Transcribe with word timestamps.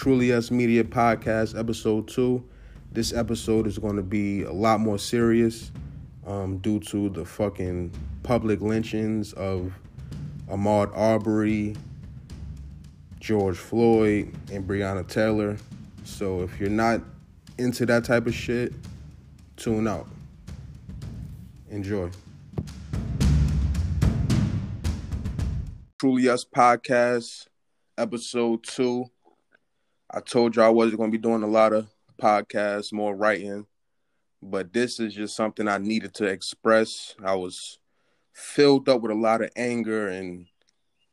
Truly 0.00 0.32
Us 0.32 0.50
Media 0.50 0.82
Podcast, 0.82 1.58
episode 1.58 2.08
two. 2.08 2.42
This 2.90 3.12
episode 3.12 3.66
is 3.66 3.76
going 3.78 3.96
to 3.96 4.02
be 4.02 4.44
a 4.44 4.50
lot 4.50 4.80
more 4.80 4.98
serious 4.98 5.70
um, 6.26 6.56
due 6.56 6.80
to 6.80 7.10
the 7.10 7.26
fucking 7.26 7.92
public 8.22 8.62
lynchings 8.62 9.34
of 9.34 9.74
Ahmaud 10.48 10.96
Arbery, 10.96 11.76
George 13.18 13.58
Floyd, 13.58 14.34
and 14.50 14.66
Breonna 14.66 15.06
Taylor. 15.06 15.58
So 16.04 16.40
if 16.40 16.58
you're 16.58 16.70
not 16.70 17.02
into 17.58 17.84
that 17.84 18.02
type 18.02 18.26
of 18.26 18.34
shit, 18.34 18.72
tune 19.56 19.86
out. 19.86 20.08
Enjoy. 21.68 22.08
Truly 25.98 26.26
Us 26.30 26.46
Podcast, 26.46 27.48
episode 27.98 28.64
two. 28.64 29.10
I 30.12 30.20
told 30.20 30.56
you 30.56 30.62
I 30.62 30.68
wasn't 30.68 30.98
going 30.98 31.12
to 31.12 31.16
be 31.16 31.22
doing 31.22 31.42
a 31.42 31.46
lot 31.46 31.72
of 31.72 31.88
podcasts, 32.20 32.92
more 32.92 33.14
writing, 33.14 33.66
but 34.42 34.72
this 34.72 34.98
is 34.98 35.14
just 35.14 35.36
something 35.36 35.68
I 35.68 35.78
needed 35.78 36.14
to 36.14 36.24
express. 36.24 37.14
I 37.24 37.34
was 37.34 37.78
filled 38.32 38.88
up 38.88 39.02
with 39.02 39.12
a 39.12 39.14
lot 39.14 39.42
of 39.42 39.50
anger 39.54 40.08
and 40.08 40.46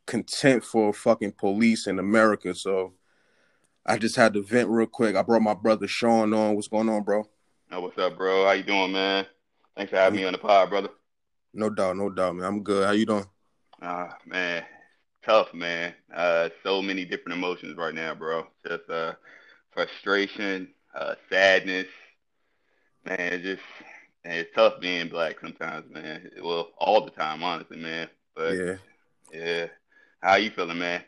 contempt 0.07 0.65
for 0.65 0.93
fucking 0.93 1.33
police 1.33 1.85
in 1.85 1.99
America. 1.99 2.55
So 2.55 2.93
I 3.85 3.97
just 3.97 4.15
had 4.15 4.33
to 4.33 4.41
vent 4.41 4.69
real 4.69 4.87
quick. 4.87 5.15
I 5.15 5.21
brought 5.21 5.41
my 5.41 5.53
brother 5.53 5.87
Sean 5.87 6.33
on. 6.33 6.55
What's 6.55 6.67
going 6.67 6.89
on, 6.89 7.03
bro? 7.03 7.23
Oh, 7.71 7.81
what's 7.81 7.97
up, 7.97 8.17
bro? 8.17 8.45
How 8.45 8.53
you 8.53 8.63
doing, 8.63 8.93
man? 8.93 9.25
Thanks 9.75 9.91
for 9.91 9.97
having 9.97 10.19
me 10.19 10.25
on 10.25 10.31
the 10.31 10.39
pod, 10.39 10.69
brother. 10.69 10.89
No 11.53 11.69
doubt, 11.69 11.97
no 11.97 12.09
doubt, 12.09 12.35
man. 12.35 12.45
I'm 12.45 12.63
good. 12.63 12.85
How 12.85 12.93
you 12.93 13.05
doing? 13.05 13.25
Ah, 13.81 14.17
man, 14.25 14.63
tough, 15.27 15.53
man. 15.53 15.93
Uh, 16.13 16.49
so 16.63 16.81
many 16.81 17.05
different 17.05 17.37
emotions 17.37 17.77
right 17.77 17.93
now, 17.93 18.15
bro. 18.15 18.47
Just 18.65 18.89
uh, 18.89 19.13
frustration, 19.71 20.69
uh, 20.95 21.15
sadness. 21.29 21.87
Man, 23.05 23.17
it's 23.19 23.43
just 23.43 23.61
man, 24.25 24.39
it's 24.39 24.55
tough 24.55 24.79
being 24.79 25.09
black 25.09 25.39
sometimes, 25.41 25.85
man. 25.91 26.31
Well, 26.41 26.69
all 26.77 27.03
the 27.03 27.11
time, 27.11 27.43
honestly, 27.43 27.77
man. 27.77 28.07
But 28.35 28.53
yeah, 28.53 28.75
yeah. 29.33 29.65
How 30.21 30.35
you 30.35 30.49
feeling, 30.49 30.79
man? 30.79 31.03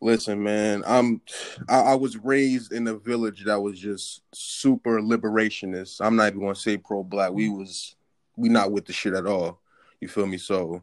Listen, 0.00 0.42
man, 0.42 0.84
I'm 0.86 1.22
I, 1.68 1.80
I, 1.80 1.94
was 1.94 2.18
raised 2.18 2.72
in 2.72 2.86
a 2.86 2.94
village 2.94 3.44
that 3.44 3.60
was 3.60 3.80
just 3.80 4.20
super 4.34 5.00
liberationist. 5.00 6.04
I'm 6.04 6.16
not 6.16 6.28
even 6.28 6.40
gonna 6.40 6.54
say 6.54 6.76
pro 6.76 7.02
black. 7.02 7.32
We 7.32 7.48
was 7.48 7.96
we 8.36 8.50
not 8.50 8.72
with 8.72 8.84
the 8.84 8.92
shit 8.92 9.14
at 9.14 9.26
all. 9.26 9.60
You 10.00 10.08
feel 10.08 10.26
me? 10.26 10.36
So 10.36 10.82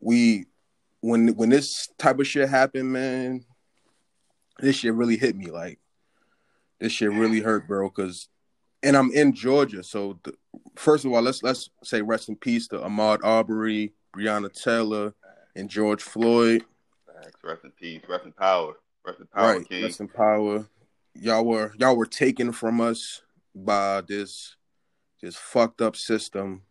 we 0.00 0.46
when 1.06 1.28
when 1.36 1.50
this 1.50 1.88
type 1.98 2.18
of 2.18 2.26
shit 2.26 2.48
happened, 2.48 2.92
man, 2.92 3.44
this 4.58 4.76
shit 4.76 4.92
really 4.92 5.16
hit 5.16 5.36
me. 5.36 5.46
Like 5.46 5.78
this 6.80 6.92
shit 6.92 7.12
really 7.12 7.40
hurt, 7.40 7.68
bro. 7.68 7.88
Cause 7.90 8.28
and 8.82 8.96
I'm 8.96 9.12
in 9.12 9.32
Georgia, 9.32 9.82
so 9.82 10.18
the, 10.24 10.34
first 10.74 11.04
of 11.04 11.12
all, 11.12 11.22
let's 11.22 11.42
let's 11.44 11.70
say 11.84 12.02
rest 12.02 12.28
in 12.28 12.34
peace 12.34 12.66
to 12.68 12.78
Ahmaud 12.78 13.20
Arbery, 13.22 13.92
Breonna 14.14 14.52
Taylor, 14.52 15.14
and 15.54 15.70
George 15.70 16.02
Floyd. 16.02 16.64
Rest 17.42 17.64
in 17.64 17.70
peace. 17.70 18.02
Rest 18.08 18.24
in 18.24 18.32
power. 18.32 18.74
Rest 19.06 19.20
in 19.20 19.26
power, 19.26 19.58
right. 19.58 19.68
King. 19.68 19.84
Rest 19.84 20.00
in 20.00 20.08
power. 20.08 20.66
Y'all 21.14 21.44
were 21.44 21.72
y'all 21.78 21.96
were 21.96 22.06
taken 22.06 22.50
from 22.50 22.80
us 22.80 23.22
by 23.54 24.02
this 24.08 24.56
this 25.22 25.36
fucked 25.36 25.80
up 25.80 25.94
system 25.94 26.62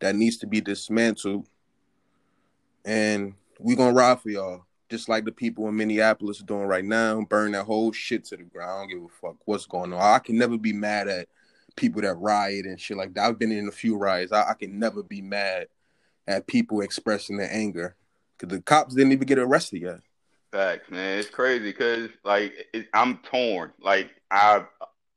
that 0.00 0.16
needs 0.16 0.38
to 0.38 0.48
be 0.48 0.60
dismantled. 0.60 1.46
And 2.84 3.34
we 3.58 3.76
gonna 3.76 3.92
ride 3.92 4.20
for 4.20 4.30
y'all. 4.30 4.64
Just 4.90 5.08
like 5.08 5.24
the 5.24 5.32
people 5.32 5.68
in 5.68 5.76
Minneapolis 5.76 6.40
are 6.40 6.46
doing 6.46 6.66
right 6.66 6.84
now, 6.84 7.20
burn 7.22 7.52
that 7.52 7.64
whole 7.64 7.90
shit 7.90 8.24
to 8.26 8.36
the 8.36 8.44
ground. 8.44 8.70
I 8.70 8.78
don't 8.80 8.88
give 8.88 9.02
a 9.02 9.20
fuck 9.20 9.36
what's 9.46 9.66
going 9.66 9.92
on. 9.92 10.00
I 10.00 10.18
can 10.18 10.36
never 10.36 10.58
be 10.58 10.72
mad 10.72 11.08
at 11.08 11.28
people 11.76 12.02
that 12.02 12.14
riot 12.14 12.66
and 12.66 12.80
shit 12.80 12.96
like 12.96 13.14
that. 13.14 13.24
I've 13.24 13.38
been 13.38 13.52
in 13.52 13.68
a 13.68 13.72
few 13.72 13.96
riots. 13.96 14.32
I, 14.32 14.50
I 14.50 14.54
can 14.54 14.78
never 14.78 15.02
be 15.02 15.20
mad 15.20 15.68
at 16.26 16.46
people 16.46 16.80
expressing 16.80 17.36
their 17.36 17.52
anger 17.52 17.96
because 18.36 18.54
the 18.54 18.62
cops 18.62 18.94
didn't 18.94 19.12
even 19.12 19.26
get 19.26 19.38
arrested 19.38 19.82
yet. 19.82 20.00
Facts, 20.52 20.90
man. 20.90 21.18
It's 21.18 21.30
crazy 21.30 21.64
because 21.64 22.10
like 22.24 22.52
it, 22.72 22.86
I'm 22.94 23.18
torn. 23.18 23.72
Like 23.80 24.10
I 24.30 24.64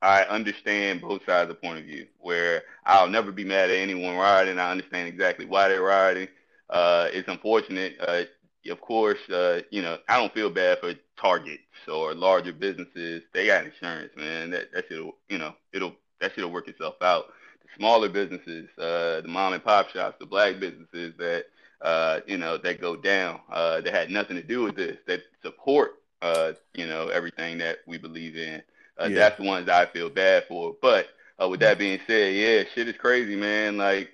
I 0.01 0.23
understand 0.23 1.01
both 1.01 1.25
sides 1.25 1.43
of 1.43 1.49
the 1.49 1.55
point 1.55 1.79
of 1.79 1.85
view. 1.85 2.07
Where 2.19 2.63
I'll 2.85 3.09
never 3.09 3.31
be 3.31 3.43
mad 3.43 3.69
at 3.69 3.77
anyone 3.77 4.15
rioting. 4.15 4.59
I 4.59 4.71
understand 4.71 5.07
exactly 5.07 5.45
why 5.45 5.67
they're 5.67 5.83
rioting. 5.83 6.27
Uh, 6.69 7.07
it's 7.13 7.29
unfortunate. 7.29 7.95
Uh, 7.99 8.23
of 8.69 8.81
course, 8.81 9.19
uh, 9.29 9.61
you 9.69 9.81
know 9.81 9.97
I 10.07 10.17
don't 10.17 10.33
feel 10.33 10.49
bad 10.49 10.79
for 10.79 10.93
Targets 11.19 11.63
or 11.87 12.13
larger 12.13 12.53
businesses. 12.53 13.23
They 13.33 13.47
got 13.47 13.65
insurance, 13.65 14.11
man. 14.15 14.51
That 14.51 14.71
that 14.73 14.85
should 14.87 15.11
you 15.29 15.37
know 15.37 15.53
it'll 15.73 15.93
that 16.19 16.33
should 16.33 16.51
work 16.51 16.67
itself 16.67 16.95
out. 17.01 17.33
The 17.63 17.69
smaller 17.77 18.09
businesses, 18.09 18.69
uh, 18.77 19.21
the 19.21 19.27
mom 19.27 19.53
and 19.53 19.63
pop 19.63 19.89
shops, 19.89 20.17
the 20.19 20.25
black 20.25 20.59
businesses 20.59 21.13
that 21.17 21.45
uh, 21.81 22.21
you 22.25 22.37
know, 22.37 22.57
that 22.57 22.81
go 22.81 22.95
down 22.95 23.39
uh, 23.51 23.81
that 23.81 23.93
had 23.93 24.09
nothing 24.09 24.35
to 24.35 24.43
do 24.43 24.63
with 24.63 24.75
this, 24.75 24.97
that 25.05 25.21
support, 25.43 26.01
uh, 26.21 26.53
you 26.73 26.87
know, 26.87 27.09
everything 27.09 27.57
that 27.59 27.79
we 27.85 27.97
believe 27.97 28.35
in. 28.35 28.61
Uh, 28.99 29.05
yeah. 29.05 29.15
That's 29.15 29.37
the 29.37 29.43
ones 29.43 29.69
I 29.69 29.85
feel 29.85 30.09
bad 30.09 30.45
for. 30.47 30.75
But 30.81 31.09
uh, 31.41 31.47
with 31.47 31.59
that 31.59 31.77
being 31.77 31.99
said, 32.07 32.33
yeah, 32.33 32.63
shit 32.73 32.87
is 32.87 32.97
crazy, 32.97 33.35
man. 33.35 33.77
Like, 33.77 34.09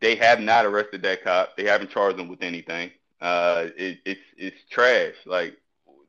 they 0.00 0.16
have 0.16 0.40
not 0.40 0.64
arrested 0.64 1.02
that 1.02 1.22
cop. 1.22 1.56
They 1.56 1.64
haven't 1.64 1.90
charged 1.90 2.18
him 2.18 2.28
with 2.28 2.42
anything. 2.42 2.90
Uh, 3.22 3.68
it, 3.76 3.98
it's 4.04 4.20
it's 4.36 4.56
trash. 4.68 5.14
Like, 5.24 5.56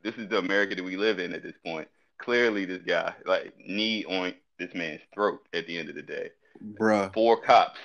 this 0.04 0.16
is 0.16 0.28
the 0.28 0.40
America 0.40 0.76
that 0.76 0.84
we 0.84 0.98
live 0.98 1.20
in 1.20 1.34
at 1.34 1.44
this 1.44 1.56
point. 1.64 1.88
Clearly, 2.18 2.66
this 2.66 2.82
guy, 2.86 3.14
like, 3.26 3.54
knee 3.58 4.04
on 4.06 4.34
this 4.60 4.74
man's 4.74 5.02
throat 5.14 5.40
at 5.54 5.68
the 5.68 5.78
end 5.78 5.90
of 5.90 5.96
the 5.96 6.02
day. 6.02 6.30
Bruh. 6.78 7.14
Four 7.14 7.40
cops 7.40 7.80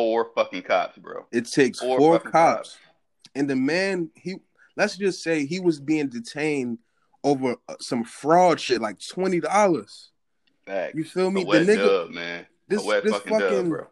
four 0.00 0.30
fucking 0.34 0.62
cops, 0.62 0.96
bro. 0.98 1.26
It 1.30 1.50
takes 1.50 1.80
four, 1.80 1.98
four 1.98 2.18
cops. 2.18 2.30
cops. 2.30 2.78
And 3.34 3.48
the 3.48 3.56
man, 3.56 4.10
he 4.14 4.36
let's 4.76 4.96
just 4.96 5.22
say 5.22 5.44
he 5.44 5.60
was 5.60 5.78
being 5.78 6.08
detained 6.08 6.78
over 7.22 7.56
uh, 7.68 7.74
some 7.80 8.04
fraud 8.04 8.60
shit, 8.60 8.80
like 8.80 8.96
twenty 9.06 9.40
dollars. 9.40 10.10
You 10.94 11.04
feel 11.04 11.30
me? 11.30 11.44
the 11.44 11.50
nigga, 11.50 11.86
dub, 11.86 12.10
man. 12.10 12.46
This, 12.68 12.82
this 12.82 13.12
fucking, 13.12 13.32
fucking 13.32 13.70
dub, 13.70 13.88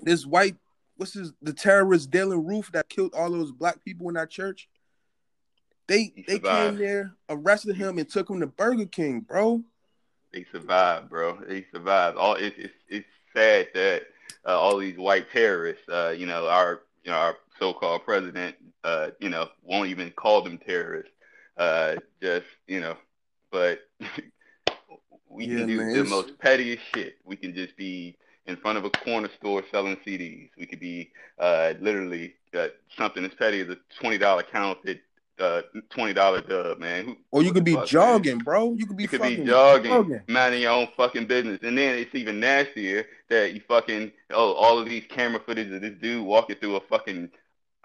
this 0.00 0.24
white, 0.24 0.56
what's 0.96 1.14
his 1.14 1.32
the 1.42 1.52
terrorist 1.52 2.10
Dylann 2.10 2.46
Roof 2.46 2.70
that 2.72 2.88
killed 2.88 3.14
all 3.14 3.30
those 3.30 3.52
black 3.52 3.84
people 3.84 4.08
in 4.08 4.14
that 4.14 4.30
church. 4.30 4.68
They 5.86 6.12
he 6.14 6.24
they 6.26 6.34
survived. 6.34 6.78
came 6.78 6.86
there, 6.86 7.12
arrested 7.28 7.76
him, 7.76 7.98
and 7.98 8.08
took 8.08 8.30
him 8.30 8.40
to 8.40 8.46
Burger 8.46 8.86
King, 8.86 9.20
bro. 9.20 9.62
He 10.32 10.46
survived, 10.50 11.10
bro. 11.10 11.38
He 11.48 11.64
survived. 11.72 12.16
All 12.16 12.34
it's 12.34 12.56
it's, 12.58 12.74
it's 12.88 13.08
sad 13.34 13.68
that 13.74 14.02
uh, 14.46 14.58
all 14.58 14.78
these 14.78 14.96
white 14.96 15.30
terrorists. 15.30 15.88
Uh, 15.88 16.14
you 16.16 16.26
know, 16.26 16.48
our 16.48 16.82
you 17.04 17.10
know 17.10 17.18
our 17.18 17.36
so-called 17.58 18.04
president, 18.04 18.56
uh, 18.82 19.10
you 19.20 19.28
know, 19.28 19.48
won't 19.62 19.90
even 19.90 20.10
call 20.10 20.42
them 20.42 20.58
terrorists. 20.58 21.12
Uh, 21.56 21.96
just 22.20 22.46
you 22.66 22.80
know, 22.80 22.96
but 23.50 23.80
we 25.28 25.46
yeah, 25.46 25.58
can 25.58 25.66
do 25.66 25.76
man. 25.78 25.92
the 25.92 26.04
most 26.04 26.38
pettiest 26.38 26.82
shit. 26.94 27.16
We 27.24 27.36
can 27.36 27.54
just 27.54 27.76
be 27.76 28.16
in 28.46 28.56
front 28.56 28.78
of 28.78 28.84
a 28.84 28.90
corner 28.90 29.28
store 29.38 29.62
selling 29.70 29.96
CDs. 30.06 30.50
We 30.58 30.66
could 30.66 30.80
be 30.80 31.10
uh, 31.38 31.74
literally 31.80 32.34
uh, 32.56 32.68
something 32.96 33.24
as 33.24 33.32
petty 33.34 33.60
as 33.60 33.68
a 33.68 33.78
twenty 33.98 34.18
dollar 34.18 34.42
counterfeit 34.42 35.00
uh, 35.38 35.62
twenty 35.90 36.12
dollar 36.12 36.40
dub, 36.40 36.78
man. 36.78 37.04
Who, 37.04 37.16
or 37.30 37.42
you 37.42 37.52
could 37.52 37.64
be 37.64 37.76
jogging, 37.86 38.36
man? 38.36 38.44
bro. 38.44 38.74
You 38.74 38.86
could 38.86 38.96
be 38.96 39.04
you 39.04 39.08
could 39.08 39.22
be 39.22 39.36
jogging, 39.44 39.90
jogging, 39.90 40.20
minding 40.28 40.62
your 40.62 40.72
own 40.72 40.88
fucking 40.96 41.26
business. 41.26 41.60
And 41.62 41.76
then 41.76 41.98
it's 41.98 42.14
even 42.14 42.40
nastier 42.40 43.06
that 43.30 43.54
you 43.54 43.60
fucking 43.66 44.12
oh 44.30 44.52
all 44.52 44.78
of 44.78 44.88
these 44.88 45.04
camera 45.08 45.40
footage 45.44 45.72
of 45.72 45.80
this 45.80 45.94
dude 46.00 46.24
walking 46.24 46.56
through 46.56 46.76
a 46.76 46.80
fucking 46.80 47.30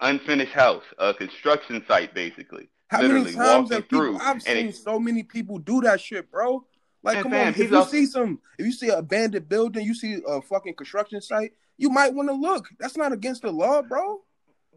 unfinished 0.00 0.52
house, 0.52 0.84
a 0.98 1.14
construction 1.14 1.84
site, 1.88 2.14
basically. 2.14 2.68
How 2.88 3.02
many 3.02 3.32
times 3.32 3.72
have 3.72 3.88
people? 3.88 4.18
I've 4.20 4.42
seen 4.42 4.68
it, 4.68 4.76
so 4.76 4.98
many 4.98 5.22
people 5.22 5.58
do 5.58 5.80
that 5.82 6.00
shit, 6.00 6.30
bro. 6.30 6.64
Like, 7.02 7.22
come 7.22 7.32
on, 7.32 7.48
if 7.48 7.58
you 7.58 7.76
also, 7.76 7.90
see 7.90 8.06
some, 8.06 8.40
if 8.58 8.66
you 8.66 8.72
see 8.72 8.88
an 8.88 8.98
abandoned 8.98 9.48
building, 9.48 9.86
you 9.86 9.94
see 9.94 10.20
a 10.26 10.42
fucking 10.42 10.74
construction 10.74 11.20
site, 11.20 11.52
you 11.78 11.88
might 11.88 12.12
want 12.12 12.28
to 12.28 12.34
look. 12.34 12.68
That's 12.78 12.96
not 12.96 13.12
against 13.12 13.42
the 13.42 13.50
law, 13.50 13.80
bro. 13.82 14.20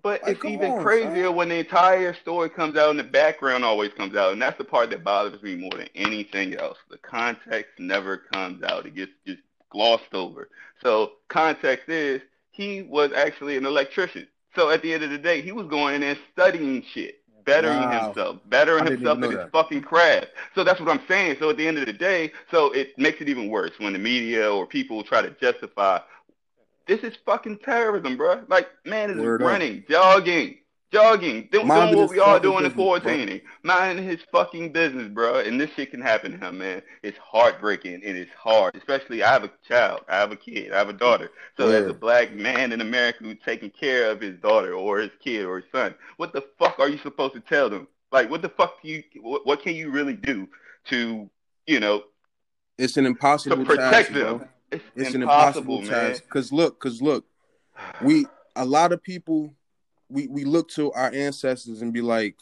But 0.01 0.23
like, 0.23 0.35
it's 0.35 0.45
even 0.45 0.71
on, 0.71 0.83
crazier 0.83 1.27
son. 1.27 1.35
when 1.35 1.49
the 1.49 1.55
entire 1.55 2.13
story 2.13 2.49
comes 2.49 2.77
out 2.77 2.89
and 2.89 2.99
the 2.99 3.03
background 3.03 3.63
always 3.63 3.91
comes 3.93 4.15
out, 4.15 4.33
and 4.33 4.41
that's 4.41 4.57
the 4.57 4.63
part 4.63 4.89
that 4.89 5.03
bothers 5.03 5.41
me 5.41 5.55
more 5.55 5.71
than 5.71 5.87
anything 5.95 6.55
else. 6.55 6.77
The 6.89 6.97
context 6.97 7.71
never 7.79 8.17
comes 8.17 8.63
out; 8.63 8.85
it 8.85 8.95
gets 8.95 9.11
just 9.25 9.41
glossed 9.69 10.13
over. 10.13 10.49
So 10.81 11.13
context 11.29 11.87
is 11.89 12.21
he 12.51 12.83
was 12.83 13.11
actually 13.13 13.57
an 13.57 13.65
electrician. 13.65 14.27
So 14.55 14.69
at 14.69 14.81
the 14.81 14.93
end 14.93 15.03
of 15.03 15.09
the 15.09 15.17
day, 15.17 15.41
he 15.41 15.51
was 15.51 15.67
going 15.67 15.95
in 15.95 16.03
and 16.03 16.19
studying 16.31 16.83
shit, 16.83 17.22
bettering 17.45 17.81
wow. 17.81 18.05
himself, 18.05 18.39
bettering 18.47 18.85
himself 18.85 19.23
in 19.23 19.31
his 19.31 19.49
fucking 19.51 19.81
craft. 19.81 20.27
So 20.55 20.63
that's 20.63 20.79
what 20.79 20.89
I'm 20.89 21.01
saying. 21.07 21.37
So 21.39 21.49
at 21.49 21.57
the 21.57 21.67
end 21.67 21.77
of 21.77 21.85
the 21.85 21.93
day, 21.93 22.31
so 22.51 22.71
it 22.71 22.97
makes 22.97 23.21
it 23.21 23.29
even 23.29 23.49
worse 23.49 23.71
when 23.77 23.93
the 23.93 23.99
media 23.99 24.51
or 24.51 24.65
people 24.65 25.03
try 25.03 25.21
to 25.21 25.29
justify 25.31 25.99
this 26.85 27.01
is 27.01 27.13
fucking 27.25 27.59
terrorism, 27.59 28.17
bro. 28.17 28.43
Like, 28.47 28.67
man 28.85 29.09
is 29.09 29.17
Word 29.17 29.41
running, 29.41 29.79
up. 29.79 29.87
jogging, 29.87 30.57
jogging, 30.93 31.49
doing, 31.51 31.67
Minding 31.67 31.97
what 31.99 32.09
we 32.09 32.19
all 32.19 32.39
doing 32.39 32.63
in. 32.65 32.71
410, 32.71 33.41
minding 33.63 34.05
his 34.05 34.19
fucking 34.31 34.71
business, 34.71 35.09
bro. 35.09 35.39
And 35.39 35.59
this 35.59 35.71
shit 35.75 35.91
can 35.91 36.01
happen 36.01 36.39
to 36.39 36.47
him, 36.47 36.59
man. 36.59 36.81
It's 37.01 37.17
heartbreaking 37.17 37.95
and 37.95 38.17
it's 38.17 38.31
hard. 38.33 38.75
Especially, 38.75 39.23
I 39.23 39.31
have 39.33 39.43
a 39.43 39.51
child, 39.67 40.01
I 40.07 40.17
have 40.17 40.31
a 40.31 40.35
kid, 40.35 40.71
I 40.71 40.77
have 40.77 40.89
a 40.89 40.93
daughter. 40.93 41.31
So 41.57 41.67
as 41.69 41.87
a 41.87 41.93
black 41.93 42.33
man 42.33 42.71
in 42.71 42.79
America 42.81 43.23
who's 43.23 43.37
taking 43.43 43.71
care 43.71 44.11
of 44.11 44.21
his 44.21 44.39
daughter 44.39 44.73
or 44.75 44.99
his 44.99 45.11
kid 45.23 45.45
or 45.45 45.57
his 45.59 45.65
son, 45.71 45.95
what 46.17 46.31
the 46.31 46.43
fuck 46.59 46.79
are 46.79 46.87
you 46.89 46.99
supposed 46.99 47.33
to 47.33 47.39
tell 47.41 47.69
them? 47.69 47.87
Like, 48.11 48.29
what 48.29 48.43
the 48.43 48.49
fuck 48.49 48.81
do 48.83 48.89
you? 48.89 49.03
What, 49.21 49.45
what 49.45 49.63
can 49.63 49.75
you 49.75 49.89
really 49.89 50.13
do 50.13 50.47
to, 50.89 51.29
you 51.65 51.79
know, 51.79 52.03
It's 52.77 52.97
an 52.97 53.05
impossible 53.07 53.57
to 53.57 53.65
protect 53.65 53.91
task, 54.09 54.11
them? 54.13 54.37
bro. 54.37 54.47
It's, 54.71 54.83
It's 54.95 55.15
an 55.15 55.23
impossible, 55.23 55.79
impossible 55.79 55.81
man. 55.81 56.11
task. 56.11 56.29
Cause 56.29 56.51
look, 56.51 56.79
cause 56.79 57.01
look, 57.01 57.25
we 58.01 58.27
a 58.55 58.65
lot 58.65 58.91
of 58.91 59.01
people 59.01 59.53
we 60.13 60.27
we 60.27 60.45
look 60.45 60.69
to 60.69 60.91
our 60.93 61.11
ancestors 61.13 61.81
and 61.81 61.91
be 61.91 62.01
like, 62.01 62.35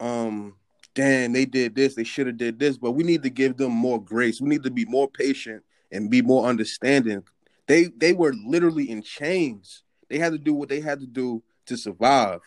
um, 0.00 0.56
damn, 0.94 1.32
they 1.32 1.44
did 1.44 1.74
this, 1.74 1.94
they 1.94 2.04
should 2.04 2.26
have 2.26 2.36
did 2.36 2.58
this, 2.58 2.76
but 2.76 2.92
we 2.92 3.04
need 3.04 3.22
to 3.22 3.30
give 3.30 3.56
them 3.56 3.72
more 3.72 4.02
grace. 4.02 4.40
We 4.40 4.48
need 4.48 4.64
to 4.64 4.70
be 4.70 4.84
more 4.84 5.08
patient 5.08 5.62
and 5.92 6.10
be 6.10 6.22
more 6.22 6.46
understanding. 6.46 7.22
They 7.66 7.84
they 7.84 8.12
were 8.12 8.34
literally 8.44 8.90
in 8.90 9.02
chains. 9.02 9.84
They 10.08 10.18
had 10.18 10.32
to 10.32 10.38
do 10.38 10.52
what 10.52 10.68
they 10.68 10.80
had 10.80 11.00
to 11.00 11.06
do 11.06 11.42
to 11.66 11.76
survive. 11.76 12.40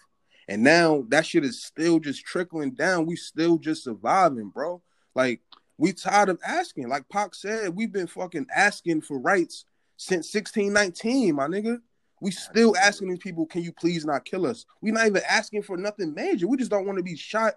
And 0.49 0.61
now 0.61 1.05
that 1.07 1.25
shit 1.25 1.45
is 1.45 1.63
still 1.63 1.99
just 1.99 2.25
trickling 2.25 2.71
down. 2.71 3.05
We 3.05 3.15
still 3.15 3.57
just 3.57 3.85
surviving, 3.85 4.49
bro. 4.49 4.81
Like 5.15 5.41
we 5.77 5.93
tired 5.93 6.29
of 6.29 6.39
asking. 6.45 6.89
Like 6.89 7.07
Pac 7.09 7.35
said, 7.35 7.75
we've 7.75 7.91
been 7.91 8.07
fucking 8.07 8.47
asking 8.53 9.01
for 9.01 9.17
rights 9.17 9.65
since 9.97 10.33
1619, 10.33 11.35
my 11.35 11.47
nigga. 11.47 11.79
We 12.23 12.31
still 12.31 12.73
asking 12.77 13.09
these 13.09 13.19
people, 13.19 13.45
can 13.45 13.63
you 13.63 13.73
please 13.73 14.05
not 14.05 14.23
kill 14.23 14.45
us? 14.45 14.65
we 14.81 14.91
not 14.91 15.07
even 15.07 15.21
asking 15.29 15.63
for 15.63 15.75
nothing 15.75 16.13
major. 16.13 16.47
We 16.47 16.55
just 16.55 16.71
don't 16.71 16.85
want 16.85 16.97
to 16.97 17.03
be 17.03 17.17
shot 17.17 17.55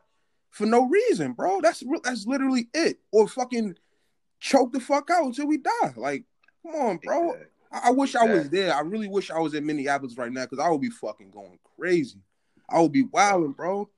for 0.51 0.67
no 0.67 0.89
reason, 0.89 1.35
bro. 1.35 1.61
That's 1.61 1.85
that's 2.03 2.27
literally 2.27 2.67
it. 2.75 2.99
Or 3.13 3.29
fucking 3.29 3.77
choke 4.41 4.73
the 4.73 4.81
fuck 4.81 5.09
out 5.09 5.25
until 5.25 5.47
we 5.47 5.59
die. 5.59 5.95
Like, 5.97 6.25
come 6.65 6.75
on, 6.75 6.97
bro. 6.97 7.31
Exactly. 7.31 7.47
I, 7.71 7.81
I 7.85 7.91
wish 7.93 8.17
I 8.17 8.25
was 8.25 8.51
there. 8.51 8.75
I 8.75 8.81
really 8.81 9.07
wish 9.07 9.31
I 9.31 9.39
was 9.39 9.55
in 9.55 9.65
Minneapolis 9.65 10.19
right 10.19 10.33
now 10.33 10.47
because 10.47 10.59
I 10.59 10.69
would 10.69 10.81
be 10.81 10.91
fucking 10.91 11.31
going 11.31 11.61
crazy. 11.79 12.19
I 12.69 12.81
would 12.81 12.93
be 12.93 13.05
wilding, 13.05 13.53
bro. 13.53 13.89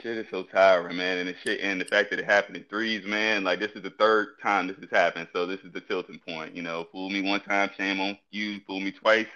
Shit 0.00 0.18
is 0.18 0.26
so 0.30 0.44
tiring, 0.44 0.96
man, 0.96 1.18
and 1.18 1.28
the 1.28 1.34
shit 1.42 1.58
and 1.60 1.80
the 1.80 1.84
fact 1.84 2.10
that 2.10 2.20
it 2.20 2.24
happened 2.24 2.56
in 2.56 2.64
threes, 2.70 3.04
man. 3.04 3.42
Like 3.42 3.58
this 3.58 3.72
is 3.72 3.82
the 3.82 3.90
third 3.90 4.38
time 4.40 4.68
this 4.68 4.76
has 4.76 4.90
happened, 4.92 5.26
so 5.32 5.46
this 5.46 5.58
is 5.64 5.72
the 5.72 5.80
tilting 5.80 6.20
point. 6.20 6.54
You 6.54 6.62
know, 6.62 6.86
fool 6.92 7.10
me 7.10 7.22
one 7.22 7.40
time, 7.40 7.70
shame 7.76 8.00
on 8.00 8.16
you. 8.30 8.60
Fool 8.68 8.78
me 8.78 8.92
twice, 8.92 9.26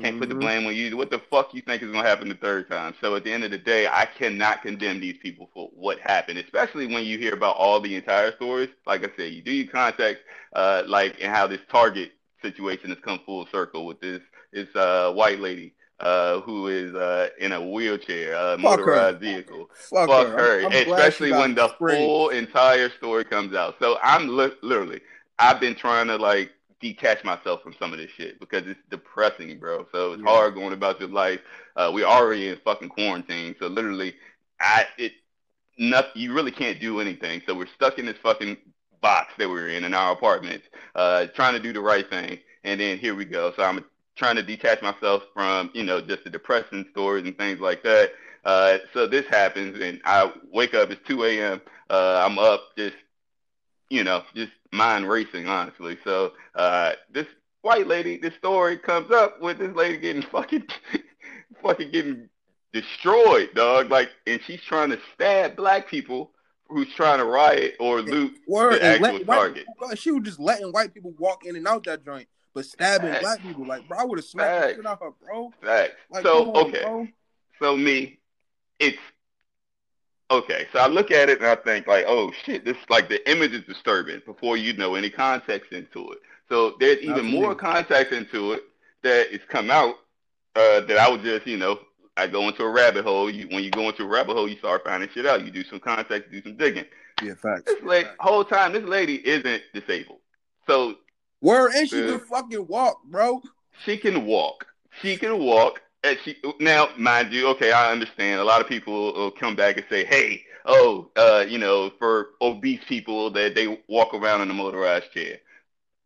can't 0.00 0.18
put 0.18 0.28
the 0.28 0.34
Mhm. 0.34 0.40
blame 0.40 0.66
on 0.66 0.74
you. 0.74 0.96
What 0.96 1.10
the 1.10 1.18
fuck 1.18 1.54
you 1.54 1.62
think 1.62 1.82
is 1.82 1.90
gonna 1.90 2.06
happen 2.06 2.28
the 2.28 2.34
third 2.34 2.68
time? 2.70 2.94
So 3.00 3.14
at 3.16 3.24
the 3.24 3.32
end 3.32 3.44
of 3.44 3.50
the 3.50 3.58
day, 3.58 3.86
I 3.86 4.06
cannot 4.06 4.62
condemn 4.62 5.00
these 5.00 5.16
people 5.18 5.50
for 5.54 5.68
what 5.74 5.98
happened, 6.00 6.38
especially 6.38 6.86
when 6.86 7.04
you 7.04 7.18
hear 7.18 7.34
about 7.34 7.56
all 7.56 7.80
the 7.80 7.94
entire 7.94 8.32
stories. 8.36 8.68
Like 8.86 9.04
I 9.04 9.10
said, 9.16 9.32
you 9.32 9.42
do 9.42 9.52
your 9.52 9.72
context, 9.72 10.22
uh, 10.54 10.82
like 10.86 11.16
and 11.20 11.34
how 11.34 11.46
this 11.46 11.60
Target 11.70 12.12
situation 12.42 12.90
has 12.90 12.98
come 13.00 13.20
full 13.26 13.46
circle 13.46 13.86
with 13.86 14.00
this 14.00 14.20
this 14.52 14.68
uh 14.76 15.12
white 15.12 15.40
lady 15.40 15.74
uh 16.00 16.40
who 16.40 16.68
is 16.68 16.94
uh 16.94 17.28
in 17.38 17.52
a 17.52 17.60
wheelchair, 17.60 18.36
uh 18.36 18.56
Fuck 18.58 18.78
her. 18.80 18.84
motorized 18.86 19.18
vehicle. 19.20 19.70
Fuck, 19.90 20.08
Fuck 20.08 20.26
her. 20.28 20.36
her, 20.36 20.60
I'm- 20.62 20.66
I'm 20.66 20.72
especially 20.74 21.32
when 21.32 21.54
the 21.54 21.68
sprayed. 21.74 21.98
full 21.98 22.28
entire 22.28 22.90
story 22.90 23.24
comes 23.24 23.54
out. 23.54 23.76
So 23.80 23.98
I'm 24.02 24.28
li- 24.36 24.52
literally, 24.62 25.00
I've 25.38 25.58
been 25.60 25.74
trying 25.74 26.06
to 26.08 26.16
like 26.16 26.52
detach 26.80 27.24
myself 27.24 27.62
from 27.62 27.74
some 27.78 27.92
of 27.92 27.98
this 27.98 28.10
shit 28.10 28.38
because 28.40 28.66
it's 28.66 28.80
depressing, 28.90 29.58
bro. 29.58 29.86
So 29.92 30.12
it's 30.12 30.22
Yeah. 30.22 30.30
hard 30.30 30.54
going 30.54 30.72
about 30.72 31.00
your 31.00 31.08
life. 31.08 31.40
Uh, 31.76 31.90
we're 31.92 32.04
already 32.06 32.48
in 32.48 32.56
fucking 32.58 32.88
quarantine, 32.90 33.54
so 33.58 33.66
literally, 33.66 34.14
I 34.60 34.86
it 34.98 35.12
nothing. 35.78 36.12
You 36.14 36.34
really 36.34 36.50
can't 36.50 36.80
do 36.80 37.00
anything. 37.00 37.42
So 37.46 37.54
we're 37.54 37.66
stuck 37.66 37.98
in 37.98 38.06
this 38.06 38.16
fucking 38.22 38.56
box 39.00 39.32
that 39.38 39.48
we're 39.48 39.68
in 39.68 39.84
in 39.84 39.94
our 39.94 40.12
apartment, 40.12 40.62
uh, 40.94 41.26
trying 41.26 41.54
to 41.54 41.60
do 41.60 41.72
the 41.72 41.80
right 41.80 42.08
thing, 42.08 42.38
and 42.64 42.80
then 42.80 42.98
here 42.98 43.14
we 43.14 43.24
go. 43.24 43.52
So 43.56 43.62
I'm 43.62 43.84
trying 44.16 44.36
to 44.36 44.42
detach 44.42 44.82
myself 44.82 45.22
from 45.34 45.70
you 45.74 45.82
know 45.84 46.00
just 46.00 46.24
the 46.24 46.30
depressing 46.30 46.86
stories 46.90 47.24
and 47.26 47.36
things 47.36 47.60
like 47.60 47.82
that. 47.82 48.12
Uh, 48.44 48.78
so 48.94 49.06
this 49.06 49.26
happens, 49.26 49.80
and 49.80 50.00
I 50.04 50.32
wake 50.52 50.74
up. 50.74 50.90
It's 50.90 51.06
2 51.08 51.24
a.m. 51.24 51.60
Uh, 51.90 52.24
I'm 52.24 52.38
up, 52.38 52.76
just 52.76 52.96
you 53.90 54.04
know, 54.04 54.22
just 54.34 54.52
mind 54.72 55.08
racing, 55.08 55.48
honestly. 55.48 55.98
So 56.04 56.32
uh, 56.54 56.92
this 57.12 57.26
white 57.62 57.86
lady, 57.86 58.16
this 58.16 58.34
story 58.34 58.76
comes 58.78 59.10
up 59.10 59.40
with 59.40 59.58
this 59.58 59.74
lady 59.74 59.98
getting 59.98 60.22
fucking, 60.22 60.64
fucking 61.62 61.90
getting 61.90 62.28
destroyed, 62.72 63.50
dog. 63.54 63.90
Like, 63.90 64.10
and 64.26 64.40
she's 64.46 64.60
trying 64.62 64.90
to 64.90 64.98
stab 65.14 65.56
black 65.56 65.88
people 65.88 66.32
who's 66.68 66.92
trying 66.94 67.18
to 67.18 67.24
riot 67.24 67.76
or 67.78 68.02
loot 68.02 68.38
Word, 68.48 68.74
the 68.74 68.84
actual 68.84 69.20
target. 69.24 69.66
people- 69.66 69.94
she 69.96 70.10
was 70.10 70.24
just 70.24 70.40
letting 70.40 70.72
white 70.72 70.92
people 70.92 71.14
walk 71.18 71.46
in 71.46 71.54
and 71.56 71.66
out 71.68 71.84
that 71.84 72.04
joint, 72.04 72.26
but 72.54 72.64
stabbing 72.64 73.10
Facts. 73.12 73.22
black 73.22 73.40
people. 73.42 73.64
Like, 73.66 73.86
bro, 73.88 73.98
I 73.98 74.04
would 74.04 74.18
have 74.18 74.24
smacked 74.24 74.54
the 74.54 74.66
Facts. 74.66 74.76
shit 74.76 74.86
out 74.86 74.98
her, 75.00 75.10
bro. 75.24 75.52
Facts. 75.62 75.92
Like, 76.10 76.24
so 76.24 76.52
on, 76.52 76.66
okay. 76.68 76.82
bro. 76.82 77.08
So 77.62 77.76
me, 77.76 78.18
it's 78.80 78.98
okay. 80.30 80.66
So 80.72 80.78
I 80.78 80.86
look 80.86 81.10
at 81.10 81.28
it 81.28 81.38
and 81.38 81.46
I 81.46 81.56
think 81.56 81.86
like, 81.86 82.04
oh 82.08 82.32
shit, 82.44 82.64
this 82.64 82.76
like 82.88 83.08
the 83.08 83.28
image 83.30 83.52
is 83.52 83.64
disturbing 83.64 84.22
before 84.24 84.56
you 84.56 84.72
know 84.72 84.94
any 84.94 85.10
context 85.10 85.72
into 85.72 86.12
it. 86.12 86.18
So 86.48 86.76
there's 86.78 86.98
even 86.98 87.16
for 87.16 87.22
more 87.24 87.54
context 87.54 88.12
into 88.12 88.52
it 88.52 88.62
that 89.02 89.32
is 89.32 89.40
come 89.48 89.70
out 89.70 89.96
uh, 90.54 90.80
that 90.80 90.98
I 90.98 91.08
would 91.08 91.22
just 91.22 91.46
you 91.46 91.56
know 91.56 91.80
I 92.16 92.26
go 92.26 92.48
into 92.48 92.62
a 92.62 92.70
rabbit 92.70 93.04
hole. 93.04 93.30
You 93.30 93.46
when 93.48 93.62
you 93.62 93.70
go 93.70 93.88
into 93.88 94.02
a 94.02 94.06
rabbit 94.06 94.34
hole, 94.34 94.48
you 94.48 94.58
start 94.58 94.84
finding 94.84 95.08
shit 95.10 95.26
out. 95.26 95.44
You 95.44 95.50
do 95.50 95.64
some 95.64 95.80
context, 95.80 96.30
do 96.30 96.42
some 96.42 96.56
digging. 96.56 96.86
Yeah, 97.22 97.34
facts. 97.34 97.62
This 97.66 97.82
lady, 97.82 98.08
whole 98.20 98.44
time, 98.44 98.72
this 98.72 98.84
lady 98.84 99.26
isn't 99.26 99.62
disabled, 99.72 100.20
so 100.66 100.96
where 101.40 101.74
is 101.74 101.90
she 101.90 102.06
can 102.06 102.18
fucking 102.18 102.66
walk, 102.66 103.02
bro. 103.04 103.42
she 103.84 103.96
can 103.96 104.26
walk. 104.26 104.66
She 105.02 105.16
can 105.16 105.38
walk. 105.38 105.82
She 106.24 106.36
now, 106.60 106.88
mind 106.96 107.32
you, 107.32 107.48
okay, 107.48 107.72
I 107.72 107.90
understand. 107.90 108.40
A 108.40 108.44
lot 108.44 108.60
of 108.60 108.68
people 108.68 109.12
will 109.12 109.30
come 109.30 109.56
back 109.56 109.76
and 109.76 109.86
say, 109.88 110.04
"Hey, 110.04 110.44
oh, 110.64 111.10
uh, 111.16 111.44
you 111.48 111.58
know, 111.58 111.90
for 111.98 112.30
obese 112.40 112.84
people 112.88 113.30
that 113.30 113.54
they 113.54 113.82
walk 113.88 114.14
around 114.14 114.42
in 114.42 114.50
a 114.50 114.54
motorized 114.54 115.12
chair." 115.12 115.38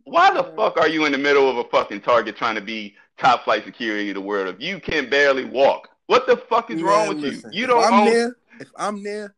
Why 0.04 0.32
the 0.32 0.44
fuck 0.56 0.76
are 0.78 0.88
you 0.88 1.04
in 1.04 1.12
the 1.12 1.18
middle 1.18 1.48
of 1.48 1.56
a 1.58 1.64
fucking 1.64 2.00
Target 2.00 2.36
trying 2.36 2.54
to 2.54 2.60
be 2.60 2.96
top 3.18 3.44
flight 3.44 3.64
security 3.64 4.08
in 4.08 4.14
the 4.14 4.20
world 4.20 4.54
if 4.54 4.60
you 4.60 4.80
can 4.80 5.10
barely 5.10 5.44
walk? 5.44 5.88
What 6.06 6.26
the 6.26 6.36
fuck 6.36 6.70
is 6.70 6.82
wrong 6.82 7.08
with 7.08 7.18
listen, 7.18 7.52
you? 7.52 7.60
You 7.60 7.64
if 7.64 7.70
don't 7.70 7.84
I'm 7.84 8.00
own. 8.00 8.06
there, 8.06 8.36
if 8.58 8.68
I'm 8.76 9.02
there, 9.02 9.34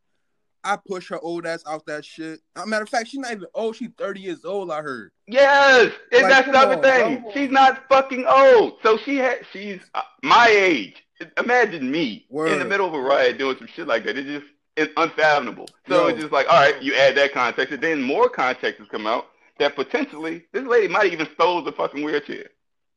I 0.64 0.76
push 0.76 1.08
her 1.08 1.18
old 1.20 1.46
ass 1.46 1.62
out 1.66 1.86
that 1.86 2.04
shit. 2.04 2.40
Uh, 2.56 2.64
matter 2.66 2.84
of 2.84 2.88
fact, 2.88 3.08
she's 3.08 3.20
not 3.20 3.32
even 3.32 3.46
old. 3.54 3.76
She's 3.76 3.90
30 3.98 4.20
years 4.20 4.44
old. 4.44 4.70
I 4.70 4.80
heard. 4.82 5.10
Yes, 5.26 5.92
and 6.12 6.22
Like, 6.22 6.30
that's 6.30 6.44
come 6.44 6.52
the 6.52 6.58
other 6.58 6.76
on, 6.76 6.82
thing. 6.82 7.22
bro. 7.22 7.32
She's 7.32 7.50
not 7.50 7.82
fucking 7.88 8.24
old, 8.28 8.74
so 8.82 8.96
she 8.98 9.16
had. 9.16 9.40
She's 9.52 9.80
uh, 9.94 10.02
my 10.22 10.48
age. 10.48 11.02
Imagine 11.38 11.88
me 11.90 12.26
in 12.30 12.58
the 12.58 12.64
middle 12.64 12.86
of 12.86 12.94
a 12.94 13.00
riot 13.00 13.38
doing 13.38 13.56
some 13.56 13.68
shit 13.68 13.86
like 13.86 14.04
that. 14.04 14.18
It's 14.18 14.26
just 14.28 14.46
it's 14.76 14.92
unfathomable. 14.96 15.68
So 15.88 16.02
Yo. 16.02 16.06
it's 16.08 16.20
just 16.20 16.32
like, 16.32 16.46
all 16.48 16.58
right, 16.60 16.80
you 16.82 16.94
add 16.96 17.16
that 17.16 17.32
context, 17.32 17.72
and 17.72 17.82
then 17.82 18.02
more 18.02 18.28
context 18.28 18.80
has 18.80 18.88
come 18.88 19.06
out 19.06 19.26
that 19.58 19.76
potentially 19.76 20.44
this 20.52 20.64
lady 20.64 20.88
might 20.88 21.12
even 21.12 21.28
stole 21.34 21.62
the 21.62 21.72
fucking 21.72 22.02
wheelchair. 22.02 22.46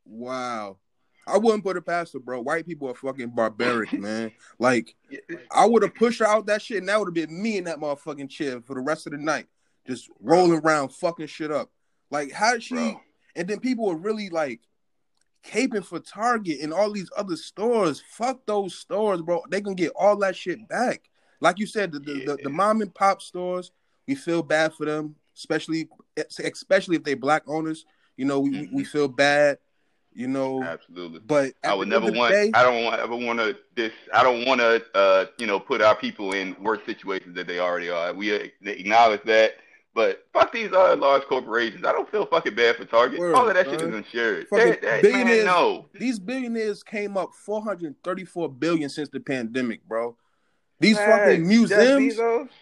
Wow. 0.05 0.77
I 1.27 1.38
wouldn't 1.38 1.63
put 1.63 1.77
it 1.77 1.86
past 1.86 2.13
her, 2.13 2.20
bro. 2.20 2.41
White 2.41 2.67
people 2.67 2.89
are 2.89 2.96
fucking 2.96 3.29
barbaric, 3.29 3.94
man. 4.00 4.32
Like, 4.60 4.96
I 5.51 5.65
would 5.65 5.84
have 5.84 5.96
pushed 5.96 6.20
her 6.20 6.27
out 6.27 6.46
that 6.48 6.62
shit, 6.62 6.77
and 6.77 6.89
that 6.89 7.00
would 7.00 7.08
have 7.08 7.13
been 7.13 7.41
me 7.41 7.58
in 7.58 7.63
that 7.63 7.79
motherfucking 7.79 8.29
chair 8.29 8.62
for 8.62 8.75
the 8.75 8.82
rest 8.82 9.08
of 9.08 9.13
the 9.13 9.17
night, 9.17 9.48
just 9.88 10.10
rolling 10.22 10.60
around, 10.60 10.89
fucking 10.89 11.27
shit 11.27 11.51
up. 11.51 11.72
Like, 12.12 12.32
how 12.32 12.53
did 12.53 12.63
she? 12.63 12.75
Bro. 12.75 13.01
And 13.36 13.48
then 13.48 13.60
people 13.60 13.86
were 13.88 13.98
really 13.98 14.29
like 14.29 14.62
caping 15.46 15.86
for 15.86 16.00
Target 16.00 16.60
and 16.62 16.74
all 16.74 16.91
these 16.91 17.10
other 17.17 17.36
stores. 17.36 18.03
Fuck 18.12 18.46
those 18.46 18.75
stores, 18.75 19.22
bro. 19.22 19.41
They 19.50 19.62
can 19.62 19.75
get 19.75 19.91
all 19.96 20.17
that 20.17 20.36
shit 20.36 20.67
back. 20.67 21.01
Like 21.41 21.60
you 21.60 21.67
said, 21.67 21.91
the 21.91 22.00
the, 22.00 22.13
the, 22.25 22.38
the 22.44 22.50
mom 22.50 22.82
and 22.82 22.94
pop 22.94 23.22
stores, 23.22 23.72
we 24.08 24.15
feel 24.15 24.41
bad 24.41 24.74
for 24.74 24.86
them, 24.86 25.15
especially 25.36 25.89
especially 26.39 26.96
if 26.96 27.03
they 27.03 27.13
black 27.13 27.44
owners. 27.48 27.86
You 28.17 28.25
know, 28.25 28.39
we, 28.39 28.50
we- 28.50 28.58
we 28.60 28.65
mm-hmm. 28.65 28.82
feel 28.84 29.08
bad. 29.08 29.58
You 30.17 30.29
know, 30.29 30.63
Absolutely. 30.63 31.19
but 31.19 31.51
I 31.62 31.74
would 31.74 31.89
never 31.89 32.10
want. 32.10 32.31
day- 32.31 32.50
I 32.53 32.63
don't 32.63 32.86
want, 32.86 33.01
ever 33.01 33.15
want 33.17 33.38
to 33.39 33.57
this. 33.75 33.91
I 34.13 34.24
don't 34.24 34.45
want 34.45 34.62
to, 34.62 34.81
uh, 34.95 35.25
you 35.38 35.45
know, 35.45 35.60
put 35.60 35.81
our 35.81 35.93
people 35.93 36.31
in 36.31 36.55
worse 36.62 36.79
situations 36.86 37.36
that 37.36 37.48
they 37.48 37.60
already 37.60 37.89
are. 37.89 38.13
We 38.13 38.34
uh, 38.34 38.48
acknowledge 38.63 39.24
that, 39.25 39.55
but 39.93 40.25
fuck 40.31 40.53
these 40.53 40.72
other 40.72 40.95
large 40.95 41.24
corporations. 41.24 41.84
I 41.84 41.91
don't 41.91 42.10
feel 42.10 42.25
fucking 42.27 42.55
bad 42.55 42.77
for 42.77 42.86
Target. 42.86 43.19
Word, 43.19 43.36
All 43.36 43.50
of 43.50 43.55
that 43.55 43.65
shit 43.69 43.81
son. 43.81 43.89
is 43.89 43.95
insured. 43.95 44.48
Fucking 44.48 44.67
That, 44.69 44.81
that, 44.84 45.03
man, 45.03 45.12
billionaires- 45.12 45.45
no. 45.45 45.89
These 46.00 46.19
billionaires 46.19 46.81
came 46.81 47.17
up 47.17 47.31
434 47.45 48.50
billion 48.53 48.89
since 48.89 49.10
the 49.10 49.19
pandemic, 49.19 49.86
bro. 49.86 50.15
These 50.79 50.95
Facts. 50.98 51.12
fucking 51.25 51.45
museums, 51.48 52.15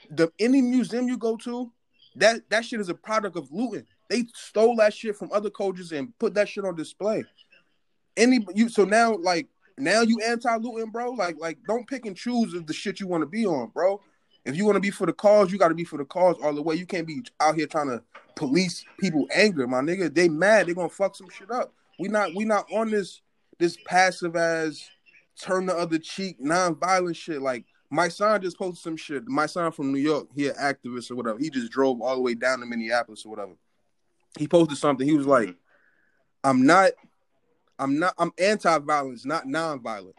the 0.10 0.31
any 0.39 0.62
museum 0.63 1.07
you 1.07 1.17
go 1.19 1.38
to, 1.38 1.72
that 2.15 2.50
that 2.50 2.65
shit 2.65 2.79
is 2.79 2.89
a 2.89 2.95
product 2.95 3.38
of 3.38 3.51
looting. 3.51 3.86
They 4.10 4.25
stole 4.36 4.75
that 4.77 4.93
shit 4.93 5.15
from 5.15 5.29
other 5.31 5.50
cultures 5.50 5.91
and 5.91 6.17
put 6.19 6.33
that 6.36 6.50
shit 6.50 6.65
on 6.65 6.75
display. 6.75 7.24
Any 8.15 8.46
you 8.53 8.70
so 8.70 8.86
now 8.86 9.15
like 9.15 9.48
now 9.77 10.01
you 10.01 10.20
anti-looting, 10.24 10.91
bro. 10.91 11.12
Like, 11.12 11.38
like 11.39 11.58
don't 11.67 11.88
pick 11.88 12.05
and 12.05 12.15
choose 12.15 12.53
of 12.53 12.67
the 12.67 12.74
shit 12.74 13.00
you 13.00 13.08
want 13.08 13.22
to 13.22 13.27
be 13.27 13.46
on, 13.46 13.70
bro. 13.70 14.01
If 14.46 14.55
you 14.55 14.65
want 14.65 14.75
to 14.75 14.82
be 14.82 14.91
for 14.91 15.08
the 15.08 15.13
cause, 15.13 15.51
you 15.51 15.58
got 15.58 15.70
to 15.70 15.75
be 15.75 15.86
for 15.86 15.98
the 15.98 16.05
cause 16.05 16.36
all 16.43 16.53
the 16.53 16.62
way. 16.62 16.75
You 16.75 16.86
can't 16.86 17.08
be 17.08 17.24
out 17.39 17.55
here 17.55 17.65
trying 17.65 17.88
to 17.88 18.03
police 18.36 18.84
people 19.00 19.25
anger, 19.34 19.65
my 19.67 19.79
nigga. 19.79 20.13
They 20.13 20.29
mad, 20.29 20.67
they 20.67 20.74
gonna 20.74 20.89
fuck 20.89 21.15
some 21.15 21.29
shit 21.29 21.50
up. 21.50 21.74
We 22.00 22.08
not 22.10 22.36
we 22.36 22.46
not 22.46 22.65
on 22.72 22.91
this 22.91 23.22
this 23.58 23.77
passive 23.86 24.36
as 24.36 24.84
turn 25.41 25.65
the 25.65 25.75
other 25.75 25.98
cheek, 25.98 26.39
non-violent 26.39 27.15
shit. 27.15 27.41
Like 27.41 27.65
my 27.89 28.10
son 28.10 28.41
just 28.41 28.58
posted 28.58 28.84
some 28.84 28.98
shit. 28.98 29.27
My 29.27 29.46
son 29.46 29.72
from 29.72 29.91
New 29.91 30.00
York, 30.00 30.27
he 30.36 30.50
an 30.50 30.55
activist 30.55 31.10
or 31.10 31.15
whatever. 31.15 31.39
He 31.39 31.50
just 31.50 31.72
drove 31.72 32.01
all 32.01 32.15
the 32.15 32.22
way 32.22 32.36
down 32.36 32.60
to 32.60 32.65
Minneapolis 32.65 33.25
or 33.25 33.29
whatever. 33.29 33.53
He 34.38 34.48
posted 34.48 34.77
something. 34.77 35.08
He 35.08 35.17
was 35.17 35.27
like. 35.27 35.55
"I'm 36.46 36.65
not, 36.65 36.91
I'm 37.79 37.99
not, 37.99 38.13
I'm 38.17 38.31
anti-violence, 38.37 39.25
not 39.25 39.47
non-violent." 39.47 40.15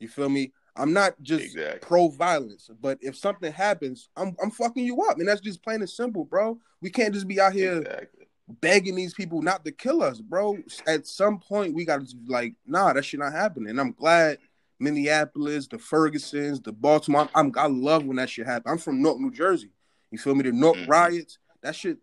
You 0.00 0.08
feel 0.08 0.28
me? 0.28 0.52
I'm 0.76 0.92
not 0.92 1.14
just 1.22 1.44
exactly. 1.44 1.78
pro-violence, 1.80 2.68
but 2.80 2.98
if 3.00 3.16
something 3.16 3.52
happens, 3.52 4.08
I'm 4.16 4.34
I'm 4.42 4.50
fucking 4.50 4.84
you 4.84 5.02
up, 5.02 5.18
and 5.18 5.28
that's 5.28 5.40
just 5.40 5.62
plain 5.62 5.80
and 5.80 5.88
simple, 5.88 6.24
bro. 6.24 6.58
We 6.80 6.90
can't 6.90 7.14
just 7.14 7.28
be 7.28 7.40
out 7.40 7.52
here 7.52 7.78
exactly. 7.78 8.26
begging 8.60 8.96
these 8.96 9.14
people 9.14 9.40
not 9.40 9.64
to 9.64 9.72
kill 9.72 10.02
us, 10.02 10.20
bro. 10.20 10.58
At 10.86 11.06
some 11.06 11.38
point, 11.38 11.74
we 11.74 11.84
got 11.84 12.06
to 12.06 12.16
like, 12.26 12.54
nah, 12.66 12.92
that 12.92 13.04
should 13.04 13.20
not 13.20 13.32
happen. 13.32 13.68
And 13.68 13.80
I'm 13.80 13.92
glad 13.92 14.38
Minneapolis, 14.80 15.68
the 15.68 15.78
Fergusons, 15.78 16.62
the 16.62 16.72
Baltimore. 16.72 17.28
I'm, 17.34 17.52
I 17.56 17.68
love 17.68 18.04
when 18.04 18.16
that 18.16 18.30
shit 18.30 18.46
happen. 18.46 18.72
I'm 18.72 18.78
from 18.78 19.00
North 19.00 19.20
New 19.20 19.30
Jersey. 19.30 19.70
You 20.10 20.18
feel 20.18 20.34
me? 20.34 20.42
The 20.42 20.52
North 20.52 20.76
mm-hmm. 20.76 20.90
riots. 20.90 21.38
That 21.62 21.76
shit. 21.76 21.98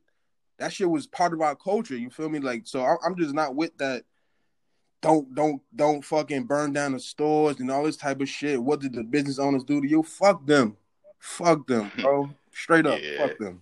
That 0.60 0.72
shit 0.72 0.90
was 0.90 1.08
part 1.08 1.34
of 1.34 1.42
our 1.42 1.56
culture. 1.56 1.98
You 1.98 2.10
feel 2.10 2.30
me? 2.30 2.40
Like, 2.40 2.68
so 2.68 2.86
I'm 3.04 3.18
just 3.18 3.34
not 3.34 3.56
with 3.56 3.76
that 3.80 4.04
don't 5.02 5.34
don't 5.34 5.62
don't 5.76 6.06
fucking 6.06 6.44
burn 6.44 6.74
down 6.74 6.94
the 6.94 7.00
stores 7.00 7.60
and 7.60 7.72
all 7.72 7.84
this 7.84 7.98
type 7.98 8.22
of 8.22 8.30
shit. 8.30 8.62
What 8.62 8.80
did 8.80 8.94
the 8.94 9.04
business 9.04 9.40
owners 9.40 9.64
do 9.64 9.82
to 9.82 9.88
you? 9.88 10.04
Fuck 10.04 10.46
them. 10.46 10.78
Fuck 11.20 11.68
them, 11.68 11.92
bro. 12.00 12.30
Straight 12.54 12.86
up, 12.86 13.00
yeah. 13.02 13.28
fuck 13.28 13.38
them. 13.38 13.62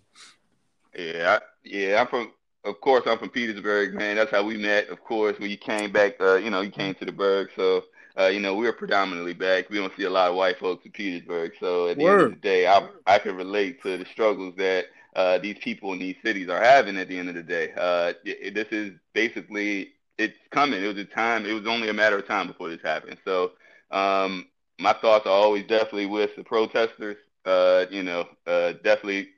Yeah, 0.98 1.39
I, 1.39 1.46
yeah. 1.63 2.01
I'm 2.01 2.08
from. 2.08 2.31
Of 2.65 2.81
course, 2.81 3.03
I'm 3.08 3.17
from 3.17 3.29
Petersburg, 3.29 3.93
man. 3.93 4.17
That's 4.17 4.31
how 4.31 4.43
we 4.43 4.58
met. 4.58 4.89
Of 4.89 5.01
course, 5.01 5.39
when 5.39 5.50
you 5.50 5.58
came 5.58 5.93
back, 5.93 6.19
uh, 6.19 6.36
you 6.36 6.50
know, 6.50 6.60
you 6.60 6.72
came 6.72 6.93
to 6.96 7.05
the 7.05 7.12
burg. 7.12 7.50
So, 7.55 7.86
uh, 8.19 8.27
you 8.27 8.41
know, 8.41 8.53
we 8.53 8.67
are 8.67 8.74
predominantly 8.74 9.34
black. 9.34 9.69
We 9.69 9.77
don't 9.77 9.96
see 9.96 10.03
a 10.03 10.10
lot 10.10 10.29
of 10.29 10.36
white 10.36 10.60
folks 10.60 10.86
in 10.86 10.91
Petersburg. 10.91 11.53
So, 11.58 11.88
at 11.88 11.98
the 11.98 12.03
Word. 12.03 12.19
end 12.19 12.34
of 12.34 12.41
the 12.41 12.48
day, 12.48 12.67
I 12.67 12.86
I 13.08 13.17
can 13.17 13.38
relate 13.38 13.81
to 13.84 13.98
the 13.98 14.05
struggles 14.05 14.55
that 14.58 14.88
uh, 15.15 15.38
these 15.38 15.58
people 15.60 15.93
in 15.93 16.00
these 16.00 16.17
cities 16.22 16.50
are 16.50 16.62
having. 16.62 16.98
At 16.98 17.08
the 17.08 17.17
end 17.17 17.29
of 17.29 17.36
the 17.36 17.43
day, 17.43 17.72
uh, 17.77 18.13
this 18.25 18.67
is 18.72 18.91
basically 19.13 19.93
it's 20.20 20.38
coming. 20.52 20.84
It 20.84 20.88
was 20.88 20.98
a 20.98 21.06
time. 21.06 21.46
It 21.46 21.54
was 21.54 21.66
only 21.66 21.90
a 21.90 21.94
matter 21.94 22.18
of 22.18 22.28
time 22.28 22.48
before 22.48 22.70
this 22.70 22.82
happened. 22.84 23.18
So 23.24 23.54
um, 23.90 24.48
my 24.78 24.94
thoughts 24.94 25.26
are 25.26 25.32
always 25.32 25.66
definitely 25.66 26.08
with 26.08 26.36
the 26.36 26.44
protesters. 26.44 27.18
Uh, 27.46 27.86
you 27.90 28.04
know, 28.04 28.28
uh, 28.46 28.74
definitely. 28.84 29.30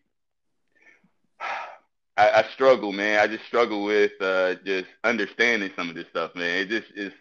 I, 2.17 2.41
I, 2.41 2.43
struggle, 2.53 2.91
man. 2.91 3.19
I 3.19 3.27
just 3.27 3.45
struggle 3.45 3.83
with 3.83 4.11
uh, 4.19 4.55
just 4.65 4.87
understanding 5.03 5.71
some 5.75 5.89
of 5.89 5.95
this 5.95 6.07
stuff, 6.09 6.35
man. 6.35 6.57
It 6.57 6.69
just 6.69 6.91
is. 6.95 7.13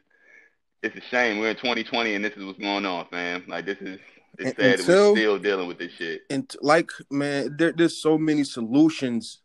It's 0.82 0.96
a 0.96 1.00
shame 1.02 1.38
we're 1.38 1.50
in 1.50 1.56
2020 1.56 2.14
and 2.14 2.24
this 2.24 2.32
is 2.32 2.44
what's 2.44 2.58
going 2.58 2.86
on, 2.86 3.06
man. 3.12 3.44
Like 3.46 3.66
this 3.66 3.78
is. 3.80 4.00
It's 4.38 4.56
sad 4.56 4.78
that 4.78 4.88
we're 4.88 5.14
still 5.14 5.38
dealing 5.38 5.68
with 5.68 5.78
this 5.78 5.92
shit. 5.92 6.22
And 6.30 6.50
like, 6.62 6.88
man, 7.10 7.56
there, 7.58 7.72
there's 7.72 8.00
so 8.00 8.16
many 8.16 8.44
solutions 8.44 9.39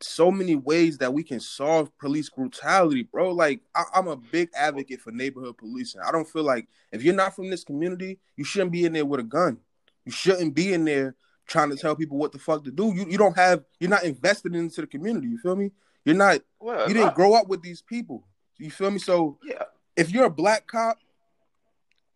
so 0.00 0.30
many 0.30 0.54
ways 0.54 0.98
that 0.98 1.12
we 1.12 1.22
can 1.22 1.40
solve 1.40 1.96
police 1.98 2.28
brutality, 2.28 3.02
bro. 3.04 3.32
Like 3.32 3.60
I, 3.74 3.84
am 3.94 4.08
a 4.08 4.16
big 4.16 4.50
advocate 4.54 5.00
for 5.00 5.10
neighborhood 5.10 5.56
policing. 5.56 6.00
I 6.00 6.12
don't 6.12 6.28
feel 6.28 6.42
like 6.42 6.68
if 6.92 7.02
you're 7.02 7.14
not 7.14 7.34
from 7.34 7.50
this 7.50 7.64
community, 7.64 8.18
you 8.36 8.44
shouldn't 8.44 8.72
be 8.72 8.84
in 8.84 8.92
there 8.92 9.06
with 9.06 9.20
a 9.20 9.24
gun. 9.24 9.58
You 10.04 10.12
shouldn't 10.12 10.54
be 10.54 10.72
in 10.72 10.84
there 10.84 11.16
trying 11.46 11.70
to 11.70 11.76
tell 11.76 11.96
people 11.96 12.18
what 12.18 12.32
the 12.32 12.38
fuck 12.38 12.64
to 12.64 12.70
do. 12.70 12.92
You 12.94 13.06
you 13.08 13.18
don't 13.18 13.36
have 13.36 13.64
you're 13.80 13.90
not 13.90 14.04
invested 14.04 14.54
into 14.54 14.82
the 14.82 14.86
community. 14.86 15.28
You 15.28 15.38
feel 15.38 15.56
me? 15.56 15.72
You're 16.04 16.14
not. 16.14 16.40
Well, 16.60 16.88
you 16.88 16.94
didn't 16.94 17.10
I, 17.10 17.14
grow 17.14 17.34
up 17.34 17.48
with 17.48 17.62
these 17.62 17.82
people. 17.82 18.26
You 18.58 18.70
feel 18.70 18.90
me? 18.90 18.98
So 18.98 19.38
yeah. 19.44 19.64
if 19.96 20.10
you're 20.10 20.26
a 20.26 20.30
black 20.30 20.66
cop, 20.66 20.98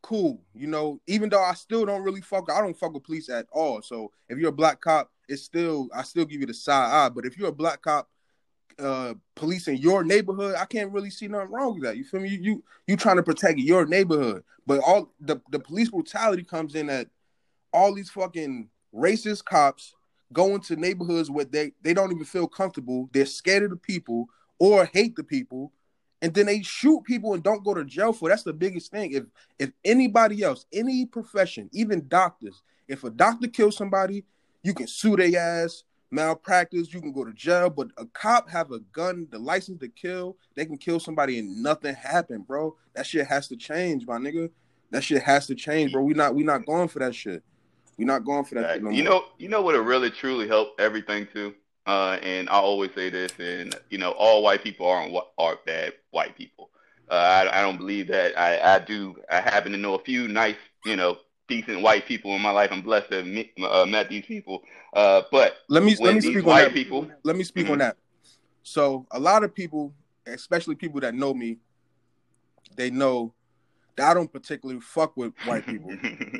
cool. 0.02 0.40
You 0.54 0.66
know, 0.66 1.00
even 1.06 1.28
though 1.28 1.42
I 1.42 1.54
still 1.54 1.86
don't 1.86 2.02
really 2.02 2.20
fuck, 2.20 2.50
I 2.50 2.60
don't 2.60 2.78
fuck 2.78 2.92
with 2.92 3.04
police 3.04 3.28
at 3.28 3.46
all. 3.50 3.82
So 3.82 4.12
if 4.28 4.38
you're 4.38 4.50
a 4.50 4.52
black 4.52 4.80
cop 4.80 5.10
it's 5.30 5.42
still 5.42 5.88
I 5.94 6.02
still 6.02 6.24
give 6.24 6.40
you 6.40 6.46
the 6.46 6.54
side 6.54 6.90
eye. 6.92 7.08
But 7.08 7.24
if 7.24 7.38
you're 7.38 7.48
a 7.48 7.52
black 7.52 7.82
cop 7.82 8.08
uh 8.78 9.14
policing 9.34 9.78
your 9.78 10.04
neighborhood, 10.04 10.54
I 10.58 10.64
can't 10.64 10.92
really 10.92 11.10
see 11.10 11.28
nothing 11.28 11.50
wrong 11.50 11.74
with 11.74 11.84
that. 11.84 11.96
You 11.96 12.04
feel 12.04 12.20
me? 12.20 12.28
You 12.28 12.40
you, 12.40 12.64
you 12.86 12.96
trying 12.96 13.16
to 13.16 13.22
protect 13.22 13.58
your 13.58 13.86
neighborhood. 13.86 14.44
But 14.66 14.80
all 14.80 15.12
the, 15.20 15.40
the 15.50 15.58
police 15.58 15.88
brutality 15.88 16.44
comes 16.44 16.74
in 16.74 16.86
that 16.88 17.08
all 17.72 17.94
these 17.94 18.10
fucking 18.10 18.68
racist 18.94 19.44
cops 19.44 19.94
go 20.32 20.54
into 20.54 20.76
neighborhoods 20.76 21.30
where 21.30 21.44
they, 21.44 21.72
they 21.82 21.94
don't 21.94 22.12
even 22.12 22.24
feel 22.24 22.46
comfortable, 22.46 23.08
they're 23.12 23.26
scared 23.26 23.64
of 23.64 23.70
the 23.70 23.76
people 23.76 24.28
or 24.58 24.84
hate 24.92 25.16
the 25.16 25.24
people, 25.24 25.72
and 26.22 26.34
then 26.34 26.46
they 26.46 26.62
shoot 26.62 27.02
people 27.04 27.34
and 27.34 27.42
don't 27.42 27.64
go 27.64 27.74
to 27.74 27.84
jail 27.84 28.12
for. 28.12 28.28
That's 28.28 28.42
the 28.42 28.52
biggest 28.52 28.90
thing. 28.90 29.12
If 29.12 29.24
if 29.58 29.72
anybody 29.84 30.42
else, 30.42 30.66
any 30.72 31.06
profession, 31.06 31.70
even 31.72 32.06
doctors, 32.08 32.62
if 32.88 33.04
a 33.04 33.10
doctor 33.10 33.48
kills 33.48 33.76
somebody, 33.76 34.24
you 34.62 34.74
can 34.74 34.86
sue 34.86 35.16
their 35.16 35.38
ass, 35.38 35.84
malpractice, 36.10 36.92
you 36.92 37.00
can 37.00 37.12
go 37.12 37.24
to 37.24 37.32
jail. 37.32 37.70
But 37.70 37.88
a 37.96 38.06
cop 38.06 38.50
have 38.50 38.70
a 38.72 38.80
gun, 38.80 39.26
the 39.30 39.38
license 39.38 39.80
to 39.80 39.88
kill, 39.88 40.36
they 40.54 40.66
can 40.66 40.78
kill 40.78 41.00
somebody 41.00 41.38
and 41.38 41.62
nothing 41.62 41.94
happen, 41.94 42.42
bro. 42.42 42.76
That 42.94 43.06
shit 43.06 43.26
has 43.26 43.48
to 43.48 43.56
change, 43.56 44.06
my 44.06 44.18
nigga. 44.18 44.50
That 44.90 45.04
shit 45.04 45.22
has 45.22 45.46
to 45.46 45.54
change, 45.54 45.92
bro. 45.92 46.02
We 46.02 46.14
not 46.14 46.34
we 46.34 46.42
not 46.42 46.66
going 46.66 46.88
for 46.88 46.98
that 46.98 47.14
shit. 47.14 47.42
We 47.96 48.04
not 48.04 48.24
going 48.24 48.44
for 48.44 48.56
that. 48.56 48.82
No 48.82 48.90
you 48.90 49.02
know, 49.02 49.24
you 49.38 49.48
know 49.48 49.62
what? 49.62 49.74
It 49.74 49.80
really 49.80 50.10
truly 50.10 50.48
helped 50.48 50.80
everything 50.80 51.28
too. 51.32 51.54
Uh, 51.86 52.18
and 52.22 52.48
I 52.48 52.54
always 52.54 52.90
say 52.94 53.10
this, 53.10 53.32
and 53.38 53.74
you 53.88 53.98
know, 53.98 54.12
all 54.12 54.42
white 54.42 54.62
people 54.62 54.86
aren't 54.86 55.14
are 55.38 55.58
bad 55.64 55.92
white 56.10 56.36
people. 56.36 56.70
Uh, 57.08 57.14
I, 57.14 57.58
I 57.58 57.62
don't 57.62 57.76
believe 57.76 58.06
that. 58.08 58.38
I, 58.38 58.76
I 58.76 58.78
do. 58.78 59.16
I 59.30 59.40
happen 59.40 59.72
to 59.72 59.78
know 59.78 59.94
a 59.94 59.98
few 59.98 60.28
nice, 60.28 60.56
you 60.84 60.96
know, 60.96 61.18
decent 61.50 61.82
white 61.82 62.06
people 62.06 62.34
in 62.34 62.40
my 62.40 62.50
life. 62.50 62.70
I'm 62.72 62.80
blessed 62.80 63.10
to 63.10 63.16
have 63.16 63.26
met, 63.26 63.48
uh, 63.62 63.84
met 63.84 64.08
these 64.08 64.24
people. 64.24 64.62
Uh, 64.94 65.22
but 65.30 65.56
let 65.68 65.82
me 65.82 65.94
let 66.00 66.14
me 66.14 66.20
speak 66.22 66.46
on 66.46 66.56
that. 66.56 66.72
People, 66.72 67.10
let 67.22 67.36
me 67.36 67.44
speak 67.44 67.64
mm-hmm. 67.64 67.72
on 67.72 67.78
that. 67.80 67.96
So 68.62 69.06
a 69.10 69.20
lot 69.20 69.44
of 69.44 69.54
people, 69.54 69.92
especially 70.26 70.76
people 70.76 71.00
that 71.00 71.14
know 71.14 71.34
me, 71.34 71.58
they 72.76 72.90
know 72.90 73.34
that 73.96 74.10
I 74.10 74.14
don't 74.14 74.32
particularly 74.32 74.80
fuck 74.80 75.16
with 75.16 75.34
white 75.44 75.66
people. 75.66 75.90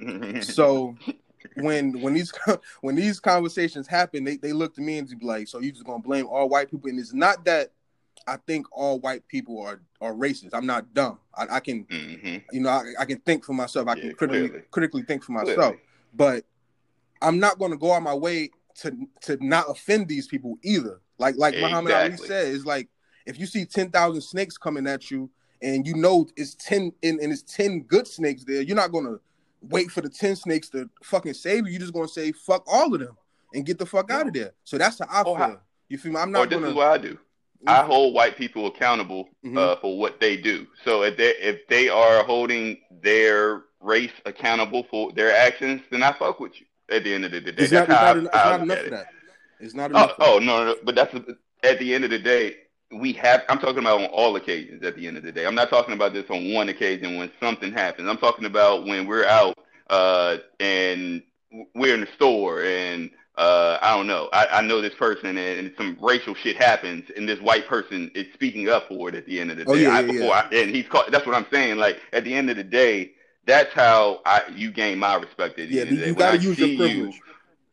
so 0.43 0.97
when 1.57 2.01
when 2.01 2.15
these 2.15 2.33
when 2.81 2.95
these 2.95 3.21
conversations 3.21 3.87
happen, 3.87 4.25
they, 4.25 4.37
they 4.37 4.53
look 4.53 4.75
to 4.77 4.81
me 4.81 4.99
and 4.99 5.09
be 5.09 5.27
like, 5.27 5.49
"So 5.49 5.61
you 5.61 5.73
just 5.73 5.85
gonna 5.85 6.03
blame 6.03 6.27
all 6.27 6.49
white 6.49 6.71
people?" 6.71 6.89
And 6.89 6.99
it's 6.99 7.13
not 7.13 7.45
that 7.45 7.73
I 8.27 8.37
think 8.47 8.67
all 8.73 9.01
white 9.01 9.27
people 9.29 9.61
are 9.63 9.81
are 10.01 10.13
racist. 10.13 10.51
I'm 10.53 10.67
not 10.67 10.93
dumb. 10.95 11.19
I, 11.35 11.57
I 11.57 11.61
can, 11.61 11.85
mm-hmm. 11.85 12.37
you 12.53 12.61
know, 12.61 12.71
I, 12.71 12.85
I, 13.01 13.05
can 13.05 13.19
think 13.19 13.45
for 13.45 13.53
myself. 13.53 13.89
I 13.89 13.95
yeah, 13.95 14.03
can 14.03 14.15
critically 14.15 14.49
clearly. 14.49 14.65
critically 14.71 15.03
think 15.03 15.23
for 15.23 15.33
myself. 15.33 15.57
Clearly. 15.57 15.79
But 16.15 16.45
I'm 17.23 17.39
not 17.39 17.59
going 17.59 17.71
to 17.71 17.77
go 17.77 17.93
out 17.93 18.03
my 18.03 18.15
way 18.15 18.51
to 18.81 18.97
to 19.23 19.39
not 19.45 19.69
offend 19.69 20.09
these 20.09 20.27
people 20.27 20.59
either. 20.63 21.01
Like 21.19 21.37
like 21.37 21.55
exactly. 21.55 21.83
Muhammad 21.83 21.93
Ali 21.93 22.17
said, 22.17 22.49
is 22.49 22.65
like 22.65 22.89
if 23.27 23.39
you 23.39 23.47
see 23.47 23.65
ten 23.65 23.91
thousand 23.91 24.23
snakes 24.23 24.57
coming 24.57 24.87
at 24.87 25.11
you 25.11 25.31
and 25.63 25.87
you 25.87 25.95
know 25.95 26.27
it's 26.37 26.55
ten 26.55 26.93
and, 27.03 27.21
and 27.21 27.33
it's 27.33 27.43
ten 27.43 27.83
good 27.83 28.07
snakes 28.07 28.45
there, 28.45 28.63
you're 28.63 28.77
not 28.77 28.93
going 28.93 29.05
to 29.05 29.21
wait 29.63 29.91
for 29.91 30.01
the 30.01 30.09
ten 30.09 30.37
snakes 30.37 30.69
to 30.71 30.89
fucking 31.03 31.35
save 31.35 31.67
you. 31.67 31.73
You're 31.73 31.81
just 31.81 31.93
going 31.93 32.07
to 32.07 32.13
say 32.13 32.33
fuck 32.33 32.65
all 32.67 32.93
of 32.95 33.01
them 33.01 33.17
and 33.55 33.67
get 33.67 33.79
the 33.79 33.87
fuck 33.87 34.07
yeah. 34.09 34.19
out 34.19 34.29
of 34.29 34.33
there. 34.33 34.53
So 34.65 34.79
that's 34.79 34.99
how 34.99 35.07
I 35.09 35.23
oh, 35.27 35.37
feel. 35.37 35.61
you 35.89 35.99
feel 35.99 36.13
me? 36.13 36.21
I'm 36.21 36.33
not. 36.33 36.47
Or 36.53 36.59
this 36.59 36.69
is 36.69 36.75
what 36.75 36.89
I 36.89 36.99
do. 36.99 37.19
I 37.67 37.83
hold 37.83 38.15
white 38.15 38.37
people 38.37 38.67
accountable 38.67 39.29
mm-hmm. 39.45 39.59
uh, 39.59 39.77
for 39.77 39.99
what 39.99 40.21
they 40.21 40.37
do. 40.37 40.67
So 40.85 41.03
if 41.03 41.17
they 41.17 41.31
if 41.37 41.67
they 41.69 41.89
are 41.89 42.25
holding 42.25 42.79
their 43.03 43.65
race 43.81 44.13
accountable 44.25 44.87
for 44.91 45.13
their 45.13 45.35
actions, 45.35 45.83
then 45.91 46.03
I 46.03 46.13
fuck 46.13 46.41
with 46.41 46.59
you. 46.61 46.67
At 46.91 47.05
the 47.05 47.15
end 47.15 47.25
of 47.25 47.31
the 47.31 47.41
day, 47.41 47.53
it's 47.57 47.71
that's 47.71 47.89
not, 47.89 47.99
how 47.99 48.17
it's 48.17 48.35
not, 48.35 48.61
enough 48.63 48.79
for 48.79 48.91
that. 48.91 49.07
It's 49.61 49.75
not 49.75 49.91
enough. 49.91 50.15
Oh, 50.19 50.37
oh 50.37 50.39
no, 50.39 50.65
no, 50.65 50.77
but 50.83 50.95
that's 50.95 51.15
at 51.63 51.79
the 51.79 51.95
end 51.95 52.05
of 52.05 52.11
the 52.11 52.19
day. 52.19 52.57
We 52.91 53.13
have. 53.13 53.45
I'm 53.49 53.59
talking 53.59 53.79
about 53.79 54.01
on 54.01 54.07
all 54.07 54.35
occasions. 54.35 54.83
At 54.85 54.97
the 54.97 55.07
end 55.07 55.17
of 55.17 55.23
the 55.23 55.31
day, 55.31 55.47
I'm 55.47 55.55
not 55.55 55.71
talking 55.71 55.95
about 55.95 56.13
this 56.13 56.29
on 56.31 56.53
one 56.53 56.69
occasion 56.69 57.17
when 57.17 57.31
something 57.39 57.73
happens. 57.73 58.09
I'm 58.09 58.19
talking 58.19 58.47
about 58.47 58.87
when 58.87 59.07
we're 59.07 59.27
out 59.27 59.57
uh, 59.89 60.39
and 60.59 61.23
we're 61.75 61.95
in 61.95 62.01
the 62.01 62.09
store 62.15 62.65
and 62.65 63.11
uh, 63.37 63.79
I 63.81 63.97
don't 63.97 64.07
know. 64.07 64.29
I, 64.33 64.47
I 64.47 64.61
know 64.63 64.81
this 64.81 64.95
person, 64.95 65.39
and, 65.39 65.39
and, 65.39 65.73
some 65.77 65.97
racial 66.01 66.35
shit 66.35 66.57
happens, 66.57 67.05
and 67.17 67.29
this 67.29 67.41
white 67.41 67.67
person 67.67 68.11
is 68.15 68.27
speaking 68.35 68.69
up 68.69 68.89
for 68.89 69.09
it 69.09 69.15
at 69.15 69.25
the 69.27 69.41
end 69.41 69.51
of 69.51 69.57
the 69.57 69.65
oh, 69.65 69.75
day. 69.75 69.87
Oh, 69.87 69.91
yeah, 69.91 69.97
I, 69.97 70.03
before 70.03 70.27
yeah. 70.27 70.49
I, 70.51 70.55
and 70.55 70.75
he's 70.75 70.87
called, 70.87 71.07
that's 71.11 71.27
what 71.27 71.35
I'm 71.35 71.47
saying. 71.51 71.79
Like 71.79 72.01
at 72.13 72.25
the 72.25 72.35
end 72.35 72.51
of 72.51 72.57
the 72.57 72.65
day, 72.65 73.13
that's 73.47 73.73
how 73.73 74.21
I 74.27 74.43
you 74.55 74.71
gain 74.71 74.99
my 74.99 75.15
respect. 75.15 75.59
At 75.59 75.69
the 75.69 75.75
yeah, 75.75 75.83
end 75.83 75.99
you 75.99 76.15
got 76.15 76.33
to 76.33 76.39
use 76.39 76.59
your 76.59 76.77
privilege. 76.77 77.21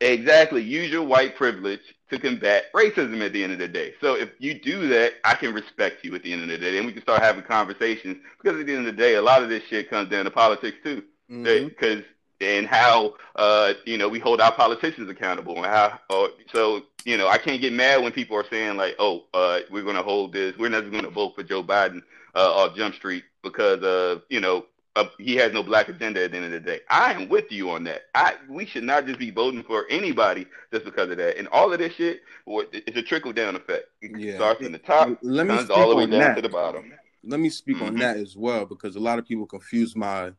Exactly. 0.00 0.62
Use 0.62 0.90
your 0.90 1.02
white 1.02 1.36
privilege 1.36 1.80
to 2.10 2.18
combat 2.18 2.72
racism 2.72 3.20
at 3.24 3.32
the 3.32 3.42
end 3.42 3.52
of 3.52 3.58
the 3.58 3.68
day. 3.68 3.94
So 4.00 4.14
if 4.14 4.30
you 4.38 4.60
do 4.60 4.88
that, 4.88 5.14
I 5.24 5.34
can 5.34 5.52
respect 5.52 6.04
you 6.04 6.14
at 6.14 6.22
the 6.22 6.32
end 6.32 6.42
of 6.42 6.48
the 6.48 6.58
day, 6.58 6.78
and 6.78 6.86
we 6.86 6.92
can 6.92 7.02
start 7.02 7.20
having 7.20 7.42
conversations. 7.42 8.16
Because 8.40 8.60
at 8.60 8.66
the 8.66 8.74
end 8.74 8.86
of 8.86 8.96
the 8.96 9.02
day, 9.02 9.16
a 9.16 9.22
lot 9.22 9.42
of 9.42 9.48
this 9.48 9.64
shit 9.64 9.90
comes 9.90 10.08
down 10.08 10.24
to 10.24 10.30
politics 10.30 10.76
too. 10.84 11.02
Because 11.28 11.44
mm-hmm. 11.46 11.98
And 12.40 12.66
how 12.66 13.14
uh, 13.36 13.74
you 13.84 13.98
know 13.98 14.08
we 14.08 14.18
hold 14.18 14.40
our 14.40 14.52
politicians 14.52 15.10
accountable, 15.10 15.56
and 15.56 15.66
how 15.66 15.98
uh, 16.10 16.28
so 16.52 16.82
you 17.04 17.16
know 17.16 17.28
I 17.28 17.38
can't 17.38 17.60
get 17.60 17.72
mad 17.72 18.02
when 18.02 18.12
people 18.12 18.36
are 18.36 18.46
saying 18.48 18.76
like, 18.76 18.96
oh, 18.98 19.24
uh, 19.34 19.60
we're 19.70 19.84
going 19.84 19.96
to 19.96 20.02
hold 20.02 20.32
this, 20.32 20.56
we're 20.56 20.68
never 20.68 20.88
going 20.90 21.04
to 21.04 21.10
vote 21.10 21.34
for 21.34 21.42
Joe 21.42 21.62
Biden 21.62 22.02
uh, 22.34 22.54
off 22.54 22.76
Jump 22.76 22.94
Street 22.94 23.24
because 23.42 23.82
of 23.82 24.22
you 24.28 24.40
know 24.40 24.66
uh, 24.98 25.08
he 25.18 25.36
has 25.36 25.52
no 25.52 25.62
black 25.62 25.88
agenda 25.88 26.24
at 26.24 26.32
the 26.32 26.36
end 26.36 26.46
of 26.46 26.52
the 26.52 26.60
day. 26.60 26.80
I 26.90 27.12
am 27.12 27.28
with 27.28 27.52
you 27.52 27.70
on 27.70 27.84
that. 27.84 28.02
I 28.14 28.34
we 28.48 28.66
should 28.66 28.84
not 28.84 29.06
just 29.06 29.18
be 29.18 29.30
voting 29.30 29.62
for 29.62 29.86
anybody 29.88 30.46
just 30.72 30.84
because 30.84 31.10
of 31.10 31.16
that. 31.18 31.38
And 31.38 31.48
all 31.48 31.72
of 31.72 31.78
this 31.78 31.94
shit, 31.94 32.22
it's 32.46 32.96
a 32.96 33.02
trickle 33.02 33.32
down 33.32 33.54
effect. 33.54 33.86
It 34.02 34.18
yeah. 34.18 34.34
starts 34.34 34.60
in 34.60 34.72
the 34.72 34.78
top, 34.78 35.18
Let 35.22 35.46
me 35.46 35.56
comes 35.56 35.70
all 35.70 35.90
the 35.90 35.96
way 35.96 36.06
down 36.06 36.20
that. 36.20 36.36
to 36.36 36.42
the 36.42 36.48
bottom. 36.48 36.92
Let 37.24 37.40
me 37.40 37.50
speak 37.50 37.76
mm-hmm. 37.76 37.86
on 37.86 37.94
that 37.96 38.16
as 38.16 38.36
well 38.36 38.64
because 38.64 38.96
a 38.96 39.00
lot 39.00 39.18
of 39.18 39.26
people 39.26 39.46
confuse 39.46 39.94
my 39.94 40.32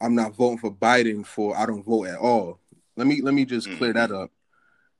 I'm 0.00 0.14
not 0.14 0.34
voting 0.34 0.58
for 0.58 0.72
Biden 0.72 1.24
for 1.24 1.56
I 1.56 1.66
don't 1.66 1.84
vote 1.84 2.06
at 2.06 2.18
all. 2.18 2.60
Let 2.96 3.06
me 3.06 3.20
let 3.22 3.34
me 3.34 3.44
just 3.44 3.66
mm-hmm. 3.66 3.78
clear 3.78 3.92
that 3.94 4.10
up. 4.10 4.30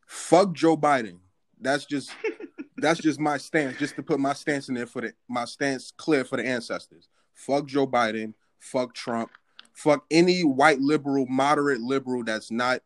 Fuck 0.07 0.53
Joe 0.53 0.77
Biden. 0.77 1.19
That's 1.61 1.85
just 1.85 2.11
that's 2.77 3.01
just 3.01 3.21
my 3.21 3.37
stance. 3.39 3.79
Just 3.79 3.97
to 3.97 4.03
put 4.03 4.21
my 4.21 4.33
stance 4.33 4.69
in 4.69 4.75
there 4.75 4.87
for 4.87 5.03
the 5.03 5.13
my 5.29 5.45
stance 5.45 5.93
clear 5.97 6.25
for 6.25 6.37
the 6.37 6.47
ancestors. 6.47 7.09
Fuck 7.35 7.67
Joe 7.67 7.87
Biden 7.87 8.35
fuck 8.67 8.95
Trump, 8.95 9.31
fuck 9.73 10.05
any 10.11 10.43
white 10.43 10.81
liberal, 10.81 11.27
moderate 11.27 11.81
liberal 11.81 12.25
that's 12.25 12.51
not 12.51 12.81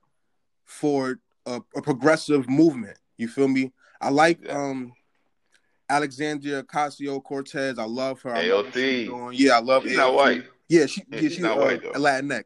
for 0.64 1.18
a, 1.46 1.60
a 1.76 1.82
progressive 1.82 2.48
movement. 2.48 2.98
You 3.16 3.28
feel 3.28 3.48
me? 3.48 3.72
I 4.00 4.10
like 4.10 4.48
um 4.50 4.92
Alexandria 5.88 6.62
Ocasio 6.62 7.22
Cortez. 7.22 7.78
I 7.78 7.84
love 7.84 8.22
her. 8.22 8.34
I 8.34 8.44
AOC. 8.44 9.10
Love 9.10 9.34
yeah, 9.34 9.56
I 9.56 9.60
love. 9.60 9.82
She's 9.82 9.92
AOC. 9.92 9.96
not 9.96 10.14
white. 10.14 10.44
Yeah, 10.70 10.86
she 10.86 11.02
yeah, 11.10 11.20
she's, 11.20 11.32
she's 11.32 11.42
not 11.42 11.58
uh, 11.58 11.60
white 11.60 11.82
though. 11.82 11.92
Latinx. 11.92 12.44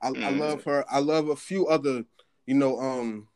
I, 0.00 0.10
mm. 0.10 0.24
I 0.24 0.30
love 0.30 0.64
her. 0.64 0.84
I 0.90 1.00
love 1.00 1.28
a 1.28 1.36
few 1.36 1.66
other, 1.66 2.04
you 2.46 2.54
know, 2.54 2.78
um 2.80 3.28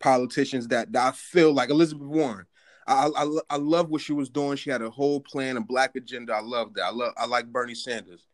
politicians 0.00 0.68
that, 0.68 0.92
that 0.92 1.06
I 1.06 1.12
feel 1.12 1.54
like 1.54 1.70
Elizabeth 1.70 2.06
Warren. 2.06 2.44
I, 2.86 3.08
I 3.16 3.38
I 3.48 3.56
love 3.56 3.88
what 3.88 4.02
she 4.02 4.12
was 4.12 4.28
doing. 4.28 4.58
She 4.58 4.68
had 4.68 4.82
a 4.82 4.90
whole 4.90 5.20
plan, 5.20 5.56
a 5.56 5.62
black 5.62 5.96
agenda. 5.96 6.34
I 6.34 6.42
love 6.42 6.74
that. 6.74 6.84
I 6.84 6.90
love 6.90 7.14
I 7.16 7.24
like 7.24 7.46
Bernie 7.46 7.74
Sanders 7.74 8.26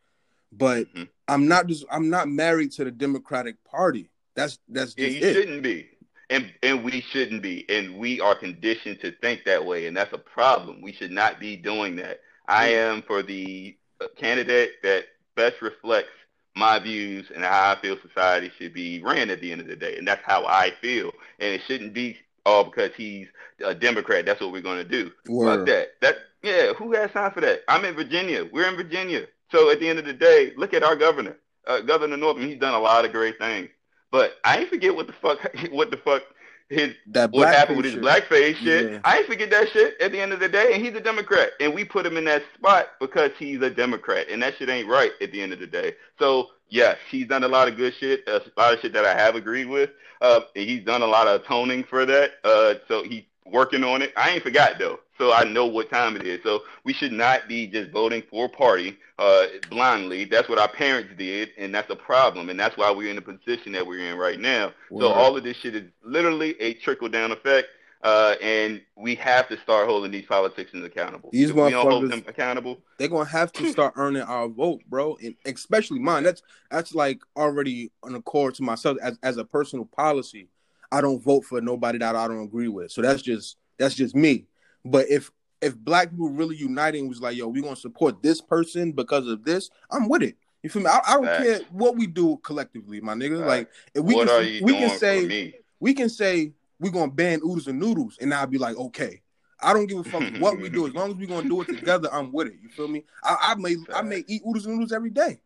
but 0.52 0.86
mm-hmm. 0.86 1.04
I'm 1.28 1.48
not 1.48 1.66
just 1.66 1.84
I'm 1.90 2.10
not 2.10 2.28
married 2.28 2.72
to 2.72 2.84
the 2.84 2.90
Democratic 2.90 3.62
Party. 3.64 4.10
That's 4.34 4.58
that's 4.68 4.94
yeah, 4.96 5.08
you 5.08 5.26
it. 5.26 5.34
shouldn't 5.34 5.62
be. 5.62 5.90
And 6.28 6.52
and 6.62 6.84
we 6.84 7.00
shouldn't 7.00 7.42
be. 7.42 7.68
And 7.68 7.96
we 7.96 8.20
are 8.20 8.34
conditioned 8.34 9.00
to 9.00 9.12
think 9.20 9.44
that 9.44 9.64
way, 9.64 9.86
and 9.86 9.96
that's 9.96 10.12
a 10.12 10.18
problem. 10.18 10.80
We 10.80 10.92
should 10.92 11.10
not 11.10 11.40
be 11.40 11.56
doing 11.56 11.96
that. 11.96 12.20
I 12.46 12.68
am 12.68 13.02
for 13.02 13.22
the 13.22 13.76
uh, 14.00 14.06
candidate 14.16 14.82
that 14.82 15.06
best 15.36 15.62
reflects 15.62 16.10
my 16.56 16.78
views 16.78 17.30
and 17.34 17.44
how 17.44 17.72
I 17.72 17.80
feel 17.80 17.96
society 18.00 18.50
should 18.58 18.74
be 18.74 19.02
ran 19.02 19.30
at 19.30 19.40
the 19.40 19.52
end 19.52 19.60
of 19.60 19.66
the 19.66 19.76
day. 19.76 19.96
And 19.96 20.06
that's 20.06 20.24
how 20.24 20.44
I 20.46 20.72
feel. 20.80 21.12
And 21.38 21.54
it 21.54 21.62
shouldn't 21.66 21.94
be 21.94 22.18
all 22.44 22.64
because 22.64 22.90
he's 22.96 23.28
a 23.64 23.74
Democrat. 23.74 24.26
That's 24.26 24.40
what 24.40 24.52
we're 24.52 24.60
going 24.60 24.78
to 24.78 24.84
do. 24.84 25.10
Word. 25.28 25.58
Fuck 25.58 25.66
that. 25.66 25.88
That 26.00 26.16
yeah. 26.42 26.72
Who 26.74 26.92
has 26.92 27.10
time 27.12 27.32
for 27.32 27.40
that? 27.40 27.62
I'm 27.68 27.84
in 27.84 27.94
Virginia. 27.94 28.48
We're 28.50 28.68
in 28.68 28.76
Virginia. 28.76 29.26
So 29.50 29.70
at 29.70 29.80
the 29.80 29.88
end 29.88 29.98
of 29.98 30.04
the 30.04 30.12
day, 30.12 30.52
look 30.56 30.74
at 30.74 30.82
our 30.82 30.96
governor, 30.96 31.36
uh, 31.66 31.80
Governor 31.80 32.16
Northam. 32.16 32.46
He's 32.46 32.58
done 32.58 32.74
a 32.74 32.78
lot 32.78 33.04
of 33.04 33.12
great 33.12 33.38
things. 33.38 33.68
But 34.10 34.34
I 34.44 34.58
ain't 34.58 34.68
forget 34.68 34.94
what 34.94 35.06
the 35.06 35.12
fuck 35.12 35.38
what 35.70 35.90
the 35.90 35.96
fuck 35.98 36.22
his 36.70 36.94
that 37.08 37.32
what 37.32 37.48
happened 37.48 37.78
with 37.78 37.84
his 37.84 37.94
shit. 37.94 38.02
blackface 38.02 38.54
shit. 38.56 38.92
Yeah. 38.92 39.00
I 39.04 39.18
ain't 39.18 39.26
forget 39.26 39.50
that 39.50 39.68
shit 39.70 40.00
at 40.00 40.12
the 40.12 40.20
end 40.20 40.32
of 40.32 40.40
the 40.40 40.48
day. 40.48 40.72
And 40.72 40.82
he's 40.82 40.94
a 40.94 41.00
Democrat, 41.00 41.50
and 41.60 41.74
we 41.74 41.84
put 41.84 42.06
him 42.06 42.16
in 42.16 42.24
that 42.24 42.42
spot 42.54 42.92
because 43.00 43.32
he's 43.38 43.60
a 43.60 43.70
Democrat, 43.70 44.28
and 44.30 44.42
that 44.42 44.56
shit 44.56 44.70
ain't 44.70 44.88
right 44.88 45.10
at 45.20 45.32
the 45.32 45.42
end 45.42 45.52
of 45.52 45.58
the 45.58 45.66
day. 45.66 45.94
So 46.18 46.48
yes, 46.68 46.96
he's 47.10 47.26
done 47.26 47.44
a 47.44 47.48
lot 47.48 47.68
of 47.68 47.76
good 47.76 47.92
shit, 47.98 48.22
a 48.28 48.40
lot 48.56 48.72
of 48.72 48.80
shit 48.80 48.92
that 48.92 49.04
I 49.04 49.14
have 49.14 49.34
agreed 49.34 49.66
with. 49.66 49.90
Uh, 50.20 50.40
he's 50.54 50.84
done 50.84 51.02
a 51.02 51.06
lot 51.06 51.26
of 51.26 51.42
atoning 51.42 51.84
for 51.84 52.06
that. 52.06 52.32
Uh, 52.44 52.74
so 52.86 53.02
he's 53.02 53.24
working 53.50 53.84
on 53.84 54.02
it. 54.02 54.12
I 54.16 54.30
ain't 54.30 54.42
forgot 54.42 54.78
though 54.78 55.00
so 55.20 55.34
I 55.34 55.44
know 55.44 55.66
what 55.66 55.90
time 55.90 56.16
it 56.16 56.26
is. 56.26 56.42
So 56.42 56.62
we 56.82 56.94
should 56.94 57.12
not 57.12 57.46
be 57.46 57.66
just 57.66 57.90
voting 57.90 58.22
for 58.30 58.46
a 58.46 58.48
party 58.48 58.96
uh, 59.18 59.46
blindly. 59.68 60.24
That's 60.24 60.48
what 60.48 60.58
our 60.58 60.68
parents 60.68 61.12
did, 61.18 61.50
and 61.58 61.74
that's 61.74 61.90
a 61.90 61.96
problem. 61.96 62.48
And 62.48 62.58
that's 62.58 62.76
why 62.78 62.90
we're 62.90 63.10
in 63.10 63.16
the 63.16 63.22
position 63.22 63.72
that 63.72 63.86
we're 63.86 64.10
in 64.10 64.16
right 64.16 64.40
now. 64.40 64.72
Wow. 64.90 65.00
So 65.00 65.08
all 65.12 65.36
of 65.36 65.44
this 65.44 65.58
shit 65.58 65.76
is 65.76 65.84
literally 66.02 66.58
a 66.60 66.74
trickle 66.74 67.10
down 67.10 67.32
effect. 67.32 67.68
Uh, 68.02 68.34
and 68.40 68.80
we 68.96 69.14
have 69.14 69.46
to 69.46 69.60
start 69.60 69.86
holding 69.86 70.10
these 70.10 70.24
politicians 70.24 70.82
accountable. 70.82 71.28
These 71.34 71.50
if 71.50 71.56
we 71.56 71.70
don't 71.70 71.86
hold 71.86 72.10
them 72.10 72.24
accountable. 72.26 72.78
They're 72.96 73.08
gonna 73.08 73.26
have 73.26 73.52
to 73.52 73.70
start 73.70 73.92
earning 73.96 74.22
our 74.22 74.48
vote, 74.48 74.80
bro, 74.88 75.18
and 75.22 75.34
especially 75.44 75.98
mine. 75.98 76.22
That's 76.22 76.40
that's 76.70 76.94
like 76.94 77.20
already 77.36 77.92
an 78.04 78.14
accord 78.14 78.54
to 78.54 78.62
myself 78.62 78.96
as 79.02 79.18
as 79.22 79.36
a 79.36 79.44
personal 79.44 79.84
policy. 79.84 80.48
I 80.92 81.00
don't 81.00 81.22
vote 81.22 81.44
for 81.44 81.60
nobody 81.60 81.98
that 81.98 82.16
I 82.16 82.28
don't 82.28 82.44
agree 82.44 82.68
with. 82.68 82.90
So 82.90 83.02
that's 83.02 83.22
just 83.22 83.56
that's 83.78 83.94
just 83.94 84.14
me. 84.14 84.46
But 84.84 85.08
if 85.08 85.30
if 85.60 85.76
black 85.76 86.10
people 86.10 86.30
really 86.30 86.56
uniting 86.56 87.08
was 87.08 87.20
like, 87.20 87.36
yo, 87.36 87.48
we 87.48 87.62
gonna 87.62 87.76
support 87.76 88.22
this 88.22 88.40
person 88.40 88.92
because 88.92 89.26
of 89.26 89.44
this, 89.44 89.70
I'm 89.90 90.08
with 90.08 90.22
it. 90.22 90.36
You 90.62 90.70
feel 90.70 90.82
me? 90.82 90.88
I, 90.88 91.00
I 91.06 91.14
don't 91.14 91.24
Facts. 91.24 91.44
care 91.44 91.60
what 91.70 91.96
we 91.96 92.06
do 92.06 92.38
collectively, 92.38 93.00
my 93.00 93.14
nigga. 93.14 93.38
Facts. 93.38 93.48
Like 93.48 93.68
if 93.94 94.04
we 94.04 94.14
what 94.14 94.28
can, 94.28 94.64
we 94.64 94.72
can 94.72 94.98
say 94.98 95.54
we 95.78 95.94
can 95.94 96.08
say 96.08 96.52
we're 96.78 96.92
gonna 96.92 97.10
ban 97.10 97.40
oodles 97.44 97.66
and 97.66 97.78
noodles, 97.78 98.16
and 98.20 98.32
I'll 98.34 98.46
be 98.46 98.58
like, 98.58 98.76
okay. 98.76 99.22
I 99.62 99.74
don't 99.74 99.84
give 99.86 99.98
a 99.98 100.04
fuck 100.04 100.22
what 100.38 100.58
we 100.58 100.70
do. 100.70 100.86
As 100.86 100.94
long 100.94 101.10
as 101.10 101.16
we're 101.16 101.28
gonna 101.28 101.46
do 101.46 101.60
it 101.60 101.66
together, 101.66 102.08
I'm 102.10 102.32
with 102.32 102.46
it. 102.46 102.54
You 102.62 102.70
feel 102.70 102.88
me? 102.88 103.04
I, 103.22 103.36
I 103.40 103.54
may 103.56 103.74
Facts. 103.74 103.90
I 103.94 104.00
may 104.00 104.24
eat 104.26 104.40
oodles 104.48 104.64
and 104.64 104.74
noodles 104.74 104.90
every 104.90 105.10
day. 105.10 105.42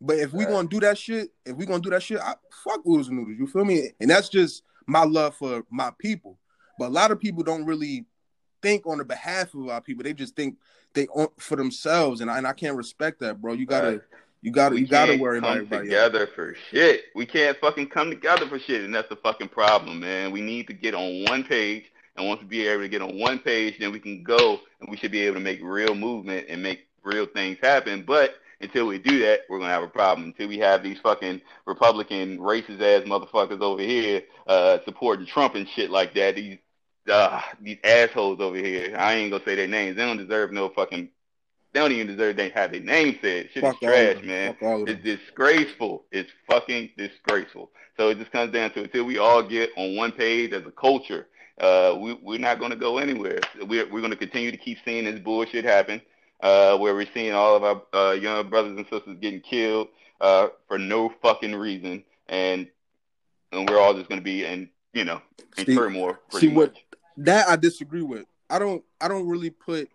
But 0.00 0.16
if 0.18 0.32
we 0.32 0.46
gonna 0.46 0.68
do 0.68 0.80
that 0.80 0.96
shit, 0.96 1.30
if 1.44 1.54
we 1.54 1.66
gonna 1.66 1.82
do 1.82 1.90
that 1.90 2.02
shit, 2.02 2.18
I, 2.18 2.34
fuck 2.64 2.80
oodles 2.86 3.08
and 3.08 3.18
noodles. 3.18 3.36
You 3.38 3.46
feel 3.46 3.66
me? 3.66 3.90
And 4.00 4.08
that's 4.08 4.30
just 4.30 4.62
my 4.88 5.04
love 5.04 5.36
for 5.36 5.62
my 5.70 5.92
people. 5.98 6.38
But 6.78 6.86
a 6.86 6.90
lot 6.90 7.10
of 7.10 7.20
people 7.20 7.44
don't 7.44 7.66
really 7.66 8.06
think 8.62 8.86
on 8.86 8.98
the 8.98 9.04
behalf 9.04 9.54
of 9.54 9.68
our 9.68 9.80
people. 9.80 10.02
They 10.02 10.14
just 10.14 10.34
think 10.34 10.56
they 10.94 11.06
for 11.38 11.54
themselves, 11.54 12.20
and 12.20 12.30
I, 12.30 12.38
and 12.38 12.46
I 12.46 12.52
can't 12.54 12.76
respect 12.76 13.20
that, 13.20 13.40
bro. 13.40 13.52
You 13.52 13.66
gotta. 13.66 13.90
Right. 13.90 14.00
You 14.40 14.52
gotta, 14.52 14.76
we 14.76 14.82
you 14.82 14.86
gotta 14.86 15.16
worry 15.16 15.38
about 15.38 15.56
everybody. 15.56 15.86
Together 15.86 16.20
else. 16.20 16.30
for 16.32 16.54
shit. 16.70 17.06
We 17.16 17.26
can't 17.26 17.58
fucking 17.58 17.88
come 17.88 18.08
together 18.08 18.46
for 18.46 18.56
shit, 18.56 18.84
and 18.84 18.94
that's 18.94 19.08
the 19.08 19.16
fucking 19.16 19.48
problem, 19.48 19.98
man. 19.98 20.30
We 20.30 20.40
need 20.40 20.68
to 20.68 20.72
get 20.72 20.94
on 20.94 21.24
one 21.24 21.42
page, 21.42 21.86
and 22.16 22.28
once 22.28 22.40
we 22.40 22.46
be 22.46 22.66
able 22.68 22.82
to 22.82 22.88
get 22.88 23.02
on 23.02 23.18
one 23.18 23.40
page, 23.40 23.80
then 23.80 23.90
we 23.90 23.98
can 23.98 24.22
go, 24.22 24.60
and 24.80 24.88
we 24.88 24.96
should 24.96 25.10
be 25.10 25.22
able 25.22 25.34
to 25.34 25.40
make 25.40 25.58
real 25.60 25.92
movement 25.92 26.46
and 26.48 26.62
make 26.62 26.86
real 27.02 27.26
things 27.26 27.58
happen. 27.60 28.04
But 28.06 28.36
until 28.60 28.86
we 28.86 28.98
do 28.98 29.20
that, 29.20 29.40
we're 29.48 29.58
gonna 29.58 29.70
have 29.70 29.82
a 29.82 29.88
problem. 29.88 30.28
Until 30.28 30.48
we 30.48 30.58
have 30.58 30.82
these 30.82 30.98
fucking 31.00 31.40
Republican 31.66 32.38
racist 32.38 32.80
ass 32.80 33.06
motherfuckers 33.06 33.60
over 33.60 33.82
here 33.82 34.22
uh, 34.46 34.78
supporting 34.84 35.26
Trump 35.26 35.54
and 35.54 35.68
shit 35.68 35.90
like 35.90 36.14
that, 36.14 36.34
these 36.34 36.58
uh, 37.10 37.40
these 37.60 37.78
assholes 37.84 38.40
over 38.40 38.56
here. 38.56 38.94
I 38.98 39.14
ain't 39.14 39.30
gonna 39.30 39.44
say 39.44 39.54
their 39.54 39.68
names. 39.68 39.96
They 39.96 40.04
don't 40.04 40.18
deserve 40.18 40.52
no 40.52 40.68
fucking. 40.68 41.08
They 41.72 41.80
don't 41.80 41.92
even 41.92 42.06
deserve 42.06 42.36
they 42.36 42.48
have 42.50 42.72
their 42.72 42.80
name 42.80 43.18
said. 43.20 43.50
Shit 43.52 43.62
Fuck 43.62 43.82
is 43.82 43.88
trash, 43.88 44.22
man. 44.24 44.56
It's 44.88 45.02
disgraceful. 45.04 46.04
It's 46.10 46.30
fucking 46.48 46.90
disgraceful. 46.96 47.70
So 47.98 48.08
it 48.08 48.18
just 48.18 48.32
comes 48.32 48.52
down 48.52 48.72
to 48.72 48.84
until 48.84 49.04
we 49.04 49.18
all 49.18 49.42
get 49.42 49.70
on 49.76 49.94
one 49.94 50.12
page 50.12 50.52
as 50.52 50.64
a 50.64 50.70
culture, 50.70 51.28
uh, 51.60 51.96
we, 52.00 52.14
we're 52.14 52.38
not 52.38 52.58
going 52.58 52.70
to 52.70 52.76
go 52.76 52.98
anywhere. 52.98 53.40
We're, 53.60 53.86
we're 53.90 54.00
going 54.00 54.10
to 54.10 54.16
continue 54.16 54.50
to 54.50 54.56
keep 54.56 54.78
seeing 54.84 55.04
this 55.04 55.18
bullshit 55.20 55.64
happen, 55.64 56.00
uh, 56.40 56.76
where 56.78 56.94
we're 56.94 57.08
seeing 57.12 57.32
all 57.32 57.56
of 57.56 57.64
our 57.64 57.82
uh, 57.92 58.12
young 58.12 58.48
brothers 58.48 58.76
and 58.76 58.86
sisters 58.90 59.16
getting 59.20 59.40
killed 59.40 59.88
uh, 60.20 60.48
for 60.66 60.78
no 60.78 61.12
fucking 61.22 61.54
reason, 61.54 62.04
and 62.28 62.68
and 63.52 63.68
we're 63.68 63.80
all 63.80 63.94
just 63.94 64.08
going 64.08 64.20
to 64.20 64.24
be 64.24 64.44
in 64.44 64.68
you 64.92 65.04
know 65.04 65.20
in 65.56 65.66
see, 65.66 65.74
turmoil. 65.74 66.16
See 66.30 66.48
what 66.48 66.74
that 67.18 67.48
I 67.48 67.56
disagree 67.56 68.02
with. 68.02 68.26
I 68.50 68.58
don't 68.58 68.82
I 69.00 69.08
don't 69.08 69.26
really 69.28 69.50
put 69.50 69.90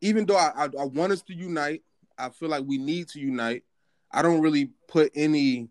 even 0.00 0.26
though 0.26 0.36
I, 0.36 0.52
I, 0.56 0.64
I 0.64 0.84
want 0.84 1.12
us 1.12 1.22
to 1.22 1.34
unite, 1.34 1.82
I 2.18 2.30
feel 2.30 2.48
like 2.48 2.64
we 2.66 2.78
need 2.78 3.08
to 3.08 3.20
unite. 3.20 3.64
I 4.10 4.22
don't 4.22 4.40
really 4.40 4.70
put 4.88 5.12
any 5.14 5.68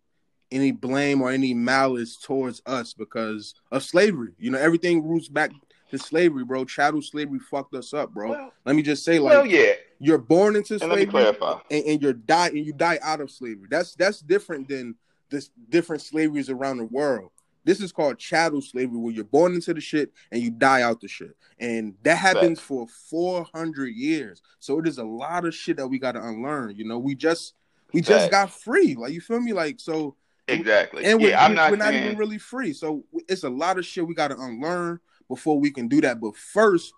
any 0.51 0.71
blame 0.71 1.21
or 1.21 1.29
any 1.29 1.53
malice 1.53 2.17
towards 2.17 2.61
us 2.65 2.93
because 2.93 3.53
of 3.71 3.83
slavery. 3.83 4.33
You 4.39 4.49
know, 4.51 4.57
everything 4.57 5.07
roots 5.07 5.27
back 5.27 5.51
to 5.91 5.97
slavery, 5.97 6.43
bro. 6.43 6.65
Chattel 6.65 7.01
slavery 7.01 7.39
fucked 7.39 7.75
us 7.75 7.93
up, 7.93 8.13
bro. 8.13 8.31
Well, 8.31 8.53
let 8.65 8.75
me 8.75 8.81
just 8.81 9.03
say, 9.03 9.19
like, 9.19 9.31
well, 9.31 9.45
yeah, 9.45 9.73
you're 9.99 10.17
born 10.17 10.55
into 10.55 10.79
slavery, 10.79 11.25
and, 11.69 11.85
and, 11.85 12.01
you're 12.01 12.13
die 12.13 12.47
and 12.47 12.65
you 12.65 12.73
die 12.73 12.99
out 13.01 13.19
of 13.21 13.29
slavery. 13.29 13.67
That's 13.69 13.95
that's 13.95 14.21
different 14.21 14.69
than 14.69 14.95
this 15.29 15.49
different 15.69 16.01
slaveries 16.01 16.49
around 16.49 16.77
the 16.77 16.85
world. 16.85 17.31
This 17.65 17.81
is 17.81 17.91
called 17.91 18.17
chattel 18.17 18.61
slavery, 18.61 18.97
where 18.97 19.13
you're 19.13 19.25
born 19.25 19.53
into 19.53 19.73
the 19.73 19.81
shit 19.81 20.11
and 20.31 20.41
you 20.41 20.49
die 20.49 20.81
out 20.81 21.01
the 21.01 21.07
shit, 21.07 21.35
and 21.59 21.95
that 22.03 22.15
happens 22.15 22.59
for 22.59 22.87
400 23.09 23.87
years. 23.87 24.41
So 24.59 24.79
it 24.79 24.87
is 24.87 24.97
a 24.97 25.03
lot 25.03 25.45
of 25.45 25.53
shit 25.53 25.77
that 25.77 25.87
we 25.87 25.99
got 25.99 26.13
to 26.13 26.23
unlearn. 26.23 26.75
You 26.75 26.85
know, 26.85 26.97
we 26.97 27.15
just 27.15 27.53
we 27.93 28.01
just 28.01 28.31
got 28.31 28.51
free. 28.51 28.95
Like 28.95 29.11
you 29.11 29.21
feel 29.21 29.41
me? 29.41 29.53
Like 29.53 29.79
so. 29.79 30.15
exactly. 30.47 31.05
And 31.05 31.21
we're, 31.21 31.31
yeah, 31.31 31.43
I'm 31.43 31.51
we're 31.51 31.55
not 31.55 31.77
not 31.77 31.89
saying, 31.89 32.05
even 32.05 32.17
really 32.17 32.37
free. 32.37 32.71
So 32.73 33.03
it's 33.27 33.43
a 33.43 33.49
lot 33.49 33.77
of 33.77 33.85
shit 33.85 34.07
we 34.07 34.15
got 34.15 34.29
to 34.29 34.39
unlearn 34.39 34.99
before 35.27 35.59
we 35.59 35.69
can 35.69 35.87
do 35.87 36.01
that. 36.01 36.19
But 36.21 36.37
first, 36.37 36.93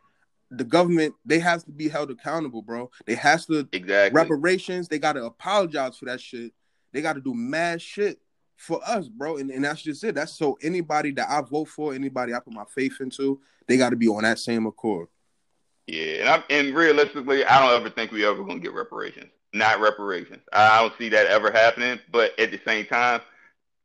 the 0.52 0.66
government 0.66 1.16
they 1.26 1.40
have 1.40 1.64
to 1.64 1.72
be 1.72 1.88
held 1.88 2.12
accountable, 2.12 2.62
bro. 2.62 2.92
They 3.06 3.16
has 3.16 3.46
to 3.48 3.68
exactly. 3.72 4.22
reparations. 4.22 4.88
They 4.88 5.00
got 5.00 5.14
to 5.14 5.26
apologize 5.26 5.98
for 5.98 6.06
that 6.06 6.20
shit. 6.20 6.52
They 6.92 7.02
got 7.02 7.14
to 7.14 7.22
do 7.22 7.34
mad 7.34 7.82
shit 7.82 8.20
for 8.58 8.82
us, 8.86 9.08
bro. 9.08 9.38
And, 9.38 9.50
and 9.50 9.64
that's 9.64 9.82
just 9.82 10.04
it. 10.04 10.16
That's 10.16 10.38
so 10.38 10.58
anybody 10.62 11.12
that 11.12 11.30
I 11.30 11.42
vote 11.42 11.70
for, 11.70 11.94
anybody 11.94 12.34
I 12.34 12.40
put 12.40 12.54
my 12.54 12.66
faith 12.66 12.98
into, 13.00 13.40
they 13.68 13.78
got 13.78 13.92
to 13.92 13.96
be 13.96 14.10
on 14.10 14.24
that 14.24 14.40
same 14.40 14.66
accord. 14.68 15.08
Yeah, 15.88 16.20
and, 16.20 16.30
I'm, 16.30 16.44
and 16.50 16.76
realistically, 16.76 17.46
I 17.46 17.60
don't 17.60 17.80
ever 17.80 17.90
think 17.90 18.12
we 18.12 18.26
ever 18.26 18.44
gonna 18.44 18.60
get 18.60 18.74
reparations. 18.74 19.32
Not 19.54 19.80
reparations. 19.80 20.42
I 20.54 20.82
don't 20.82 20.94
see 20.98 21.10
that 21.10 21.28
ever 21.28 21.52
happening. 21.52 22.00
But 22.12 22.38
at 22.40 22.52
the 22.52 22.60
same 22.66 22.86
time, 22.86 23.22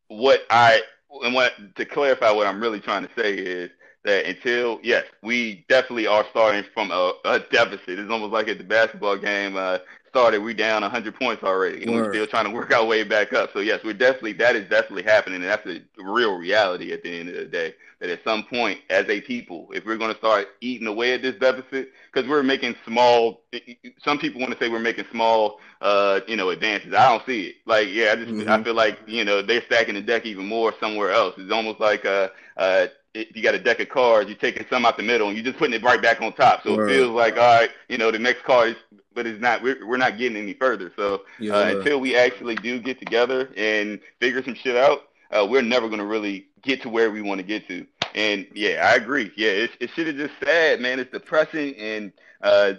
what 0.09 0.43
I 0.51 0.83
and 1.23 1.33
what 1.33 1.53
to 1.77 1.85
clarify 1.85 2.31
what 2.33 2.47
I'm 2.47 2.61
really 2.61 2.81
trying 2.81 3.07
to 3.07 3.11
say 3.17 3.35
is 3.35 3.71
that 4.07 4.27
until 4.27 4.81
yes, 4.83 5.05
we 5.23 5.67
definitely 5.69 6.07
are 6.07 6.27
starting 6.31 6.65
from 6.75 6.91
a, 6.93 7.15
a 7.27 7.41
deficit. 7.41 7.99
It's 8.01 8.11
almost 8.11 8.33
like 8.33 8.49
at 8.49 8.59
the 8.59 8.65
basketball 8.65 9.19
game 9.19 9.57
uh, 9.57 9.79
started, 10.09 10.41
we 10.43 10.55
down 10.55 10.83
100 10.83 11.15
points 11.17 11.43
already, 11.43 11.83
and 11.85 11.93
Word. 11.93 12.07
we're 12.07 12.09
still 12.09 12.27
trying 12.27 12.47
to 12.47 12.51
work 12.51 12.73
our 12.75 12.87
way 12.87 13.05
back 13.05 13.35
up. 13.35 13.51
So 13.53 13.61
yes, 13.61 13.81
we're 13.85 13.95
definitely 13.95 14.35
that 14.35 14.57
is 14.57 14.69
definitely 14.71 15.05
happening, 15.05 15.43
and 15.43 15.51
that's 15.51 15.67
a 15.67 15.81
real 16.03 16.37
reality 16.39 16.93
at 16.93 17.03
the 17.03 17.21
end 17.21 17.29
of 17.31 17.37
the 17.37 17.45
day. 17.47 17.75
That 18.01 18.11
at 18.11 18.25
some 18.25 18.45
point, 18.45 18.81
as 18.91 19.09
a 19.09 19.21
people, 19.23 19.69
if 19.73 19.85
we're 19.87 19.97
going 19.99 20.13
to 20.13 20.19
start 20.19 20.49
eating 20.61 20.87
away 20.87 21.15
at 21.15 21.23
this 21.23 21.35
deficit, 21.39 21.93
because 22.13 22.29
we're 22.29 22.43
making 22.43 22.77
small, 22.87 23.43
some 24.05 24.19
people 24.19 24.41
want 24.41 24.53
to 24.53 24.59
say 24.59 24.69
we're 24.71 24.79
making 24.81 25.07
small, 25.11 25.61
uh, 25.81 26.21
you 26.29 26.37
know, 26.37 26.51
advances. 26.51 26.95
I 26.95 27.09
don't 27.11 27.25
see 27.27 27.47
it. 27.49 27.57
Like, 27.67 27.89
yeah, 27.91 28.13
I 28.13 28.17
just 28.17 28.31
Mhm. 28.31 28.49
I 28.49 28.59
feel 28.63 28.75
like 28.75 28.99
you 29.07 29.25
know 29.25 29.43
they're 29.43 29.63
stacking 29.63 29.95
the 29.95 30.03
deck 30.03 30.27
even 30.27 30.47
more 30.47 30.75
somewhere 30.81 31.11
else. 31.11 31.35
It's 31.39 31.53
almost 31.53 31.81
like 31.81 32.05
uh, 32.05 32.29
uh, 32.57 32.87
if 33.17 33.37
you 33.37 33.43
got 33.43 33.55
a 33.55 33.59
deck 33.59 33.81
of 33.81 33.89
cards, 33.89 34.29
you're 34.29 34.39
taking 34.39 34.67
some 34.69 34.85
out 34.85 34.97
the 34.97 35.03
middle 35.03 35.29
and 35.29 35.37
you're 35.37 35.45
just 35.45 35.59
putting 35.59 35.75
it 35.75 35.83
right 35.83 36.01
back 36.01 36.21
on 36.21 36.33
top. 36.33 36.63
So 36.63 36.77
Word. 36.77 36.91
it 36.91 36.95
feels 36.95 37.11
like, 37.11 37.37
all 37.37 37.61
right, 37.61 37.71
you 37.89 37.99
know, 37.99 38.11
the 38.11 38.19
next 38.19 38.45
card 38.45 38.71
is, 38.71 38.77
but 39.15 39.27
it's 39.27 39.41
not. 39.41 39.63
We're, 39.63 39.87
we're 39.87 39.97
not 39.97 40.19
getting 40.19 40.37
any 40.37 40.53
further. 40.53 40.93
So 40.97 41.23
Yeah, 41.39 41.55
uh, 41.55 41.77
until 41.77 42.01
we 42.01 42.17
actually 42.17 42.57
do 42.57 42.79
get 42.79 42.99
together 42.99 43.51
and 43.57 43.99
figure 44.21 44.43
some 44.43 44.55
shit 44.55 44.77
out, 44.77 45.09
uh, 45.31 45.47
we're 45.49 45.63
never 45.63 45.89
gonna 45.89 46.05
really 46.05 46.47
get 46.63 46.83
to 46.83 46.89
where 46.89 47.11
we 47.11 47.23
want 47.23 47.39
to 47.39 47.47
get 47.47 47.67
to. 47.69 47.87
And 48.15 48.47
yeah, 48.55 48.89
I 48.91 48.97
agree. 48.97 49.33
Yeah, 49.37 49.51
it's 49.51 49.75
it 49.81 49.91
should 49.91 50.07
have 50.07 50.17
just 50.17 50.35
sad, 50.45 50.81
man. 50.81 51.01
It's 51.01 51.11
depressing 51.11 51.75
and 51.77 52.13
uh, 52.43 52.75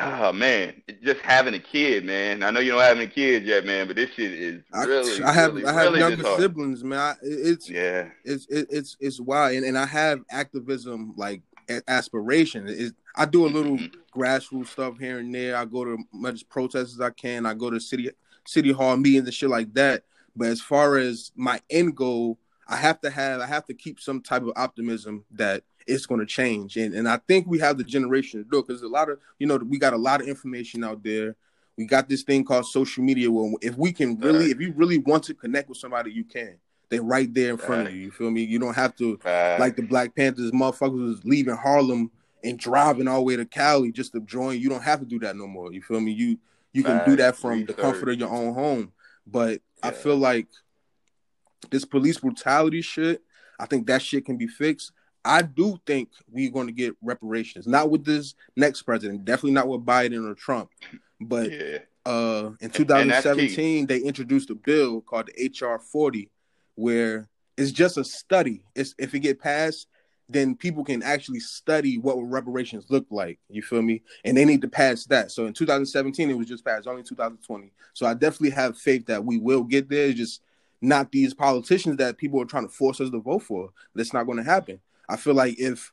oh 0.00 0.32
man, 0.32 0.82
just 1.02 1.20
having 1.20 1.54
a 1.54 1.58
kid, 1.58 2.04
man. 2.04 2.42
I 2.42 2.50
know 2.50 2.60
you 2.60 2.72
don't 2.72 2.80
have 2.80 2.96
any 2.96 3.06
kids 3.06 3.46
yet, 3.46 3.64
man, 3.64 3.86
but 3.86 3.96
this 3.96 4.10
shit 4.10 4.32
is 4.32 4.62
I, 4.72 4.84
really, 4.84 5.22
I 5.22 5.32
have 5.32 5.54
really, 5.54 5.66
I 5.66 5.72
have 5.72 5.82
really 5.82 5.98
younger 6.00 6.24
siblings, 6.38 6.82
man. 6.84 6.98
I, 6.98 7.14
it's 7.22 7.68
Yeah, 7.68 8.08
it's 8.24 8.46
it, 8.48 8.66
it's 8.70 8.96
it's 9.00 9.20
wild, 9.20 9.54
and, 9.54 9.64
and 9.64 9.78
I 9.78 9.86
have 9.86 10.20
activism 10.30 11.14
like 11.16 11.42
aspiration. 11.88 12.92
I 13.16 13.26
do 13.26 13.46
a 13.46 13.48
little 13.48 13.76
Mhm. 13.76 13.94
grassroots 14.16 14.68
stuff 14.68 14.98
here 14.98 15.18
and 15.18 15.34
there. 15.34 15.56
I 15.56 15.64
go 15.64 15.84
to 15.84 15.98
much 16.12 16.48
protests 16.48 16.94
as 16.94 17.00
I 17.00 17.10
can. 17.10 17.46
I 17.46 17.54
go 17.54 17.70
to 17.70 17.80
city 17.80 18.10
city 18.46 18.72
hall 18.72 18.96
meetings 18.96 19.26
and 19.26 19.34
shit 19.34 19.50
like 19.50 19.72
that. 19.74 20.04
But 20.34 20.48
as 20.48 20.60
far 20.60 20.96
as 20.96 21.32
my 21.36 21.60
end 21.68 21.96
goal, 21.96 22.38
I 22.66 22.76
have 22.76 23.00
to 23.02 23.10
have 23.10 23.40
I 23.40 23.46
have 23.46 23.64
to 23.66 23.74
keep 23.74 24.00
some 24.00 24.20
type 24.20 24.42
of 24.42 24.52
optimism 24.56 25.24
that 25.32 25.62
it's 25.90 26.06
going 26.06 26.20
to 26.20 26.26
change, 26.26 26.76
and 26.76 26.94
and 26.94 27.08
I 27.08 27.18
think 27.28 27.46
we 27.46 27.58
have 27.58 27.76
the 27.78 27.84
generation 27.84 28.42
to 28.42 28.48
do 28.48 28.58
it 28.58 28.66
because 28.66 28.82
a 28.82 28.88
lot 28.88 29.10
of 29.10 29.18
you 29.38 29.46
know 29.46 29.56
we 29.56 29.78
got 29.78 29.92
a 29.92 29.98
lot 29.98 30.20
of 30.20 30.28
information 30.28 30.84
out 30.84 31.02
there. 31.02 31.36
We 31.76 31.86
got 31.86 32.08
this 32.08 32.22
thing 32.22 32.44
called 32.44 32.66
social 32.66 33.02
media. 33.02 33.30
Where 33.30 33.52
if 33.62 33.76
we 33.76 33.92
can 33.92 34.18
really, 34.18 34.46
Right. 34.46 34.50
if 34.50 34.60
you 34.60 34.72
really 34.76 34.98
want 34.98 35.24
to 35.24 35.34
connect 35.34 35.68
with 35.68 35.78
somebody, 35.78 36.12
you 36.12 36.24
can. 36.24 36.56
They're 36.90 37.02
right 37.02 37.32
there 37.32 37.50
in 37.50 37.56
front 37.56 37.86
of 37.88 37.94
you. 37.94 38.02
You 38.02 38.10
feel 38.10 38.30
me? 38.30 38.42
You 38.42 38.58
don't 38.58 38.74
have 38.74 38.96
to 38.96 39.16
Facts. 39.18 39.60
like 39.60 39.76
the 39.76 39.82
Black 39.82 40.14
Panthers 40.16 40.50
motherfuckers 40.50 41.04
was 41.06 41.24
leaving 41.24 41.54
Harlem 41.54 42.10
and 42.42 42.58
driving 42.58 43.06
all 43.06 43.18
the 43.18 43.22
way 43.22 43.36
to 43.36 43.44
Cali 43.44 43.92
just 43.92 44.12
to 44.12 44.20
join. 44.20 44.58
You 44.60 44.68
don't 44.68 44.82
have 44.82 44.98
to 45.00 45.06
do 45.06 45.18
that 45.20 45.36
no 45.36 45.46
more. 45.46 45.72
You 45.72 45.82
feel 45.82 46.00
me? 46.00 46.12
You 46.12 46.38
you 46.72 46.82
can 46.84 47.04
do 47.04 47.16
that 47.16 47.36
from 47.36 47.64
the 47.66 47.74
comfort 47.74 48.08
of 48.10 48.18
your 48.18 48.28
own 48.30 48.54
home. 48.54 48.92
But 49.26 49.60
I 49.82 49.90
feel 49.92 50.16
like 50.16 50.48
this 51.70 51.84
police 51.84 52.18
brutality 52.18 52.82
shit, 52.82 53.22
I 53.58 53.66
think 53.66 53.86
that 53.86 54.02
shit 54.02 54.24
can 54.24 54.36
be 54.36 54.46
fixed. 54.46 54.92
I 55.24 55.42
do 55.42 55.78
think 55.86 56.10
we're 56.30 56.50
going 56.50 56.66
to 56.66 56.72
get 56.72 56.96
reparations. 57.02 57.66
Not 57.66 57.90
with 57.90 58.04
this 58.04 58.34
next 58.56 58.82
president, 58.82 59.24
definitely 59.24 59.52
not 59.52 59.68
with 59.68 59.84
Biden 59.84 60.28
or 60.28 60.34
Trump. 60.34 60.70
But 61.20 61.50
yeah, 61.50 61.78
uh 62.06 62.50
in 62.60 62.70
And 62.70 63.10
that's 63.10 63.26
key. 63.26 63.48
2017 63.54 63.86
they 63.86 63.98
introduced 63.98 64.50
a 64.50 64.54
bill 64.54 65.02
called 65.02 65.28
the 65.34 65.48
HR 65.48 65.78
40 65.78 66.30
where 66.76 67.28
it's 67.56 67.72
just 67.72 67.98
a 67.98 68.04
study. 68.04 68.62
It's 68.74 68.94
if 68.98 69.14
it 69.14 69.20
get 69.20 69.38
passed, 69.38 69.86
then 70.30 70.56
people 70.56 70.84
can 70.84 71.02
actually 71.02 71.40
study 71.40 71.98
what 71.98 72.14
reparations 72.16 72.86
look 72.88 73.04
like. 73.10 73.38
You 73.48 73.62
feel 73.62 73.82
me? 73.82 74.02
And 74.24 74.36
they 74.36 74.44
need 74.44 74.62
to 74.62 74.68
pass 74.68 75.04
that. 75.06 75.30
So 75.30 75.46
in 75.46 75.52
2017 75.52 76.30
it 76.30 76.38
was 76.38 76.46
just 76.46 76.64
passed, 76.64 76.86
only 76.86 77.02
2020. 77.02 77.72
So 77.92 78.06
I 78.06 78.14
definitely 78.14 78.50
have 78.50 78.78
faith 78.78 79.06
that 79.06 79.24
we 79.24 79.38
will 79.38 79.64
get 79.64 79.90
there. 79.90 80.06
It's 80.06 80.18
just 80.18 80.42
not 80.80 81.12
these 81.12 81.34
politicians 81.34 81.98
that 81.98 82.16
people 82.16 82.40
are 82.40 82.46
trying 82.46 82.66
to 82.66 82.72
force 82.72 83.00
us 83.00 83.10
to 83.10 83.20
vote 83.20 83.42
for. 83.42 83.70
That's 83.94 84.14
not 84.14 84.24
going 84.24 84.38
to 84.38 84.44
happen. 84.44 84.80
I 85.10 85.16
feel 85.16 85.34
like 85.34 85.58
if 85.58 85.92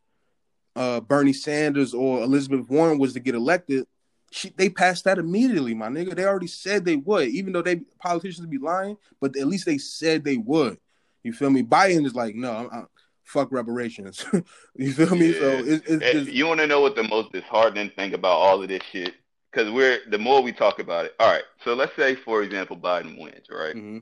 uh, 0.76 1.00
Bernie 1.02 1.34
Sanders 1.34 1.94
or 1.94 2.22
Elizabeth 2.24 2.70
Warren 2.70 3.00
was 3.00 3.14
to 3.14 3.20
get 3.20 3.36
elected, 3.36 3.86
she, 4.32 4.50
they 4.56 4.70
passed 4.70 5.06
that 5.06 5.18
immediately, 5.18 5.74
my 5.74 5.88
nigga. 5.88 6.16
They 6.16 6.26
already 6.26 6.48
said 6.48 6.86
they 6.86 6.98
would, 6.98 7.30
even 7.30 7.54
though 7.54 7.62
they 7.62 7.78
politicians 8.00 8.46
be 8.48 8.58
lying, 8.58 8.98
but 9.20 9.36
at 9.38 9.48
least 9.48 9.66
they 9.66 9.78
said 9.78 10.24
they 10.24 10.38
would. 10.38 10.78
You 11.24 11.34
feel 11.34 11.50
me? 11.50 11.64
Biden 11.64 12.06
is 12.06 12.14
like, 12.14 12.36
no, 12.36 12.52
I'm, 12.54 12.70
I'm, 12.72 12.88
fuck 13.24 13.52
reparations. 13.52 14.26
you 14.76 14.94
feel 14.94 15.16
me? 15.16 15.34
So 15.34 15.50
Yeah. 15.52 15.74
it, 15.74 15.84
it's 15.88 16.04
Eh, 16.04 16.12
just 16.14 16.32
you 16.32 16.46
want 16.46 16.60
to 16.60 16.68
know 16.68 16.82
what 16.82 16.96
the 16.96 17.04
most 17.04 17.32
disheartening 17.32 17.90
thing 17.92 18.14
about 18.14 18.34
all 18.38 18.62
of 18.62 18.68
this 18.70 18.84
shit? 18.92 19.16
Because 19.52 19.72
we're 19.72 20.00
the 20.10 20.18
more 20.20 20.42
we 20.44 20.52
talk 20.52 20.80
about 20.80 21.06
it. 21.06 21.16
All 21.20 21.28
right, 21.32 21.44
so 21.64 21.74
let's 21.74 21.96
say 21.96 22.16
for 22.16 22.44
example 22.44 22.78
Biden 22.78 23.18
wins, 23.20 23.48
right? 23.50 23.76
Mhm. 23.76 24.02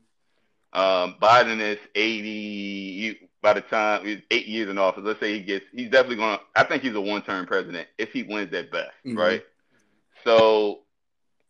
Um, 0.73 1.15
Biden 1.21 1.61
is 1.61 1.77
80 1.93 2.29
you- 2.29 3.24
by 3.45 3.53
the 3.53 3.61
time 3.61 4.03
he's 4.03 4.21
eight 4.31 4.47
years 4.47 4.71
in 4.71 4.79
office. 4.79 5.03
Let's 5.05 5.19
say 5.19 5.33
he 5.33 5.39
gets, 5.39 5.65
he's 5.71 5.91
definitely 5.91 6.15
going 6.15 6.39
to, 6.39 6.43
I 6.55 6.63
think 6.63 6.81
he's 6.81 6.95
a 6.95 6.99
one 6.99 7.21
term 7.21 7.45
president 7.45 7.87
if 7.99 8.11
he 8.11 8.23
wins 8.23 8.51
at 8.55 8.71
best, 8.71 8.95
Mhm. 9.05 9.15
right? 9.15 9.45
So 10.23 10.79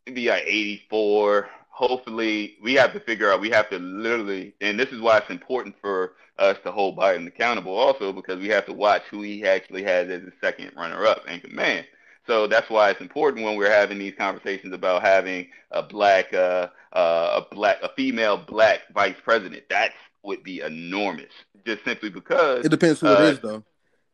it'd 0.05 0.13
be 0.15 0.27
like 0.27 0.43
84. 0.45 1.49
Hopefully, 1.69 2.57
we 2.61 2.73
have 2.73 2.91
to 2.93 2.99
figure 2.99 3.31
out, 3.31 3.39
we 3.39 3.49
have 3.51 3.69
to 3.69 3.79
literally, 3.79 4.53
and 4.59 4.77
this 4.77 4.89
is 4.89 4.99
why 4.99 5.19
it's 5.19 5.29
important 5.29 5.75
for 5.79 6.15
us 6.37 6.57
to 6.65 6.71
hold 6.73 6.97
Biden 6.97 7.27
accountable 7.27 7.73
also 7.73 8.11
because 8.11 8.39
we 8.39 8.49
have 8.49 8.65
to 8.65 8.73
watch 8.73 9.03
who 9.09 9.21
he 9.21 9.45
actually 9.45 9.83
has 9.83 10.09
as 10.09 10.21
his 10.21 10.33
second 10.41 10.73
runner 10.75 11.05
up 11.05 11.25
in 11.29 11.39
command. 11.39 11.85
So 12.27 12.45
that's 12.45 12.69
why 12.69 12.89
it's 12.89 12.99
important 12.99 13.45
when 13.45 13.55
we're 13.55 13.71
having 13.71 13.99
these 13.99 14.15
conversations 14.17 14.73
about 14.73 15.01
having 15.01 15.47
a 15.71 15.81
black, 15.81 16.33
uh, 16.33 16.67
uh, 16.91 17.41
a 17.41 17.55
black, 17.55 17.77
a 17.81 17.89
female 17.95 18.35
black 18.35 18.81
vice 18.93 19.15
president. 19.23 19.63
That 19.69 19.93
would 20.25 20.43
be 20.43 20.61
enormous, 20.61 21.31
just 21.65 21.83
simply 21.85 22.09
because 22.09 22.65
it 22.65 22.69
depends 22.69 22.99
who 22.99 23.07
Uh, 23.07 23.13
it 23.21 23.33
is 23.33 23.39
though, 23.39 23.63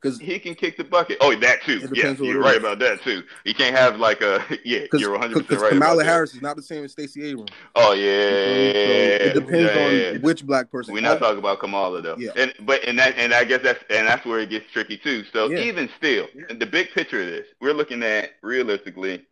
because 0.01 0.19
he 0.19 0.39
can 0.39 0.55
kick 0.55 0.77
the 0.77 0.83
bucket. 0.83 1.17
Oh, 1.21 1.33
that 1.35 1.61
too. 1.63 1.79
It 1.83 1.95
Yeah, 1.95 2.11
you're 2.19 2.39
right 2.41 2.55
is. 2.55 2.59
about 2.59 2.79
that 2.79 3.01
too. 3.03 3.23
He 3.43 3.53
can't 3.53 3.75
have 3.75 3.97
like 3.97 4.21
a 4.21 4.43
yeah. 4.65 4.85
You're 4.93 5.11
100 5.11 5.45
percent 5.47 5.61
right 5.61 5.71
Kamala. 5.71 6.03
Harris 6.03 6.33
is 6.33 6.41
not 6.41 6.55
the 6.55 6.61
same 6.63 6.83
as 6.83 6.91
Stacey 6.91 7.23
Abrams. 7.29 7.51
Oh 7.75 7.93
yeah. 7.93 9.17
So 9.19 9.25
it 9.25 9.33
depends 9.33 9.75
yeah. 9.75 10.11
on 10.15 10.21
which 10.21 10.45
black 10.45 10.71
person. 10.71 10.93
We're 10.93 11.01
not 11.01 11.19
talking 11.19 11.37
about 11.39 11.59
Kamala 11.59 12.01
though. 12.01 12.15
Yeah. 12.17 12.31
And 12.35 12.53
but 12.61 12.83
and 12.85 12.97
that 12.99 13.15
and 13.17 13.33
I 13.33 13.43
guess 13.43 13.61
that's 13.61 13.83
and 13.89 14.07
that's 14.07 14.25
where 14.25 14.39
it 14.39 14.49
gets 14.49 14.69
tricky 14.71 14.97
too. 14.97 15.23
So 15.31 15.49
Yeah. 15.49 15.59
even 15.59 15.89
still, 15.97 16.27
the 16.49 16.65
big 16.65 16.89
picture 16.91 17.21
of 17.21 17.27
this, 17.27 17.47
we're 17.59 17.73
looking 17.73 18.01
at 18.03 18.31
realistically, 18.41 19.25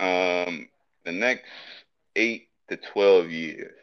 um, 0.00 0.68
the 1.04 1.12
next 1.12 1.44
eight 2.16 2.48
to 2.68 2.76
twelve 2.92 3.30
years, 3.30 3.74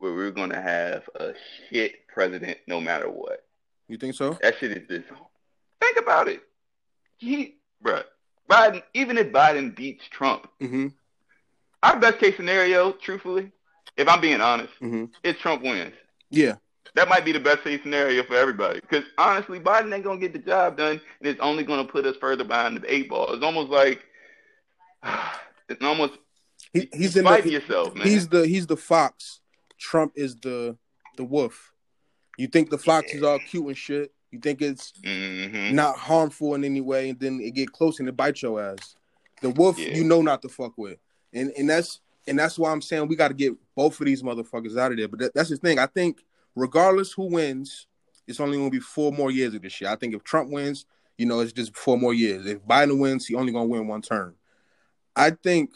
where 0.00 0.12
we're 0.14 0.30
gonna 0.32 0.60
have 0.60 1.08
a 1.14 1.32
shit 1.68 2.06
president 2.08 2.58
no 2.66 2.80
matter 2.80 3.08
what. 3.08 3.44
You 3.88 3.96
think 3.96 4.14
so? 4.14 4.36
That 4.42 4.58
shit 4.58 4.72
is 4.72 4.88
just. 4.88 5.08
Think 5.80 5.96
about 5.98 6.26
it. 6.28 6.42
He, 7.18 7.56
bruh, 7.84 8.04
Biden. 8.50 8.82
Even 8.94 9.16
if 9.18 9.28
Biden 9.28 9.74
beats 9.76 10.04
Trump, 10.10 10.48
Mm-hmm. 10.60 10.88
our 11.82 11.98
best 12.00 12.18
case 12.18 12.36
scenario, 12.36 12.92
truthfully, 12.92 13.52
if 13.96 14.08
I'm 14.08 14.20
being 14.20 14.40
honest, 14.40 14.72
Mm-hmm. 14.82 15.04
is 15.22 15.36
Trump 15.38 15.62
wins. 15.62 15.92
Yeah. 16.30 16.56
That 16.94 17.08
might 17.08 17.24
be 17.24 17.30
the 17.32 17.40
best 17.40 17.62
case 17.62 17.80
scenario 17.82 18.24
for 18.24 18.34
everybody. 18.34 18.80
Because 18.80 19.04
honestly, 19.18 19.60
Biden 19.60 19.94
ain't 19.94 20.02
gonna 20.04 20.18
get 20.18 20.32
the 20.32 20.38
job 20.40 20.76
done, 20.76 20.92
and 21.20 21.28
it's 21.28 21.40
only 21.40 21.62
gonna 21.62 21.84
put 21.84 22.04
us 22.06 22.16
further 22.20 22.42
behind 22.44 22.76
the 22.78 22.92
eight 22.92 23.08
ball. 23.08 23.32
It's 23.34 23.44
almost 23.44 23.70
like 23.70 24.02
it's 25.68 25.82
almost 25.84 26.14
He, 26.72 26.88
he's 26.92 27.16
in 27.16 27.24
fighting 27.24 27.46
the, 27.46 27.52
yourself, 27.60 27.94
man. 27.94 28.06
he's 28.06 28.28
the 28.28 28.46
he's 28.46 28.66
the 28.66 28.76
fox. 28.76 29.39
Trump 29.80 30.12
is 30.14 30.36
the 30.36 30.76
the 31.16 31.24
wolf. 31.24 31.72
You 32.36 32.46
think 32.46 32.70
the 32.70 32.78
fox 32.78 33.12
is 33.12 33.22
all 33.22 33.38
cute 33.40 33.66
and 33.66 33.76
shit. 33.76 34.12
You 34.30 34.38
think 34.38 34.62
it's 34.62 34.92
hmm 35.04 35.74
not 35.74 35.96
harmful 35.96 36.54
in 36.54 36.64
any 36.64 36.80
way, 36.80 37.10
and 37.10 37.18
then 37.20 37.40
it 37.40 37.54
get 37.54 37.72
close 37.72 37.98
and 38.00 38.08
it 38.08 38.16
bite 38.16 38.42
your 38.42 38.60
ass. 38.60 38.96
The 39.40 39.50
wolf, 39.50 39.78
Yeah. 39.78 39.94
you 39.94 40.04
know 40.04 40.22
not 40.22 40.42
to 40.42 40.48
fuck 40.48 40.76
with, 40.76 40.98
and 41.32 41.50
and 41.56 41.68
that's 41.68 42.00
and 42.26 42.38
that's 42.38 42.58
why 42.58 42.70
I'm 42.70 42.82
saying 42.82 43.08
we 43.08 43.16
got 43.16 43.28
to 43.28 43.34
get 43.34 43.54
both 43.74 43.98
of 44.00 44.06
these 44.06 44.22
motherfuckers 44.22 44.78
out 44.78 44.92
of 44.92 44.98
there. 44.98 45.08
But 45.08 45.20
that, 45.20 45.34
that's 45.34 45.48
the 45.50 45.56
thing. 45.56 45.78
I 45.78 45.86
think 45.86 46.24
regardless 46.54 47.12
who 47.12 47.24
wins, 47.24 47.86
it's 48.26 48.40
only 48.40 48.58
going 48.58 48.70
to 48.70 48.76
be 48.76 48.80
four 48.80 49.10
more 49.10 49.30
years 49.30 49.54
of 49.54 49.62
this 49.62 49.72
shit. 49.72 49.88
I 49.88 49.96
think 49.96 50.14
if 50.14 50.22
Trump 50.22 50.50
wins, 50.50 50.84
you 51.18 51.26
know, 51.26 51.40
it's 51.40 51.52
just 51.52 51.76
four 51.76 51.96
more 51.98 52.14
years. 52.14 52.46
If 52.46 52.60
Biden 52.66 53.00
wins, 53.00 53.26
he 53.26 53.34
only 53.34 53.52
going 53.52 53.66
to 53.66 53.72
win 53.72 53.88
one 53.88 54.02
term. 54.02 54.34
I 55.16 55.30
think, 55.30 55.70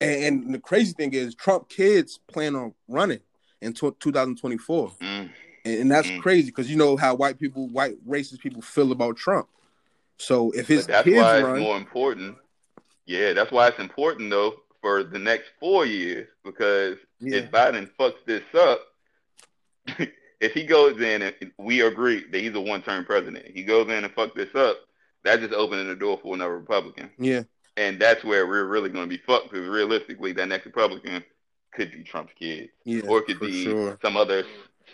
and, 0.00 0.24
and, 0.24 0.54
the 0.54 0.58
crazy 0.58 0.92
thing 0.92 1.12
is, 1.12 1.34
Trump 1.34 1.68
kids 1.68 2.18
plan 2.26 2.56
on 2.56 2.74
running 2.88 3.20
in 3.60 3.72
t- 3.72 3.90
2024, 4.00 4.88
mm. 4.88 4.96
and, 5.02 5.30
and, 5.64 5.90
that's 5.90 6.08
mm. 6.08 6.20
crazy 6.20 6.46
because 6.46 6.70
you 6.70 6.76
know 6.76 6.96
how 6.96 7.14
white 7.14 7.38
people, 7.38 7.68
white 7.68 7.96
racist 8.08 8.40
people 8.40 8.62
feel 8.62 8.92
about 8.92 9.16
Trump. 9.16 9.48
So 10.16 10.50
if 10.52 10.68
his 10.68 10.86
but 10.86 10.92
that's 10.92 11.04
kids 11.04 11.16
why 11.16 11.42
run, 11.42 11.56
it's 11.56 11.64
more 11.64 11.76
important. 11.76 12.36
Yeah, 13.06 13.32
that's 13.32 13.50
why 13.50 13.68
it's 13.68 13.78
important 13.78 14.30
though 14.30 14.60
for 14.80 15.02
the 15.02 15.18
next 15.18 15.50
four 15.58 15.84
years 15.86 16.28
because 16.44 16.96
yeah. 17.18 17.38
if 17.38 17.50
Biden 17.50 17.90
fucks 17.98 18.24
this 18.26 18.42
up, 18.54 18.80
if 20.40 20.52
he 20.52 20.64
goes 20.64 21.00
in 21.00 21.22
and 21.22 21.34
we 21.58 21.82
agree 21.82 22.24
that 22.30 22.40
he's 22.40 22.54
a 22.54 22.60
one-term 22.60 23.04
president, 23.04 23.46
he 23.46 23.62
goes 23.62 23.88
in 23.88 24.04
and 24.04 24.12
fuck 24.14 24.34
this 24.34 24.54
up, 24.54 24.76
that's 25.22 25.40
just 25.40 25.54
opening 25.54 25.88
the 25.88 25.96
door 25.96 26.18
for 26.22 26.34
another 26.34 26.58
Republican. 26.58 27.10
Yeah. 27.18 27.42
And 27.80 27.98
that's 27.98 28.22
where 28.22 28.46
we're 28.46 28.66
really 28.66 28.90
going 28.90 29.08
to 29.08 29.08
be 29.08 29.22
fucked 29.26 29.50
because 29.50 29.66
realistically, 29.66 30.32
that 30.32 30.48
next 30.48 30.66
Republican 30.66 31.24
could 31.72 31.90
be 31.90 32.02
Trump's 32.02 32.34
kid, 32.38 32.68
yeah, 32.84 33.00
or 33.08 33.20
it 33.20 33.24
could 33.24 33.40
be 33.40 33.64
sure. 33.64 33.98
some 34.02 34.18
other 34.18 34.44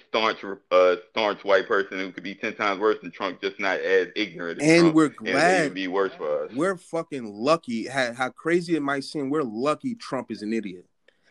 staunch, 0.08 0.44
uh, 0.70 0.94
staunch 1.10 1.42
white 1.42 1.66
person 1.66 1.98
who 1.98 2.12
could 2.12 2.22
be 2.22 2.36
ten 2.36 2.54
times 2.54 2.78
worse 2.78 2.98
than 3.02 3.10
Trump, 3.10 3.40
just 3.40 3.58
not 3.58 3.80
as 3.80 4.08
ignorant. 4.14 4.62
As 4.62 4.68
and 4.68 4.80
Trump, 4.82 4.94
we're 4.94 5.08
glad 5.08 5.60
it 5.62 5.64
would 5.64 5.74
be 5.74 5.88
worse 5.88 6.12
for 6.14 6.44
us. 6.44 6.52
We're 6.54 6.76
fucking 6.76 7.24
lucky. 7.24 7.88
How, 7.88 8.14
how 8.14 8.30
crazy 8.30 8.76
it 8.76 8.82
might 8.82 9.02
seem, 9.02 9.30
we're 9.30 9.42
lucky 9.42 9.96
Trump 9.96 10.30
is 10.30 10.42
an 10.42 10.52
idiot. 10.52 10.86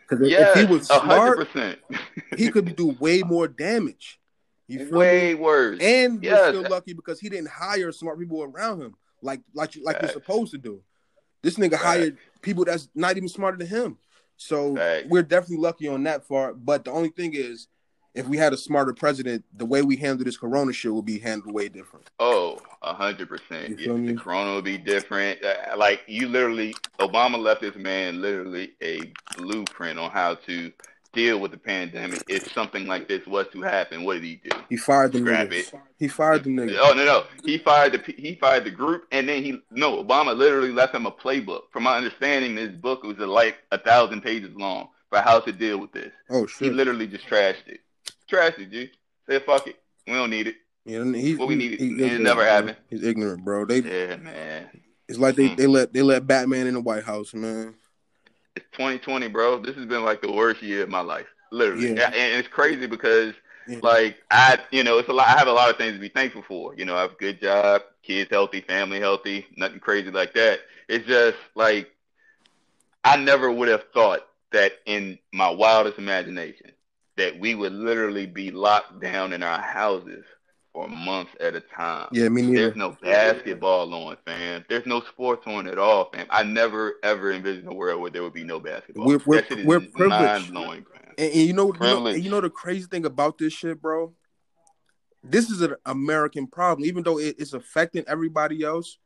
Because 0.10 0.30
yes, 0.30 0.58
if 0.58 0.68
he 0.68 0.74
was 0.74 0.88
smart, 0.88 1.40
100%. 1.40 1.78
he 2.38 2.52
could 2.52 2.76
do 2.76 2.98
way 3.00 3.24
more 3.24 3.48
damage. 3.48 4.20
You 4.68 4.90
way 4.92 5.34
me? 5.34 5.36
worse. 5.36 5.80
And 5.80 6.22
yes. 6.22 6.34
we're 6.34 6.60
still 6.60 6.70
lucky 6.70 6.92
because 6.92 7.22
he 7.22 7.30
didn't 7.30 7.48
hire 7.48 7.94
smart 7.94 8.20
people 8.20 8.44
around 8.44 8.82
him, 8.82 8.96
like 9.22 9.40
like 9.54 9.74
like 9.82 10.02
you're 10.02 10.12
supposed 10.12 10.52
to 10.52 10.58
do. 10.58 10.82
This 11.46 11.58
nigga 11.58 11.76
hired 11.76 12.18
people 12.42 12.66
that's 12.66 12.90
not 12.96 13.18
even 13.18 13.30
smarter 13.30 13.56
than 13.56 13.68
him. 13.68 14.00
So 14.36 14.72
we're 15.08 15.22
definitely 15.22 15.58
lucky 15.58 15.88
on 15.88 16.02
that 16.04 16.28
part. 16.28 16.66
But 16.66 16.86
the 16.86 16.92
only 16.92 17.10
thing 17.10 17.36
is, 17.36 17.68
if 18.16 18.28
we 18.28 18.36
had 18.36 18.52
a 18.52 18.58
smarter 18.58 18.94
president, 18.94 19.46
the 19.56 19.66
way 19.66 19.84
we 19.84 19.96
handle 19.96 20.26
this 20.26 20.38
corona 20.38 20.74
shit 20.74 20.92
would 20.92 21.06
be 21.06 21.20
handled 21.20 21.54
way 21.54 21.70
different. 21.70 22.10
Oh, 22.18 22.60
a 22.82 22.96
hundred 22.96 23.30
percent. 23.30 23.78
The 23.78 24.16
corona 24.20 24.56
would 24.56 24.64
be 24.64 24.80
different. 24.80 25.44
Uh, 25.46 25.78
like 25.78 26.02
you 26.08 26.30
literally, 26.30 26.74
Obama 27.00 27.38
left 27.38 27.62
this 27.62 27.76
man 27.76 28.22
literally 28.22 28.72
a 28.82 29.14
blueprint 29.38 30.00
on 30.00 30.10
how 30.10 30.34
to 30.34 30.72
deal 31.16 31.40
with 31.40 31.52
the 31.52 31.58
pandemic 31.58 32.22
if 32.28 32.52
something 32.52 32.86
like 32.86 33.08
this 33.08 33.26
was 33.26 33.48
to 33.54 33.62
happen. 33.62 34.04
What 34.04 34.16
did 34.16 34.24
he 34.24 34.42
do? 34.44 34.56
He 34.70 34.78
fired 34.78 35.14
the 35.14 35.20
niggas. 35.20 35.74
It. 35.74 35.80
He 35.98 36.08
fired 36.08 36.44
the 36.44 36.50
niggas. 36.50 36.78
Oh 36.80 36.94
no 36.94 37.06
no, 37.06 37.24
he 37.44 37.58
fired 37.58 37.94
the 37.94 38.14
he 38.14 38.36
fired 38.36 38.66
the 38.66 38.72
group, 38.72 39.06
and 39.12 39.28
then 39.28 39.44
he 39.44 39.60
no 39.72 40.04
Obama 40.04 40.38
literally 40.38 40.72
left 40.72 40.94
him 40.94 41.06
a 41.06 41.12
playbook. 41.12 41.62
From 41.72 41.84
my 41.84 41.98
understanding, 41.98 42.56
this 42.56 42.72
book 42.72 43.04
was 43.04 43.18
like 43.18 43.58
a 43.72 43.80
thousand 43.80 44.22
pages 44.22 44.54
long 44.56 44.90
for 45.10 45.20
how 45.20 45.40
to 45.40 45.52
deal 45.52 45.80
with 45.80 45.92
this. 45.94 46.12
Oh 46.30 46.46
shit! 46.46 46.68
He 46.68 46.70
literally 46.70 47.08
just 47.08 47.26
trashed 47.28 47.68
it. 47.68 47.80
Trashed 48.30 48.60
it, 48.60 48.72
G. 48.72 48.92
Said 49.28 49.44
fuck 49.44 49.66
it. 49.68 49.78
We 50.06 50.14
don't 50.14 50.30
need 50.30 50.48
it. 50.48 50.56
Yeah, 50.86 51.04
he, 51.04 51.36
what 51.36 51.48
we 51.48 51.56
need 51.56 51.80
he, 51.80 51.88
it 51.88 52.22
never 52.22 52.46
happened. 52.46 52.78
He's 52.90 53.04
ignorant, 53.04 53.44
bro. 53.44 53.66
They 53.66 53.80
yeah, 53.80 54.18
man. 54.18 54.70
It's 55.08 55.18
like 55.18 55.36
they, 55.36 55.50
mm. 55.50 55.58
they 55.58 55.68
let 55.68 55.94
they 55.94 56.02
let 56.02 56.28
Batman 56.28 56.68
in 56.68 56.76
the 56.76 56.82
White 56.82 57.04
House, 57.04 57.34
man. 57.34 57.76
It's 58.56 58.66
2020, 58.74 59.28
bro. 59.28 59.60
This 59.60 59.76
has 59.76 59.86
been 59.86 60.04
like 60.04 60.22
the 60.22 60.32
worst 60.32 60.62
year 60.62 60.84
of 60.84 60.90
my 60.90 61.02
life, 61.02 61.28
literally. 61.52 61.94
Yeah. 61.96 62.08
And 62.08 62.40
it's 62.40 62.48
crazy 62.48 62.88
because, 62.88 63.34
yeah. 63.68 63.80
like, 63.84 64.18
I, 64.32 64.60
you 64.72 64.84
know, 64.84 64.98
it's 64.98 65.10
a 65.10 65.14
lot. 65.14 65.28
I 65.28 65.38
have 65.38 65.48
a 65.48 65.54
lot 65.54 65.70
of 65.70 65.78
things 65.78 65.94
to 65.94 66.00
be 66.00 66.10
thankful 66.10 66.44
for. 66.48 66.76
You 66.76 66.86
know, 66.86 66.96
I 66.96 67.02
have 67.02 67.12
a 67.12 67.16
good 67.16 67.42
job, 67.42 67.82
kids 68.04 68.30
healthy, 68.30 68.62
family 68.62 69.00
healthy, 69.00 69.46
nothing 69.58 69.80
crazy 69.80 70.12
like 70.12 70.34
that. 70.36 70.60
It's 70.88 71.08
just 71.08 71.38
like 71.56 71.92
I 73.04 73.18
never 73.18 73.52
would 73.52 73.68
have 73.68 73.84
thought 73.94 74.28
that 74.52 74.74
in 74.86 75.20
my 75.32 75.50
wildest 75.50 75.98
imagination 76.00 76.72
that 77.18 77.40
we 77.40 77.56
would 77.56 77.74
literally 77.74 78.26
be 78.26 78.52
locked 78.52 79.02
down 79.02 79.34
in 79.34 79.44
our 79.44 79.62
houses 79.62 80.26
for 80.76 80.90
months 80.90 81.32
at 81.40 81.56
a 81.56 81.62
time. 81.62 82.10
Yeah, 82.12 82.28
me 82.28 82.42
neither. 82.42 82.64
There's 82.64 82.76
no 82.76 82.98
basketball 83.02 83.92
on, 83.94 84.18
fam. 84.26 84.66
There's 84.68 84.86
no 84.86 85.02
sports 85.04 85.48
on 85.48 85.68
at 85.68 85.80
all, 85.80 86.10
fam. 86.14 86.28
I 86.30 86.44
never 86.44 86.96
ever 87.02 87.32
envisioned 87.32 87.70
a 87.70 87.74
world 87.74 88.02
where 88.02 88.12
there 88.12 88.24
would 88.24 88.34
be 88.34 88.44
no 88.44 88.60
basketball. 88.60 89.06
We're 89.06 89.22
we're, 89.26 89.44
we're 89.64 89.80
privileged. 89.80 90.50
And, 90.50 90.86
and, 91.18 91.34
you 91.34 91.54
know, 91.54 91.74
you 91.74 91.80
know, 91.80 92.08
you 92.10 92.30
know 92.30 92.42
the 92.42 92.50
crazy 92.50 92.88
thing 92.88 93.06
about 93.06 93.38
this 93.38 93.54
shit, 93.54 93.82
bro. 93.82 94.14
This 95.24 95.50
is 95.50 95.62
an 95.62 95.76
American 95.86 96.46
problem, 96.46 96.86
even 96.86 97.04
though 97.04 97.20
it, 97.20 97.38
it's 97.40 97.54
affecting 97.54 98.04
everybody 98.06 98.62
else. 98.62 98.98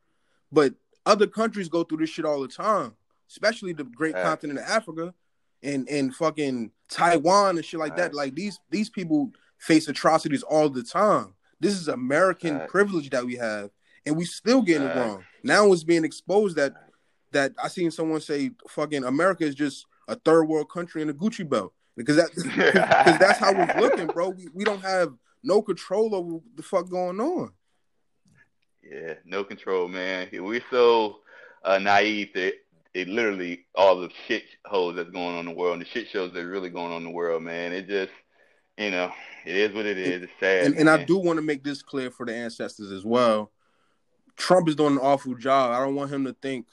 But 0.52 0.74
other 1.06 1.28
countries 1.28 1.70
go 1.70 1.84
through 1.84 2.00
this 2.00 2.10
shit 2.10 2.26
all 2.26 2.42
the 2.42 2.48
time, 2.48 2.96
especially 3.30 3.74
the 3.74 3.84
great 3.84 4.16
right. 4.16 4.24
continent 4.24 4.58
of 4.58 4.66
Africa 4.66 5.14
and 5.62 5.88
and 5.88 6.16
fucking 6.16 6.72
Taiwan 6.90 7.58
and 7.58 7.64
shit 7.64 7.80
like 7.80 7.92
right. 7.92 7.98
that. 7.98 8.16
Like 8.16 8.34
these 8.34 8.60
these 8.72 8.90
people 8.90 9.32
face 9.60 9.88
atrocities 9.88 10.42
all 10.42 10.70
the 10.70 10.82
time. 10.82 11.36
This 11.60 11.74
is 11.74 11.88
American 11.88 12.58
right. 12.58 12.70
privilege 12.70 13.10
that 13.10 13.26
we 13.26 13.36
have, 13.36 13.70
and 14.06 14.16
we 14.16 14.26
still 14.26 14.62
getting 14.62 14.88
right. 14.88 14.98
it 14.98 15.00
wrong. 15.00 15.24
Now 15.44 15.72
it's 15.72 15.84
being 15.84 16.06
exposed 16.06 16.56
that 16.58 16.74
that 17.32 17.54
I 17.62 17.68
seen 17.68 17.92
someone 17.92 18.22
say, 18.22 18.52
"Fucking 18.70 19.04
America 19.04 19.44
is 19.44 19.56
just 19.56 19.86
a 20.08 20.16
third 20.16 20.46
world 20.46 20.70
country 20.70 21.02
in 21.02 21.10
a 21.10 21.14
Gucci 21.14 21.48
belt," 21.48 21.74
because 21.96 22.16
that 22.16 22.30
because 22.36 23.20
that's 23.20 23.40
how 23.40 23.54
we're 23.54 23.82
looking, 23.82 24.08
bro. 24.08 24.30
We, 24.30 24.48
we 24.54 24.64
don't 24.64 24.82
have 24.82 25.14
no 25.44 25.62
control 25.62 26.16
over 26.16 26.40
the 26.56 26.64
fuck 26.64 26.90
going 26.90 27.20
on. 27.20 27.52
Yeah, 28.84 29.16
no 29.26 29.44
control, 29.44 29.88
man. 29.88 30.30
We're 30.32 30.64
so 30.72 31.20
uh, 31.64 31.78
naive 31.78 32.30
that 32.34 32.54
it 32.94 33.08
literally 33.08 33.66
all 33.76 34.00
the 34.02 34.10
shit 34.28 34.44
holes 34.66 34.96
that's 34.96 35.12
going 35.12 35.36
on 35.36 35.40
in 35.40 35.46
the 35.46 35.60
world 35.60 35.74
and 35.74 35.82
the 35.82 35.90
shit 35.90 36.08
shows 36.10 36.34
that 36.34 36.44
are 36.44 36.50
really 36.50 36.70
going 36.70 36.92
on 36.92 36.98
in 36.98 37.04
the 37.04 37.10
world, 37.12 37.44
man. 37.44 37.72
It 37.72 37.88
just 37.88 38.12
you 38.80 38.92
know, 38.92 39.12
it 39.46 39.56
is 39.56 39.74
what 39.74 39.86
it 39.86 39.98
is. 39.98 40.24
It's 40.24 40.32
sad. 40.40 40.66
And, 40.66 40.78
and 40.78 40.90
I 40.90 41.04
do 41.04 41.18
want 41.18 41.38
to 41.38 41.44
make 41.44 41.64
this 41.64 41.82
clear 41.82 42.10
for 42.10 42.26
the 42.26 42.34
ancestors 42.34 42.92
as 42.92 43.06
well. 43.06 43.52
Trump 44.38 44.70
is 44.70 44.76
doing 44.76 44.94
an 44.94 45.00
awful 45.00 45.36
job. 45.36 45.72
I 45.72 45.84
don't 45.84 45.96
want 45.96 46.12
him 46.12 46.24
to 46.26 46.34
think 46.42 46.66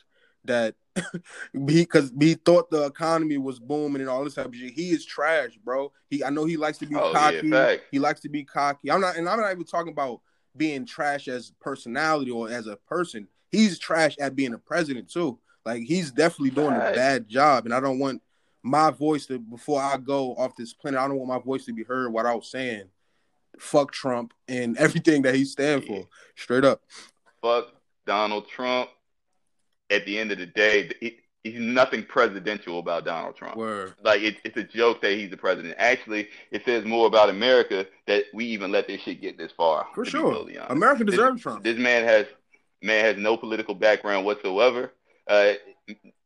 that 0.45 0.77
because 1.65 2.13
he, 2.19 2.29
he, 2.29 2.35
thought 2.35 2.71
the 2.71 2.85
economy 2.85 3.39
was 3.39 3.59
booming 3.59 4.01
and 4.01 4.09
all 4.09 4.25
this 4.25 4.35
type 4.35 4.47
of 4.47 4.55
shit. 4.55 4.73
He 4.73 4.91
is 4.91 5.05
trash, 5.05 5.59
bro. 5.63 5.93
He 6.09 6.23
I 6.23 6.31
know 6.31 6.45
he 6.45 6.57
likes 6.57 6.79
to 6.79 6.87
be 6.87 6.95
oh, 6.95 7.13
cocky. 7.13 7.41
Yeah, 7.43 7.77
he 7.91 7.99
likes 7.99 8.21
to 8.21 8.29
be 8.29 8.45
cocky. 8.45 8.91
I'm 8.91 9.01
not, 9.01 9.17
and 9.17 9.29
I'm 9.29 9.41
not 9.41 9.51
even 9.51 9.65
talking 9.65 9.93
about 9.93 10.21
being 10.57 10.87
trash 10.87 11.29
as 11.29 11.53
personality 11.61 12.31
or 12.31 12.49
as 12.49 12.67
a 12.67 12.77
person. 12.77 13.29
He's 13.51 13.79
trash 13.79 14.17
at 14.21 14.37
being 14.37 14.55
a 14.55 14.59
president 14.59 15.11
too. 15.11 15.39
Like 15.65 15.83
he's 15.83 16.13
definitely 16.13 16.51
doing 16.51 16.77
a 16.77 16.93
bad 16.95 17.29
job, 17.29 17.65
and 17.65 17.75
I 17.75 17.81
don't 17.81 17.99
want 17.99 18.23
my 18.67 18.91
voice 18.91 19.27
to 19.27 19.39
before 19.39 19.81
I 19.81 19.97
go 19.97 20.35
off 20.35 20.57
this 20.57 20.75
planet. 20.75 21.01
I 21.01 21.09
don't 21.09 21.17
want 21.17 21.29
my 21.29 21.39
voice 21.39 21.65
to 21.67 21.73
be 21.73 21.85
heard 21.85 22.13
without 22.13 22.45
saying 22.45 22.85
fuck 23.59 23.93
Trump 23.93 24.35
and 24.49 24.77
everything 24.79 25.23
that 25.23 25.35
he 25.35 25.45
stands 25.45 25.87
for. 25.87 26.07
Straight 26.35 26.65
up. 26.65 26.83
Fuck 27.41 27.69
Donald 28.07 28.49
Trump. 28.49 28.91
At 29.89 30.05
the 30.05 30.19
end 30.19 30.33
of 30.33 30.39
the 30.39 30.47
day, 30.47 30.91
it, 31.01 31.19
he's 31.45 31.61
nothing 31.61 32.03
presidential 32.03 32.81
about 32.81 33.05
Donald 33.05 33.37
Trump. 33.37 33.57
Word. 33.57 33.95
Like 34.03 34.21
it, 34.21 34.39
it's 34.45 34.57
a 34.57 34.65
joke 34.65 35.01
that 35.03 35.13
he's 35.13 35.31
the 35.31 35.37
president. 35.37 35.77
Actually, 35.79 36.29
it 36.51 36.65
says 36.65 36.85
more 36.85 37.07
about 37.07 37.31
America 37.31 37.87
that 38.09 38.25
we 38.35 38.47
even 38.47 38.73
let 38.73 38.89
this 38.89 39.01
shit 39.01 39.21
get 39.21 39.39
this 39.39 39.53
far. 39.53 39.87
For 39.95 40.05
sure, 40.05 40.33
totally 40.33 40.57
America 40.57 41.05
deserves 41.05 41.37
this, 41.37 41.43
Trump. 41.43 41.63
This 41.63 41.79
man 41.79 42.03
has 42.03 42.27
man 42.83 43.05
has 43.05 43.17
no 43.17 43.37
political 43.37 43.77
background 43.77 44.27
whatsoever. 44.27 44.93
Uh, 45.29 45.53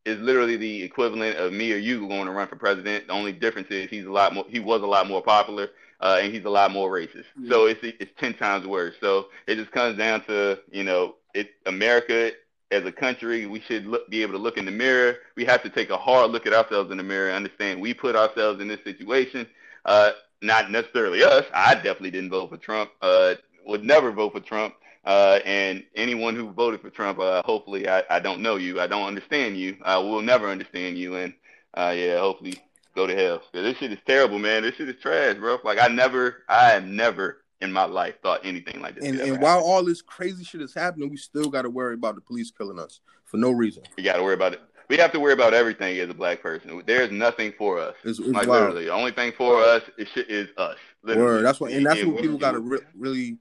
is 0.04 0.18
literally 0.20 0.56
the 0.56 0.82
equivalent 0.82 1.36
of 1.36 1.52
me 1.52 1.72
or 1.72 1.76
you 1.76 2.06
going 2.08 2.26
to 2.26 2.32
run 2.32 2.48
for 2.48 2.56
president. 2.56 3.06
The 3.06 3.12
only 3.12 3.32
difference 3.32 3.68
is 3.70 3.90
he's 3.90 4.06
a 4.06 4.12
lot 4.12 4.34
more. 4.34 4.44
He 4.48 4.60
was 4.60 4.82
a 4.82 4.86
lot 4.86 5.06
more 5.06 5.22
popular, 5.22 5.70
uh, 6.00 6.20
and 6.22 6.32
he's 6.32 6.44
a 6.44 6.50
lot 6.50 6.70
more 6.70 6.90
racist. 6.90 7.24
Yeah. 7.38 7.50
So 7.50 7.66
it's 7.66 7.80
it's 7.82 8.12
ten 8.18 8.34
times 8.34 8.66
worse. 8.66 8.94
So 9.00 9.26
it 9.46 9.56
just 9.56 9.70
comes 9.72 9.98
down 9.98 10.24
to 10.24 10.60
you 10.70 10.84
know, 10.84 11.16
it 11.34 11.50
America 11.66 12.32
as 12.70 12.84
a 12.84 12.92
country, 12.92 13.46
we 13.46 13.60
should 13.60 13.86
look, 13.86 14.08
be 14.08 14.22
able 14.22 14.32
to 14.32 14.38
look 14.38 14.56
in 14.56 14.64
the 14.64 14.70
mirror. 14.70 15.16
We 15.36 15.44
have 15.44 15.62
to 15.64 15.70
take 15.70 15.90
a 15.90 15.96
hard 15.96 16.30
look 16.30 16.46
at 16.46 16.52
ourselves 16.52 16.90
in 16.90 16.98
the 16.98 17.02
mirror 17.02 17.28
and 17.28 17.36
understand 17.36 17.80
we 17.80 17.94
put 17.94 18.14
ourselves 18.14 18.60
in 18.60 18.68
this 18.68 18.82
situation. 18.84 19.46
Uh, 19.84 20.12
not 20.42 20.70
necessarily 20.70 21.22
us. 21.22 21.44
I 21.52 21.74
definitely 21.74 22.12
didn't 22.12 22.30
vote 22.30 22.50
for 22.50 22.56
Trump. 22.56 22.90
Uh, 23.02 23.34
would 23.66 23.84
never 23.84 24.10
vote 24.12 24.32
for 24.32 24.40
Trump. 24.40 24.74
Uh, 25.04 25.38
and 25.46 25.82
anyone 25.94 26.36
who 26.36 26.50
voted 26.52 26.80
for 26.80 26.90
Trump, 26.90 27.18
uh, 27.18 27.42
hopefully, 27.44 27.88
I, 27.88 28.02
I 28.10 28.20
don't 28.20 28.42
know 28.42 28.56
you. 28.56 28.80
I 28.80 28.86
don't 28.86 29.06
understand 29.06 29.56
you. 29.56 29.76
I 29.82 29.96
will 29.96 30.20
never 30.20 30.48
understand 30.48 30.98
you. 30.98 31.16
And 31.16 31.32
uh, 31.74 31.94
yeah, 31.96 32.18
hopefully, 32.18 32.58
go 32.94 33.06
to 33.06 33.14
hell. 33.16 33.42
This 33.52 33.78
shit 33.78 33.92
is 33.92 33.98
terrible, 34.06 34.38
man. 34.38 34.62
This 34.62 34.74
shit 34.74 34.88
is 34.90 34.96
trash, 35.00 35.36
bro. 35.36 35.58
Like 35.64 35.78
I 35.80 35.88
never, 35.88 36.42
I 36.48 36.68
have 36.70 36.84
never 36.84 37.38
in 37.62 37.72
my 37.72 37.84
life 37.84 38.14
thought 38.22 38.40
anything 38.44 38.80
like 38.82 38.96
this. 38.96 39.04
And, 39.04 39.20
and 39.20 39.40
while 39.40 39.60
all 39.60 39.82
this 39.84 40.02
crazy 40.02 40.44
shit 40.44 40.60
is 40.60 40.74
happening, 40.74 41.08
we 41.08 41.16
still 41.16 41.48
got 41.48 41.62
to 41.62 41.70
worry 41.70 41.94
about 41.94 42.14
the 42.14 42.20
police 42.20 42.50
killing 42.50 42.78
us 42.78 43.00
for 43.24 43.38
no 43.38 43.50
reason. 43.50 43.82
We 43.96 44.02
got 44.02 44.16
to 44.16 44.22
worry 44.22 44.34
about 44.34 44.52
it. 44.54 44.60
we 44.90 44.98
have 44.98 45.12
to 45.12 45.20
worry 45.20 45.32
about 45.32 45.54
everything 45.54 45.98
as 45.98 46.10
a 46.10 46.14
black 46.14 46.42
person. 46.42 46.82
There's 46.86 47.10
nothing 47.10 47.54
for 47.56 47.78
us. 47.78 47.94
It's, 48.04 48.18
it's 48.18 48.28
Like 48.28 48.48
wild. 48.48 48.64
literally, 48.64 48.84
the 48.84 48.92
only 48.92 49.12
thing 49.12 49.32
for 49.36 49.62
us 49.62 49.82
is 49.96 50.08
is 50.28 50.48
us. 50.58 50.76
Literally. 51.02 51.26
Word. 51.36 51.44
That's 51.46 51.58
what, 51.60 51.72
and 51.72 51.86
that's 51.86 52.04
what 52.04 52.20
people 52.20 52.36
got 52.36 52.52
to 52.52 52.60
re- 52.60 52.78
really 52.94 53.38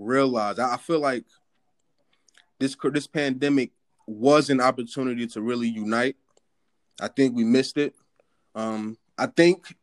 realize. 0.00 0.58
I, 0.58 0.74
I 0.74 0.76
feel 0.76 1.00
like 1.00 1.24
this 2.58 2.76
this 2.92 3.06
pandemic 3.06 3.70
was 4.06 4.50
an 4.50 4.60
opportunity 4.60 5.26
to 5.28 5.40
really 5.40 5.68
unite. 5.68 6.16
I 7.00 7.08
think 7.08 7.34
we 7.34 7.44
missed 7.44 7.76
it. 7.78 7.94
Um, 8.54 8.98
I 9.16 9.26
think, 9.26 9.74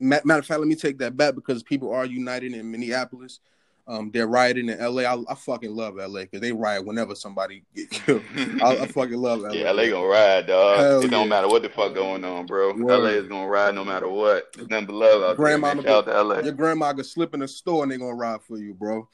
matter 0.00 0.38
of 0.38 0.46
fact, 0.46 0.60
let 0.60 0.68
me 0.68 0.74
take 0.74 0.98
that 0.98 1.16
back 1.16 1.34
because 1.34 1.62
people 1.62 1.92
are 1.92 2.04
united 2.04 2.52
in 2.52 2.70
Minneapolis. 2.70 3.40
Um, 3.86 4.12
they're 4.12 4.28
rioting 4.28 4.68
in 4.68 4.78
LA. 4.78 5.02
I, 5.02 5.20
I 5.28 5.34
fucking 5.34 5.74
love 5.74 5.96
LA 5.96 6.20
because 6.20 6.40
they 6.40 6.52
riot 6.52 6.86
whenever 6.86 7.16
somebody 7.16 7.64
get 7.74 7.90
killed. 7.90 8.22
I, 8.62 8.76
I 8.76 8.86
fucking 8.86 9.20
love 9.20 9.40
LA. 9.40 9.50
Yeah, 9.50 9.72
LA 9.72 9.88
gonna 9.88 10.06
ride, 10.06 10.46
dog. 10.46 10.78
Hell 10.78 11.00
it 11.00 11.10
don't 11.10 11.28
matter 11.28 11.48
what 11.48 11.62
the 11.62 11.68
fuck 11.68 11.92
going 11.92 12.24
on, 12.24 12.46
bro. 12.46 12.74
Word. 12.74 13.02
LA 13.02 13.08
is 13.08 13.26
gonna 13.26 13.48
ride 13.48 13.74
no 13.74 13.84
matter 13.84 14.08
what. 14.08 14.52
There's 14.52 14.68
nothing 14.68 14.86
but 14.86 14.94
love 14.94 15.22
out 15.22 15.36
Grandmama 15.36 15.82
there. 15.82 15.90
Shout 15.90 16.08
out 16.08 16.12
to 16.12 16.22
LA. 16.22 16.38
Your 16.40 16.52
grandma 16.52 16.92
could 16.92 17.06
slip 17.06 17.34
in 17.34 17.42
a 17.42 17.48
store 17.48 17.82
and 17.82 17.90
they 17.90 17.98
gonna 17.98 18.14
ride 18.14 18.40
for 18.42 18.56
you, 18.56 18.72
bro. 18.72 19.08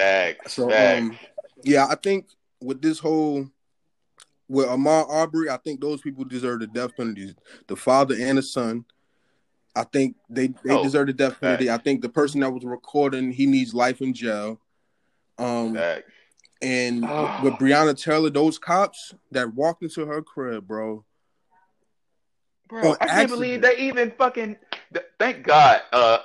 Facts. 0.00 0.52
So 0.54 0.68
Facts. 0.70 1.00
um, 1.00 1.18
yeah, 1.62 1.86
I 1.86 1.94
think 1.94 2.26
with 2.60 2.80
this 2.82 2.98
whole 2.98 3.48
with 4.48 4.66
Ahmaud 4.66 5.08
Arbery, 5.08 5.48
I 5.50 5.56
think 5.58 5.80
those 5.80 6.00
people 6.00 6.24
deserve 6.24 6.60
the 6.60 6.66
death 6.66 6.96
penalty. 6.96 7.34
The 7.68 7.76
father 7.76 8.16
and 8.18 8.38
the 8.38 8.42
son. 8.42 8.84
I 9.76 9.84
think 9.84 10.16
they, 10.28 10.48
they 10.64 10.74
Oh, 10.74 10.82
deserve 10.82 11.06
the 11.06 11.12
death 11.12 11.40
penalty. 11.40 11.70
I 11.70 11.78
think 11.78 12.02
the 12.02 12.08
person 12.08 12.40
that 12.40 12.50
was 12.50 12.64
recording, 12.64 13.30
he 13.30 13.46
needs 13.46 13.72
life 13.72 14.00
in 14.02 14.12
jail. 14.12 14.60
Um 15.38 15.74
Facts. 15.74 16.10
and 16.60 17.04
Oh. 17.06 17.40
with 17.44 17.54
Breonna 17.54 17.96
Taylor, 17.96 18.30
those 18.30 18.58
cops 18.58 19.14
that 19.30 19.54
walked 19.54 19.82
into 19.84 20.04
her 20.06 20.20
crib, 20.22 20.66
bro. 20.66 21.04
Bro, 22.68 22.80
on 22.80 22.86
I 23.00 23.06
can't 23.06 23.10
accident. 23.10 23.30
believe 23.30 23.62
they 23.62 23.76
even 23.78 24.10
fucking. 24.18 24.56
Thank 25.18 25.44
God. 25.44 25.82
Uh, 25.92 26.18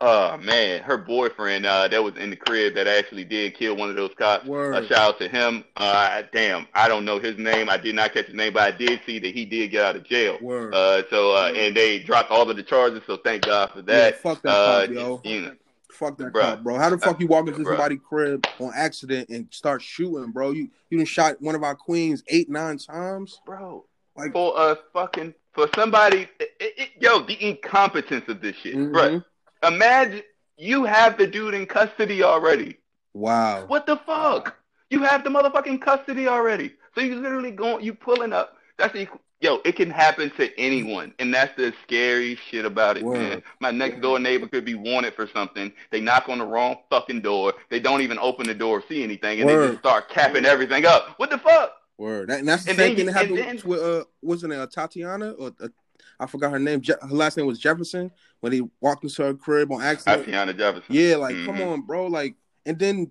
uh, 0.00 0.36
man, 0.42 0.82
her 0.82 0.98
boyfriend 0.98 1.64
uh, 1.64 1.88
that 1.88 2.02
was 2.02 2.16
in 2.16 2.30
the 2.30 2.36
crib 2.36 2.74
that 2.74 2.86
actually 2.86 3.24
did 3.24 3.56
kill 3.56 3.76
one 3.76 3.88
of 3.88 3.96
those 3.96 4.12
cops. 4.18 4.46
Word. 4.46 4.74
Uh, 4.74 4.86
shout 4.86 4.98
out 4.98 5.18
to 5.20 5.28
him. 5.28 5.64
Uh, 5.76 6.22
damn, 6.32 6.66
I 6.74 6.86
don't 6.86 7.04
know 7.04 7.18
his 7.18 7.38
name. 7.38 7.70
I 7.70 7.78
did 7.78 7.94
not 7.94 8.12
catch 8.12 8.26
his 8.26 8.34
name, 8.34 8.52
but 8.52 8.62
I 8.62 8.76
did 8.76 9.00
see 9.06 9.18
that 9.18 9.34
he 9.34 9.46
did 9.46 9.70
get 9.70 9.84
out 9.84 9.96
of 9.96 10.04
jail. 10.04 10.38
Word. 10.42 10.74
Uh, 10.74 11.02
so 11.08 11.34
uh, 11.34 11.52
and 11.54 11.74
they 11.74 11.98
dropped 12.00 12.30
all 12.30 12.48
of 12.50 12.56
the 12.56 12.62
charges. 12.62 13.02
So 13.06 13.16
thank 13.16 13.46
God 13.46 13.70
for 13.70 13.78
yeah, 13.78 13.84
that. 13.84 14.18
fuck 14.20 14.42
that 14.42 14.50
uh, 14.50 14.86
cop, 14.86 14.94
yo. 14.94 15.20
you 15.24 15.40
know, 15.42 15.52
Fuck 15.92 16.18
that 16.18 16.32
Bruh. 16.32 16.40
cop, 16.42 16.62
bro. 16.62 16.78
How 16.78 16.90
the 16.90 16.98
fuck 16.98 17.18
you 17.20 17.26
walk 17.26 17.48
into 17.48 17.64
somebody's 17.64 18.00
crib 18.06 18.46
on 18.60 18.70
accident 18.76 19.30
and 19.30 19.46
start 19.50 19.80
shooting, 19.80 20.30
bro? 20.30 20.50
You 20.50 20.68
you 20.90 20.98
done 20.98 21.06
shot 21.06 21.40
one 21.40 21.54
of 21.54 21.62
our 21.62 21.74
queens 21.74 22.22
eight, 22.28 22.50
nine 22.50 22.76
times. 22.76 23.40
bro, 23.46 23.86
Like 24.14 24.32
for 24.32 24.52
a 24.56 24.76
fucking 24.92 25.32
for 25.54 25.68
somebody, 25.74 26.28
it, 26.38 26.50
it, 26.60 26.90
yo, 27.00 27.22
the 27.22 27.42
incompetence 27.42 28.28
of 28.28 28.42
this 28.42 28.56
shit, 28.56 28.74
bro. 28.92 29.22
Imagine 29.62 30.22
you 30.56 30.84
have 30.84 31.18
the 31.18 31.26
dude 31.26 31.54
in 31.54 31.66
custody 31.66 32.22
already. 32.22 32.78
Wow. 33.14 33.64
What 33.66 33.86
the 33.86 33.96
fuck? 33.96 34.56
You 34.90 35.02
have 35.02 35.24
the 35.24 35.30
motherfucking 35.30 35.80
custody 35.82 36.28
already. 36.28 36.74
So 36.94 37.00
you 37.00 37.16
literally 37.16 37.50
going, 37.50 37.84
you 37.84 37.92
pulling 37.94 38.32
up. 38.32 38.56
That's 38.78 38.92
the, 38.92 39.08
yo. 39.40 39.60
It 39.64 39.76
can 39.76 39.90
happen 39.90 40.30
to 40.36 40.58
anyone, 40.58 41.12
and 41.18 41.32
that's 41.32 41.54
the 41.56 41.72
scary 41.82 42.38
shit 42.50 42.64
about 42.64 42.96
it, 42.96 43.02
Word. 43.02 43.18
man. 43.18 43.42
My 43.60 43.70
next 43.70 44.00
door 44.02 44.18
neighbor 44.18 44.46
could 44.48 44.64
be 44.64 44.74
wanted 44.74 45.14
for 45.14 45.26
something. 45.26 45.72
They 45.90 46.00
knock 46.00 46.28
on 46.28 46.38
the 46.38 46.46
wrong 46.46 46.76
fucking 46.90 47.22
door. 47.22 47.54
They 47.70 47.80
don't 47.80 48.02
even 48.02 48.18
open 48.18 48.46
the 48.46 48.54
door 48.54 48.82
see 48.88 49.02
anything, 49.02 49.40
and 49.40 49.48
they 49.48 49.54
just 49.54 49.78
start 49.80 50.08
capping 50.08 50.44
everything 50.44 50.84
up. 50.86 51.14
What 51.18 51.30
the 51.30 51.38
fuck? 51.38 51.72
Word. 51.98 52.28
That, 52.28 52.40
and 52.40 52.48
that's 52.48 52.64
the 52.64 52.70
And 52.70 52.78
same 52.78 52.88
then 52.88 52.96
thing 52.96 53.06
that 53.06 53.12
happened 53.14 53.38
then- 53.38 53.60
with 53.64 53.80
uh, 53.80 54.04
her 54.42 54.48
name, 54.48 54.60
uh, 54.60 54.66
Tatiana 54.66 55.30
or 55.32 55.52
uh, 55.60 55.68
I 56.18 56.26
forgot 56.26 56.50
her 56.52 56.58
name. 56.58 56.80
Je- 56.80 56.94
her 57.00 57.08
last 57.08 57.36
name 57.36 57.46
was 57.46 57.58
Jefferson. 57.58 58.10
When 58.40 58.52
he 58.52 58.62
walked 58.80 59.04
into 59.04 59.22
her 59.22 59.34
crib 59.34 59.72
on 59.72 59.82
accident. 59.82 60.24
Tatiana 60.24 60.52
Jefferson. 60.54 60.94
Yeah, 60.94 61.16
like 61.16 61.34
come 61.44 61.56
Mhm. 61.56 61.72
on, 61.72 61.80
bro. 61.82 62.06
Like, 62.06 62.36
and 62.64 62.78
then 62.78 63.10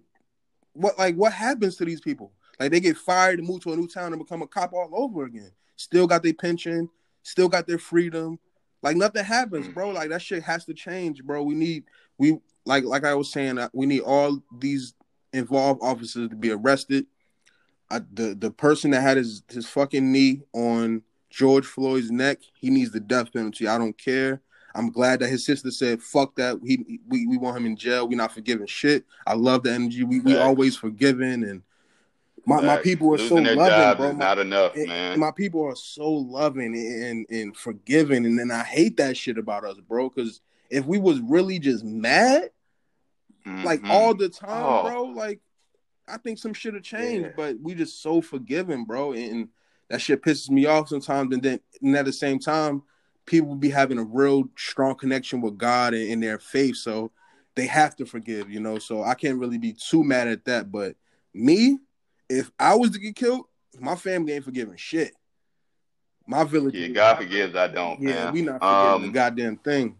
what? 0.73 0.97
Like, 0.97 1.15
what 1.15 1.33
happens 1.33 1.75
to 1.77 1.85
these 1.85 2.01
people? 2.01 2.31
Like, 2.59 2.71
they 2.71 2.79
get 2.79 2.97
fired 2.97 3.39
and 3.39 3.47
move 3.47 3.61
to 3.63 3.73
a 3.73 3.75
new 3.75 3.87
town 3.87 4.13
and 4.13 4.21
become 4.21 4.41
a 4.41 4.47
cop 4.47 4.73
all 4.73 4.89
over 4.93 5.25
again. 5.25 5.51
Still 5.75 6.07
got 6.07 6.23
their 6.23 6.33
pension. 6.33 6.89
Still 7.23 7.49
got 7.49 7.67
their 7.67 7.79
freedom. 7.79 8.39
Like 8.81 8.97
nothing 8.97 9.23
happens, 9.25 9.67
Mm. 9.67 9.73
bro. 9.73 9.89
Like 9.89 10.09
that 10.09 10.21
shit 10.21 10.43
has 10.43 10.63
to 10.65 10.73
change, 10.73 11.23
bro. 11.23 11.41
We 11.43 11.55
need 11.55 11.85
we 12.17 12.39
like 12.65 12.83
like 12.83 13.03
I 13.03 13.15
was 13.15 13.31
saying, 13.31 13.57
uh, 13.57 13.69
we 13.73 13.85
need 13.87 14.01
all 14.01 14.41
these 14.59 14.93
involved 15.33 15.81
officers 15.83 16.29
to 16.29 16.35
be 16.35 16.51
arrested. 16.51 17.07
I, 17.89 17.99
the 18.13 18.35
the 18.35 18.51
person 18.51 18.91
that 18.91 19.01
had 19.01 19.17
his 19.17 19.43
his 19.49 19.65
fucking 19.67 20.11
knee 20.11 20.41
on 20.53 21.01
George 21.35 21.65
Floyd's 21.65 22.11
neck, 22.11 22.39
he 22.53 22.69
needs 22.69 22.91
the 22.91 22.99
death 23.01 23.33
penalty. 23.33 23.67
I 23.67 23.77
don't 23.77 23.97
care. 23.97 24.41
I'm 24.73 24.89
glad 24.89 25.19
that 25.19 25.27
his 25.29 25.45
sister 25.45 25.69
said, 25.69 26.01
"Fuck 26.01 26.35
that." 26.35 26.59
He 26.63 26.99
we, 27.09 27.27
we 27.27 27.37
want 27.37 27.57
him 27.57 27.65
in 27.65 27.75
jail. 27.75 28.07
We're 28.07 28.15
not 28.17 28.33
forgiving 28.33 28.67
shit. 28.67 29.03
I 29.27 29.33
love 29.33 29.63
the 29.63 29.73
energy. 29.73 30.03
We 30.05 30.21
we 30.21 30.37
always 30.37 30.77
forgiving, 30.77 31.43
and 31.43 31.61
my 32.45 32.61
my 32.61 32.77
people 32.77 33.13
are 33.13 33.17
so 33.17 33.35
Losing 33.35 33.43
their 33.43 33.55
loving, 33.57 33.97
bro. 33.97 34.13
My, 34.13 34.19
not 34.19 34.39
enough, 34.39 34.75
and- 34.75 34.87
man. 34.87 35.19
my 35.19 35.31
people 35.31 35.65
are 35.65 35.75
so 35.75 36.09
loving 36.09 36.73
and 36.75 37.25
and 37.29 37.55
forgiving, 37.57 38.25
and 38.25 38.39
then 38.39 38.49
I 38.51 38.63
hate 38.63 38.95
that 38.97 39.17
shit 39.17 39.37
about 39.37 39.65
us, 39.65 39.77
bro. 39.85 40.09
Because 40.09 40.39
if 40.69 40.85
we 40.85 40.97
was 40.97 41.19
really 41.19 41.59
just 41.59 41.83
mad, 41.83 42.49
like 43.45 43.81
Mhm. 43.81 43.89
all 43.89 44.13
the 44.13 44.29
time, 44.29 44.63
Oh. 44.65 44.89
bro, 44.89 45.03
like 45.03 45.41
I 46.07 46.17
think 46.17 46.37
some 46.37 46.53
shit 46.53 46.75
have 46.75 46.83
changed. 46.83 47.25
Yeah. 47.27 47.33
But 47.35 47.59
we 47.61 47.75
just 47.75 48.01
so 48.01 48.21
forgiving, 48.21 48.85
bro, 48.85 49.11
and 49.13 49.49
that 49.89 50.01
shit 50.01 50.21
pisses 50.21 50.49
me 50.49 50.65
off 50.65 50.89
sometimes. 50.89 51.33
And 51.33 51.43
then 51.43 51.59
and 51.81 51.95
at 51.95 52.05
the 52.05 52.13
same 52.13 52.39
time, 52.39 52.83
people 53.25 53.55
be 53.55 53.69
having 53.69 53.97
a 53.97 54.03
real 54.03 54.45
strong 54.57 54.95
connection 54.95 55.41
with 55.41 55.57
God 55.57 55.93
and 55.93 56.03
in 56.03 56.19
their 56.19 56.39
faith, 56.39 56.77
so 56.77 57.11
they 57.55 57.67
have 57.67 57.95
to 57.97 58.05
forgive, 58.05 58.49
you 58.49 58.59
know. 58.59 58.79
So 58.79 59.03
I 59.03 59.13
can't 59.13 59.39
really 59.39 59.57
be 59.57 59.73
too 59.73 60.03
mad 60.03 60.27
at 60.27 60.45
that. 60.45 60.71
But 60.71 60.95
me, 61.33 61.79
if 62.29 62.51
I 62.59 62.75
was 62.75 62.91
to 62.91 62.99
get 62.99 63.15
killed, 63.15 63.45
my 63.79 63.95
family 63.95 64.33
ain't 64.33 64.45
forgiving 64.45 64.77
shit. 64.77 65.13
My 66.27 66.43
village, 66.43 66.73
Yeah, 66.73 66.87
God 66.87 67.17
forgives. 67.17 67.55
I 67.55 67.67
don't, 67.67 68.01
yeah, 68.01 68.25
man. 68.25 68.33
we 68.33 68.41
not 68.41 68.59
forgiving 68.59 69.01
the 69.01 69.07
Um, 69.07 69.11
goddamn 69.11 69.57
thing. 69.57 69.97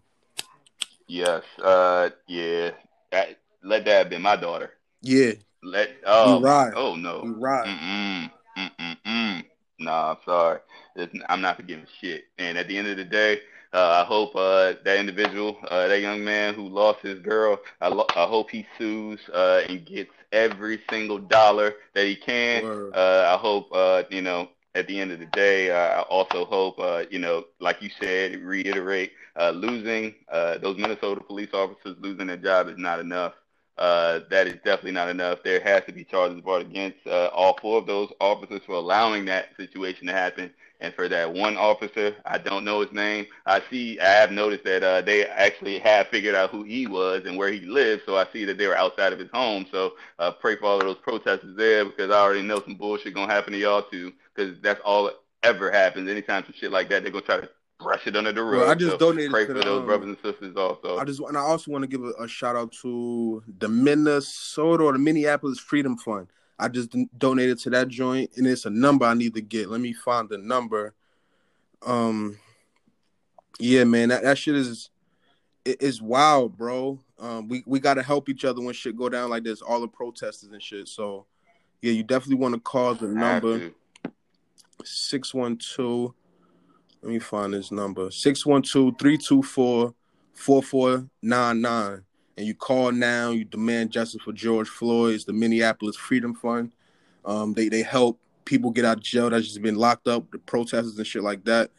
Yes. 1.07 1.43
Uh. 1.61 2.09
Yeah. 2.27 2.71
That, 3.11 3.37
let 3.63 3.85
that 3.85 3.97
have 3.97 4.09
been 4.09 4.23
my 4.23 4.35
daughter. 4.35 4.71
Yeah, 5.01 5.33
Let. 5.61 5.91
Oh. 6.05 6.43
Oh 6.75 6.95
no. 6.95 7.21
right. 7.37 7.67
Nah, 9.85 10.11
I'm 10.11 10.17
sorry. 10.25 10.59
It's- 10.95 11.23
I'm 11.29 11.41
not 11.41 11.57
forgiving 11.57 11.87
shit. 12.01 12.25
And 12.37 12.57
at 12.57 12.67
the 12.67 12.77
end 12.77 12.87
of 12.87 12.97
the 12.97 13.05
day, 13.05 13.41
uh, 13.73 14.01
I 14.03 14.05
hope 14.05 14.35
uh, 14.35 14.73
that 14.83 14.97
individual, 14.99 15.57
uh, 15.69 15.87
that 15.87 16.01
young 16.01 16.23
man 16.23 16.53
who 16.53 16.67
lost 16.69 17.01
his 17.01 17.19
girl, 17.19 17.59
I, 17.81 17.89
lo- 17.89 18.07
I 18.15 18.25
hope 18.25 18.49
he 18.49 18.65
sues 18.77 19.19
uh, 19.33 19.63
and 19.69 19.85
gets 19.85 20.11
every 20.31 20.81
single 20.89 21.19
dollar 21.19 21.75
that 21.93 22.05
he 22.05 22.15
can. 22.15 22.63
Uh, 22.93 23.35
I 23.35 23.37
hope, 23.39 23.69
uh, 23.73 24.03
you 24.09 24.21
know, 24.21 24.49
at 24.75 24.87
the 24.87 24.99
end 24.99 25.11
of 25.11 25.19
the 25.19 25.25
day, 25.27 25.71
uh, 25.71 25.99
I 25.99 26.01
also 26.03 26.45
hope, 26.45 26.79
uh, 26.79 27.05
you 27.09 27.19
know, 27.19 27.45
like 27.59 27.81
you 27.81 27.89
said, 27.99 28.41
reiterate, 28.41 29.13
uh, 29.39 29.51
losing 29.51 30.15
uh, 30.31 30.57
those 30.57 30.77
Minnesota 30.77 31.21
police 31.21 31.53
officers 31.53 31.95
losing 31.99 32.27
their 32.27 32.37
job 32.37 32.67
is 32.69 32.77
not 32.77 32.99
enough. 32.99 33.33
Uh, 33.77 34.21
that 34.29 34.47
is 34.47 34.55
definitely 34.55 34.91
not 34.91 35.09
enough. 35.09 35.39
There 35.43 35.59
has 35.61 35.83
to 35.85 35.91
be 35.91 36.03
charges 36.03 36.39
brought 36.41 36.61
against 36.61 37.05
uh, 37.05 37.29
all 37.33 37.57
four 37.61 37.77
of 37.79 37.87
those 37.87 38.11
officers 38.21 38.61
for 38.65 38.73
allowing 38.73 39.25
that 39.25 39.49
situation 39.57 40.07
to 40.07 40.13
happen. 40.13 40.51
And 40.81 40.93
for 40.93 41.07
that 41.09 41.33
one 41.33 41.57
officer, 41.57 42.15
I 42.25 42.37
don't 42.37 42.65
know 42.65 42.81
his 42.81 42.91
name. 42.91 43.25
I 43.45 43.61
see, 43.69 43.99
I 43.99 44.09
have 44.09 44.31
noticed 44.31 44.65
that 44.65 44.83
uh, 44.83 45.01
they 45.01 45.25
actually 45.25 45.79
have 45.79 46.07
figured 46.07 46.35
out 46.35 46.51
who 46.51 46.63
he 46.63 46.85
was 46.85 47.23
and 47.25 47.37
where 47.37 47.51
he 47.51 47.61
lived. 47.61 48.03
So 48.05 48.17
I 48.17 48.27
see 48.31 48.45
that 48.45 48.57
they 48.57 48.67
were 48.67 48.77
outside 48.77 49.13
of 49.13 49.19
his 49.19 49.29
home. 49.33 49.65
So 49.71 49.93
uh, 50.19 50.31
pray 50.31 50.57
for 50.57 50.65
all 50.65 50.77
of 50.79 50.83
those 50.85 50.97
protesters 50.97 51.55
there 51.55 51.85
because 51.85 52.11
I 52.11 52.19
already 52.19 52.41
know 52.41 52.61
some 52.61 52.75
bullshit 52.75 53.13
gonna 53.13 53.33
happen 53.33 53.53
to 53.53 53.59
y'all 53.59 53.83
too. 53.83 54.13
Because 54.35 54.57
that's 54.61 54.81
all 54.83 55.05
that 55.05 55.15
ever 55.43 55.71
happens. 55.71 56.09
Anytime 56.09 56.43
some 56.43 56.55
shit 56.57 56.71
like 56.71 56.89
that, 56.89 57.03
they're 57.03 57.11
gonna 57.11 57.25
try 57.25 57.37
to 57.37 57.49
brush 57.79 58.07
it 58.07 58.15
under 58.15 58.31
the 58.31 58.43
rug. 58.43 58.61
Well, 58.61 58.69
I 58.69 58.75
just 58.75 58.91
so 58.91 58.97
donated 58.97 59.31
pray 59.31 59.41
to 59.41 59.47
for 59.47 59.53
the, 59.53 59.61
those 59.61 59.81
um, 59.81 59.85
brothers 59.85 60.07
and 60.07 60.17
sisters 60.23 60.55
also. 60.55 60.97
I 60.97 61.03
just 61.03 61.19
and 61.19 61.37
I 61.37 61.41
also 61.41 61.71
want 61.71 61.83
to 61.83 61.87
give 61.87 62.03
a, 62.03 62.11
a 62.23 62.27
shout 62.27 62.55
out 62.55 62.71
to 62.81 63.43
the 63.59 63.67
Minnesota 63.67 64.83
or 64.83 64.93
the 64.93 64.99
Minneapolis 64.99 65.59
Freedom 65.59 65.97
Fund. 65.97 66.27
I 66.57 66.69
just 66.69 66.95
donated 67.17 67.59
to 67.59 67.69
that 67.71 67.89
joint, 67.89 68.31
and 68.37 68.47
it's 68.47 68.65
a 68.65 68.69
number 68.69 69.05
I 69.05 69.13
need 69.13 69.33
to 69.33 69.41
get. 69.41 69.69
Let 69.69 69.81
me 69.81 69.93
find 69.93 70.29
the 70.29 70.37
number. 70.37 70.93
Um, 71.85 72.39
yeah, 73.59 73.83
man, 73.83 74.09
that, 74.09 74.23
that 74.23 74.37
shit 74.37 74.55
is 74.55 74.89
it, 75.65 75.77
it's 75.81 76.01
wild, 76.01 76.57
bro. 76.57 76.99
Um, 77.19 77.47
we 77.47 77.63
we 77.65 77.79
gotta 77.79 78.03
help 78.03 78.29
each 78.29 78.45
other 78.45 78.61
when 78.61 78.73
shit 78.73 78.97
go 78.97 79.09
down 79.09 79.29
like 79.29 79.43
this. 79.43 79.61
All 79.61 79.81
the 79.81 79.87
protesters 79.87 80.51
and 80.51 80.63
shit. 80.63 80.87
So, 80.87 81.25
yeah, 81.81 81.91
you 81.91 82.03
definitely 82.03 82.41
want 82.41 82.55
to 82.55 82.61
call 82.61 82.95
the 82.95 83.07
number 83.07 83.59
to. 83.59 83.73
six 84.83 85.33
one 85.33 85.57
two. 85.57 86.13
Let 87.05 87.11
me 87.11 87.19
find 87.19 87.53
this 87.53 87.71
number 87.71 88.09
612 88.09 88.97
324 88.97 89.93
4499. 90.33 92.03
And 92.35 92.47
you 92.47 92.55
call 92.55 92.91
now, 92.91 93.29
you 93.29 93.45
demand 93.45 93.91
justice 93.91 94.23
for 94.23 94.33
George 94.33 94.67
Floyd. 94.67 95.13
It's 95.13 95.23
the 95.23 95.31
Minneapolis 95.31 95.95
Freedom 95.95 96.33
Fund. 96.33 96.71
Um, 97.23 97.53
they, 97.53 97.69
they 97.69 97.83
help 97.83 98.19
people 98.43 98.71
get 98.71 98.85
out 98.85 98.97
of 98.97 99.03
jail 99.03 99.29
that's 99.29 99.45
just 99.45 99.61
been 99.61 99.75
locked 99.75 100.07
up, 100.07 100.31
the 100.31 100.39
protesters 100.39 100.97
and 100.97 101.05
shit 101.05 101.21
like 101.21 101.45
that. 101.45 101.69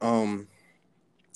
Um, 0.00 0.48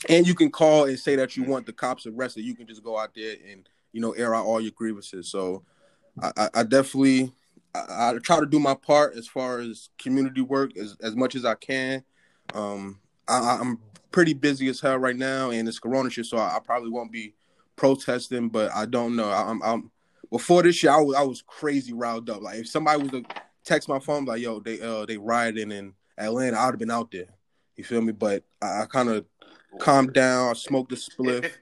and 0.08 0.26
you 0.26 0.34
can 0.34 0.50
call 0.50 0.86
and 0.86 0.98
say 0.98 1.14
that 1.14 1.36
you 1.36 1.44
want 1.44 1.66
the 1.66 1.72
cops 1.72 2.06
arrested. 2.06 2.44
You 2.44 2.56
can 2.56 2.66
just 2.66 2.82
go 2.82 2.98
out 2.98 3.14
there 3.14 3.36
and 3.48 3.68
you 3.92 4.00
know 4.00 4.10
air 4.10 4.34
out 4.34 4.44
all 4.44 4.60
your 4.60 4.72
grievances. 4.72 5.30
So 5.30 5.62
I, 6.20 6.48
I 6.52 6.62
definitely 6.64 7.32
I, 7.76 8.10
I, 8.10 8.18
try 8.20 8.40
to 8.40 8.46
do 8.46 8.58
my 8.58 8.74
part 8.74 9.14
as 9.14 9.28
far 9.28 9.60
as 9.60 9.90
community 9.98 10.40
work 10.40 10.76
as, 10.76 10.96
as 11.00 11.14
much 11.14 11.36
as 11.36 11.44
I 11.44 11.54
can. 11.54 12.02
Um, 12.54 12.98
I, 13.30 13.60
am 13.60 13.78
pretty 14.10 14.34
busy 14.34 14.68
as 14.68 14.80
hell 14.80 14.98
right 14.98 15.16
now, 15.16 15.50
and 15.50 15.68
it's 15.68 15.78
Corona 15.78 16.10
shit, 16.10 16.26
so 16.26 16.36
I, 16.36 16.56
I, 16.56 16.58
probably 16.58 16.90
won't 16.90 17.12
be 17.12 17.34
protesting. 17.76 18.48
But 18.48 18.72
I 18.74 18.86
don't 18.86 19.16
know. 19.16 19.30
I'm, 19.30 19.62
I'm 19.62 19.90
before 20.30 20.62
this 20.62 20.82
year, 20.82 20.92
I 20.92 21.00
was 21.00 21.16
I 21.16 21.22
was 21.22 21.42
crazy 21.42 21.92
riled 21.92 22.30
up. 22.30 22.42
Like 22.42 22.58
if 22.58 22.68
somebody 22.68 23.02
was 23.02 23.10
to 23.12 23.24
text 23.64 23.88
my 23.88 23.98
phone 23.98 24.24
like, 24.24 24.42
"Yo, 24.42 24.60
they 24.60 24.80
uh 24.80 25.06
they 25.06 25.16
rioting 25.16 25.72
in 25.72 25.94
Atlanta," 26.18 26.58
I'd 26.58 26.66
have 26.66 26.78
been 26.78 26.90
out 26.90 27.10
there. 27.10 27.28
You 27.76 27.84
feel 27.84 28.02
me? 28.02 28.12
But 28.12 28.44
I, 28.60 28.82
I 28.82 28.86
kind 28.86 29.08
of 29.08 29.24
calmed 29.78 30.12
down. 30.12 30.50
I 30.50 30.52
smoked 30.54 30.92
a 30.92 30.96
spliff 30.96 31.50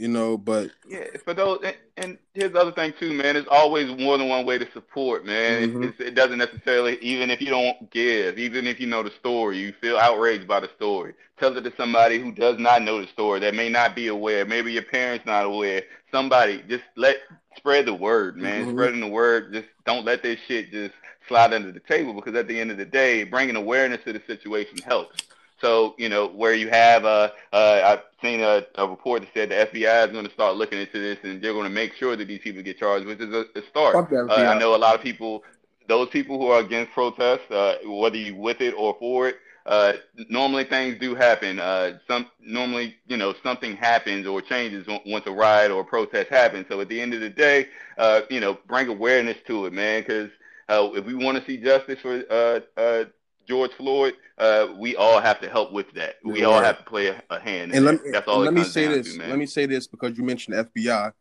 you 0.00 0.08
know. 0.08 0.36
But 0.36 0.70
yeah, 0.88 1.04
for 1.24 1.34
those, 1.34 1.60
and, 2.00 2.18
here's 2.34 2.52
the 2.52 2.60
other 2.60 2.72
thing 2.72 2.92
too, 2.98 3.12
man. 3.12 3.34
There's 3.34 3.46
always 3.50 3.96
more 3.98 4.18
than 4.18 4.28
one 4.28 4.46
way 4.46 4.58
to 4.58 4.70
support, 4.72 5.24
man. 5.24 5.70
Mm-hmm. 5.70 6.02
it 6.02 6.14
doesn't 6.14 6.38
necessarily, 6.38 6.98
even 6.98 7.30
if 7.30 7.40
you 7.40 7.48
don't 7.48 7.90
give, 7.90 8.38
even 8.38 8.66
if 8.66 8.80
you 8.80 8.86
know 8.86 9.02
the 9.02 9.10
story, 9.10 9.58
you 9.58 9.72
feel 9.80 9.98
outraged 9.98 10.48
by 10.48 10.60
the 10.60 10.70
story. 10.76 11.14
Tell 11.38 11.56
it 11.56 11.62
to 11.62 11.72
somebody 11.76 12.18
who 12.18 12.32
does 12.32 12.58
not 12.58 12.82
know 12.82 13.00
the 13.00 13.08
story, 13.08 13.40
that 13.40 13.54
may 13.54 13.68
not 13.68 13.94
be 13.94 14.08
aware. 14.08 14.44
Maybe 14.44 14.72
your 14.72 14.82
parents 14.82 15.26
not 15.26 15.44
aware. 15.44 15.82
Somebody, 16.10 16.62
just 16.68 16.84
let 16.96 17.18
spread 17.56 17.86
the 17.86 17.94
word, 17.94 18.36
man. 18.36 18.62
Mm-hmm. 18.62 18.72
Spreading 18.72 19.00
the 19.00 19.08
word. 19.08 19.52
Just 19.52 19.68
don't 19.84 20.04
let 20.04 20.22
this 20.22 20.38
shit 20.46 20.70
just 20.70 20.94
slide 21.28 21.52
under 21.52 21.72
the 21.72 21.80
table 21.80 22.12
because 22.14 22.34
at 22.34 22.48
the 22.48 22.58
end 22.58 22.70
of 22.70 22.76
the 22.76 22.84
day, 22.84 23.24
bringing 23.24 23.56
awareness 23.56 24.02
to 24.04 24.12
the 24.12 24.22
situation 24.26 24.78
helps. 24.78 25.22
So, 25.60 25.94
you 25.98 26.08
know, 26.08 26.28
where 26.28 26.54
you 26.54 26.68
have, 26.70 27.04
uh, 27.04 27.30
uh, 27.52 27.82
I've 27.84 28.02
seen 28.22 28.40
a, 28.40 28.64
a 28.76 28.88
report 28.88 29.22
that 29.22 29.30
said 29.34 29.50
the 29.50 29.56
FBI 29.56 30.06
is 30.06 30.12
going 30.12 30.26
to 30.26 30.32
start 30.32 30.56
looking 30.56 30.78
into 30.80 30.98
this 30.98 31.18
and 31.22 31.42
they're 31.42 31.52
going 31.52 31.64
to 31.64 31.70
make 31.70 31.94
sure 31.94 32.16
that 32.16 32.26
these 32.26 32.40
people 32.40 32.62
get 32.62 32.78
charged, 32.78 33.06
which 33.06 33.20
is 33.20 33.32
a, 33.34 33.46
a 33.58 33.62
start. 33.68 34.00
Uh, 34.28 34.46
I 34.48 34.54
know 34.54 34.74
a 34.74 34.78
lot 34.78 34.94
of 34.94 35.02
people, 35.02 35.44
those 35.88 36.08
people 36.08 36.38
who 36.38 36.48
are 36.48 36.60
against 36.60 36.92
protests, 36.92 37.50
uh, 37.50 37.76
whether 37.84 38.16
you 38.16 38.36
with 38.36 38.60
it 38.60 38.74
or 38.76 38.96
for 38.98 39.28
it, 39.28 39.36
uh, 39.66 39.92
normally 40.28 40.64
things 40.64 40.98
do 40.98 41.14
happen. 41.14 41.60
Uh, 41.60 41.98
some 42.08 42.26
normally, 42.40 42.96
you 43.06 43.16
know, 43.16 43.34
something 43.42 43.76
happens 43.76 44.26
or 44.26 44.40
changes 44.40 44.86
once 45.06 45.26
a 45.26 45.32
riot 45.32 45.70
or 45.70 45.80
a 45.82 45.84
protest 45.84 46.28
happens. 46.30 46.66
So 46.68 46.80
at 46.80 46.88
the 46.88 47.00
end 47.00 47.14
of 47.14 47.20
the 47.20 47.30
day, 47.30 47.68
uh, 47.98 48.22
you 48.30 48.40
know, 48.40 48.58
bring 48.66 48.88
awareness 48.88 49.36
to 49.46 49.66
it, 49.66 49.72
man, 49.72 50.02
because 50.02 50.30
uh, 50.68 50.90
if 50.94 51.04
we 51.04 51.14
want 51.14 51.38
to 51.38 51.44
see 51.44 51.58
justice 51.58 51.98
for 52.00 52.24
uh, 52.30 52.60
uh, 52.80 53.04
George 53.50 53.72
Floyd, 53.72 54.14
uh, 54.38 54.68
we 54.78 54.94
all 54.94 55.20
have 55.20 55.40
to 55.40 55.50
help 55.50 55.72
with 55.72 55.92
that. 55.94 56.18
We 56.22 56.44
all 56.44 56.62
have 56.62 56.78
to 56.78 56.84
play 56.84 57.08
a, 57.08 57.20
a 57.30 57.40
hand. 57.40 57.72
And 57.74 57.84
let 57.84 58.00
me, 58.00 58.12
That's 58.12 58.28
all 58.28 58.38
let 58.38 58.54
me 58.54 58.62
say 58.62 58.86
this. 58.86 59.16
To, 59.16 59.26
let 59.26 59.38
me 59.40 59.46
say 59.46 59.66
this 59.66 59.88
because 59.88 60.16
you 60.16 60.22
mentioned 60.22 60.56
FBI. 60.56 61.12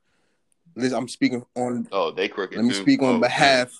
I'm 0.77 1.07
speaking 1.07 1.43
on. 1.55 1.87
Oh, 1.91 2.11
they 2.11 2.27
crooked. 2.27 2.55
Let 2.55 2.65
me 2.65 2.71
too. 2.71 2.81
speak 2.81 3.01
on 3.01 3.15
oh, 3.15 3.19
behalf 3.19 3.73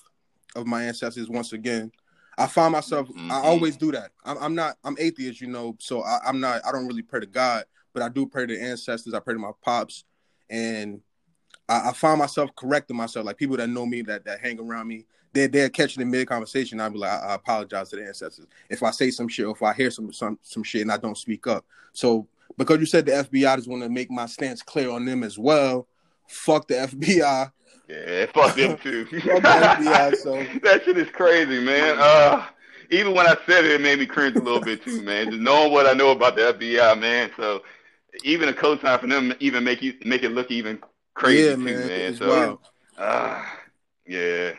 of 0.56 0.66
my 0.66 0.82
ancestors 0.82 1.28
once 1.28 1.52
again. 1.52 1.92
I 2.36 2.48
find 2.48 2.72
myself. 2.72 3.08
Mm-hmm. 3.08 3.30
I 3.30 3.36
always 3.36 3.76
do 3.76 3.92
that. 3.92 4.10
I'm, 4.24 4.36
I'm, 4.38 4.54
not. 4.56 4.76
I'm 4.82 4.96
atheist, 4.98 5.40
you 5.40 5.46
know. 5.46 5.76
So 5.78 6.02
I, 6.02 6.18
I'm 6.26 6.40
not. 6.40 6.60
I 6.66 6.72
don't 6.72 6.88
really 6.88 7.02
pray 7.02 7.20
to 7.20 7.26
God, 7.26 7.66
but 7.94 8.02
I 8.02 8.08
do 8.08 8.26
pray 8.26 8.46
to 8.46 8.60
ancestors. 8.60 9.14
I 9.14 9.20
pray 9.20 9.34
to 9.34 9.40
my 9.40 9.52
pops, 9.64 10.02
and 10.50 11.00
I, 11.68 11.90
I 11.90 11.92
find 11.92 12.18
myself 12.18 12.50
correcting 12.56 12.96
myself. 12.96 13.26
Like 13.26 13.36
people 13.36 13.58
that 13.58 13.68
know 13.68 13.86
me, 13.86 14.02
that 14.02 14.24
that 14.24 14.40
hang 14.40 14.58
around 14.58 14.88
me, 14.88 15.06
they're 15.32 15.48
they're 15.48 15.68
catching 15.68 16.02
in 16.02 16.10
mid 16.10 16.28
conversation. 16.28 16.80
I'll 16.80 16.90
be 16.90 16.98
like, 16.98 17.10
I, 17.10 17.28
I, 17.28 17.34
apologize 17.34 17.90
to 17.90 17.96
the 17.96 18.06
ancestors 18.06 18.46
if 18.68 18.82
I 18.82 18.90
say 18.90 19.10
some 19.10 19.28
shit 19.28 19.46
or 19.46 19.52
if 19.52 19.62
I 19.62 19.72
hear 19.72 19.90
some 19.90 20.12
some 20.12 20.38
some 20.42 20.62
shit 20.62 20.82
and 20.82 20.92
I 20.92 20.96
don't 20.96 21.16
speak 21.16 21.46
up. 21.46 21.64
So 21.92 22.26
because 22.56 22.80
you 22.80 22.86
said 22.86 23.06
the 23.06 23.12
FBI 23.12 23.56
just 23.56 23.68
want 23.68 23.82
to 23.82 23.88
make 23.88 24.10
my 24.10 24.26
stance 24.26 24.62
clear 24.62 24.90
on 24.90 25.04
them 25.04 25.22
as 25.22 25.38
well, 25.38 25.86
fuck 26.28 26.68
the 26.68 26.74
FBI. 26.74 27.52
Yeah, 27.88 28.26
fuck 28.26 28.54
them 28.54 28.78
too. 28.78 29.04
fuck 29.20 29.42
the 29.42 29.48
FBI. 29.48 30.16
So 30.16 30.34
that 30.62 30.84
shit 30.84 30.98
is 30.98 31.08
crazy, 31.10 31.60
man. 31.60 31.96
Uh, 31.98 32.46
even 32.90 33.14
when 33.14 33.26
I 33.26 33.36
said 33.46 33.64
it, 33.64 33.72
it 33.72 33.80
made 33.80 33.98
me 33.98 34.06
cringe 34.06 34.36
a 34.36 34.40
little 34.40 34.60
bit 34.60 34.84
too, 34.84 35.02
man. 35.02 35.30
Just 35.30 35.40
knowing 35.40 35.72
what 35.72 35.86
I 35.86 35.92
know 35.92 36.10
about 36.10 36.36
the 36.36 36.42
FBI, 36.52 37.00
man. 37.00 37.30
So 37.36 37.62
even 38.24 38.48
a 38.48 38.52
co-sign 38.52 38.98
for 38.98 39.06
them 39.06 39.32
even 39.40 39.64
make 39.64 39.82
you 39.82 39.94
make 40.04 40.22
it 40.22 40.30
look 40.30 40.50
even 40.50 40.80
crazy 41.14 41.48
yeah, 41.48 41.54
too, 41.54 41.58
man. 41.58 41.86
man. 41.86 42.16
So, 42.16 42.60
uh, 42.98 43.42
yeah. 44.06 44.52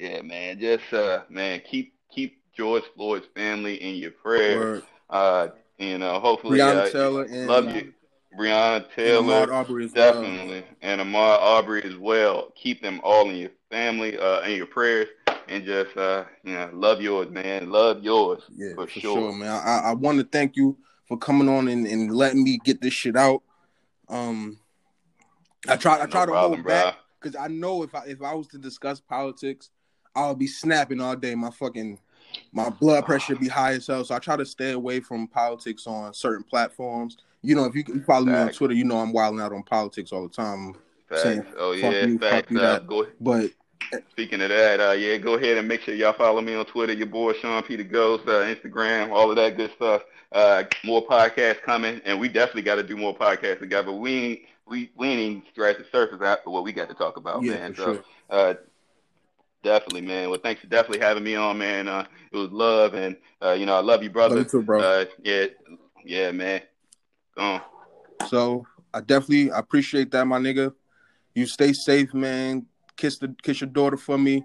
Yeah, 0.00 0.22
man. 0.22 0.58
Just 0.58 0.90
uh, 0.94 1.24
man, 1.28 1.60
keep 1.60 1.92
keep 2.10 2.42
George 2.56 2.84
Floyd's 2.96 3.26
family 3.34 3.74
in 3.74 3.96
your 3.96 4.12
prayers. 4.12 4.82
Uh, 5.10 5.48
you 5.78 5.98
know, 5.98 6.18
hopefully, 6.18 6.58
Breonna 6.58 6.86
uh, 6.86 6.90
Taylor 6.90 7.24
and 7.24 7.46
love 7.46 7.76
you, 7.76 7.92
Breonna 8.38 8.86
Taylor, 8.96 9.42
and 9.42 9.52
Arbery 9.52 9.88
definitely, 9.88 10.60
well. 10.60 10.76
and 10.80 11.00
Ahmaud 11.02 11.38
Arbery 11.42 11.82
as 11.84 11.98
well. 11.98 12.50
Keep 12.54 12.80
them 12.80 13.02
all 13.04 13.28
in 13.28 13.36
your 13.36 13.50
family, 13.70 14.18
uh, 14.18 14.40
in 14.40 14.56
your 14.56 14.64
prayers, 14.64 15.08
and 15.48 15.66
just 15.66 15.94
uh, 15.98 16.24
you 16.44 16.54
know, 16.54 16.70
love 16.72 17.02
yours, 17.02 17.28
man. 17.28 17.70
Love 17.70 18.02
yours, 18.02 18.42
yeah, 18.56 18.70
for, 18.74 18.86
for 18.86 19.00
sure. 19.00 19.16
sure. 19.16 19.32
man. 19.34 19.50
I, 19.50 19.90
I 19.90 19.92
want 19.92 20.16
to 20.16 20.24
thank 20.24 20.56
you 20.56 20.78
for 21.08 21.18
coming 21.18 21.46
on 21.46 21.68
and, 21.68 21.86
and 21.86 22.10
letting 22.10 22.42
me 22.42 22.58
get 22.64 22.80
this 22.80 22.94
shit 22.94 23.16
out. 23.16 23.42
Um, 24.08 24.60
I 25.68 25.76
try, 25.76 26.00
I 26.00 26.06
try 26.06 26.20
no 26.20 26.26
to 26.26 26.32
problem, 26.32 26.60
hold 26.60 26.66
back 26.66 26.96
because 27.20 27.36
I 27.36 27.48
know 27.48 27.82
if 27.82 27.94
I 27.94 28.04
if 28.06 28.22
I 28.22 28.32
was 28.32 28.48
to 28.48 28.58
discuss 28.58 28.98
politics 28.98 29.68
I'll 30.14 30.34
be 30.34 30.46
snapping 30.46 31.00
all 31.00 31.16
day. 31.16 31.34
My 31.34 31.50
fucking 31.50 31.98
my 32.52 32.70
blood 32.70 33.04
pressure 33.04 33.36
be 33.36 33.48
high 33.48 33.72
as 33.72 33.86
hell. 33.86 34.04
So 34.04 34.14
I 34.14 34.18
try 34.18 34.36
to 34.36 34.46
stay 34.46 34.72
away 34.72 35.00
from 35.00 35.26
politics 35.28 35.86
on 35.86 36.14
certain 36.14 36.44
platforms. 36.44 37.16
You 37.42 37.54
know, 37.54 37.64
if 37.64 37.74
you, 37.74 37.84
you 37.88 38.02
follow 38.02 38.26
me 38.26 38.34
on 38.34 38.52
Twitter, 38.52 38.74
you 38.74 38.84
know 38.84 38.98
I'm 38.98 39.12
wilding 39.12 39.40
out 39.40 39.52
on 39.52 39.62
politics 39.62 40.12
all 40.12 40.22
the 40.22 40.34
time. 40.34 40.74
Saying, 41.12 41.44
oh 41.58 41.72
yeah, 41.72 42.06
you, 42.06 42.18
facts. 42.18 42.54
Uh, 42.54 42.78
go, 42.80 43.06
but 43.20 43.50
speaking 44.10 44.40
of 44.42 44.50
that, 44.50 44.80
uh, 44.80 44.92
yeah, 44.92 45.16
go 45.16 45.34
ahead 45.34 45.56
and 45.56 45.66
make 45.66 45.80
sure 45.80 45.94
y'all 45.94 46.12
follow 46.12 46.40
me 46.40 46.54
on 46.54 46.64
Twitter. 46.66 46.92
Your 46.92 47.08
boy 47.08 47.32
Sean 47.32 47.62
Peter 47.64 47.82
Ghost, 47.82 48.28
uh, 48.28 48.44
Instagram, 48.44 49.10
all 49.10 49.30
of 49.30 49.36
that 49.36 49.56
good 49.56 49.72
stuff. 49.74 50.02
Uh, 50.30 50.62
more 50.84 51.04
podcasts 51.04 51.62
coming, 51.62 52.00
and 52.04 52.20
we 52.20 52.28
definitely 52.28 52.62
got 52.62 52.76
to 52.76 52.84
do 52.84 52.96
more 52.96 53.16
podcasts 53.16 53.58
together. 53.58 53.90
We 53.90 54.12
ain't, 54.12 54.40
we 54.66 54.90
we 54.96 55.08
ain't 55.08 55.20
even 55.20 55.42
scratched 55.52 55.80
the 55.80 55.86
surface 55.90 56.20
after 56.22 56.50
what 56.50 56.62
we 56.62 56.72
got 56.72 56.88
to 56.88 56.94
talk 56.94 57.16
about, 57.16 57.42
yeah, 57.42 57.54
man. 57.54 57.74
So, 57.74 57.94
sure. 58.30 58.54
Definitely, 59.62 60.02
man. 60.02 60.30
Well, 60.30 60.40
thanks 60.42 60.62
for 60.62 60.68
definitely 60.68 61.04
having 61.04 61.22
me 61.22 61.34
on, 61.34 61.58
man. 61.58 61.86
Uh, 61.86 62.06
it 62.32 62.36
was 62.36 62.50
love, 62.50 62.94
and 62.94 63.16
uh, 63.42 63.52
you 63.52 63.66
know, 63.66 63.74
I 63.74 63.80
love 63.80 64.02
you, 64.02 64.10
brother. 64.10 64.36
Love 64.36 64.44
you 64.44 64.50
too, 64.50 64.62
bro. 64.62 64.80
Uh, 64.80 65.04
yeah, 65.22 65.46
yeah, 66.04 66.30
man. 66.30 66.62
Go 67.36 67.60
So 68.28 68.66
I 68.94 69.00
definitely 69.00 69.50
appreciate 69.50 70.10
that, 70.12 70.26
my 70.26 70.38
nigga. 70.38 70.72
You 71.34 71.46
stay 71.46 71.72
safe, 71.74 72.14
man. 72.14 72.66
Kiss 72.96 73.18
the 73.18 73.34
kiss 73.42 73.60
your 73.60 73.70
daughter 73.70 73.98
for 73.98 74.16
me. 74.16 74.44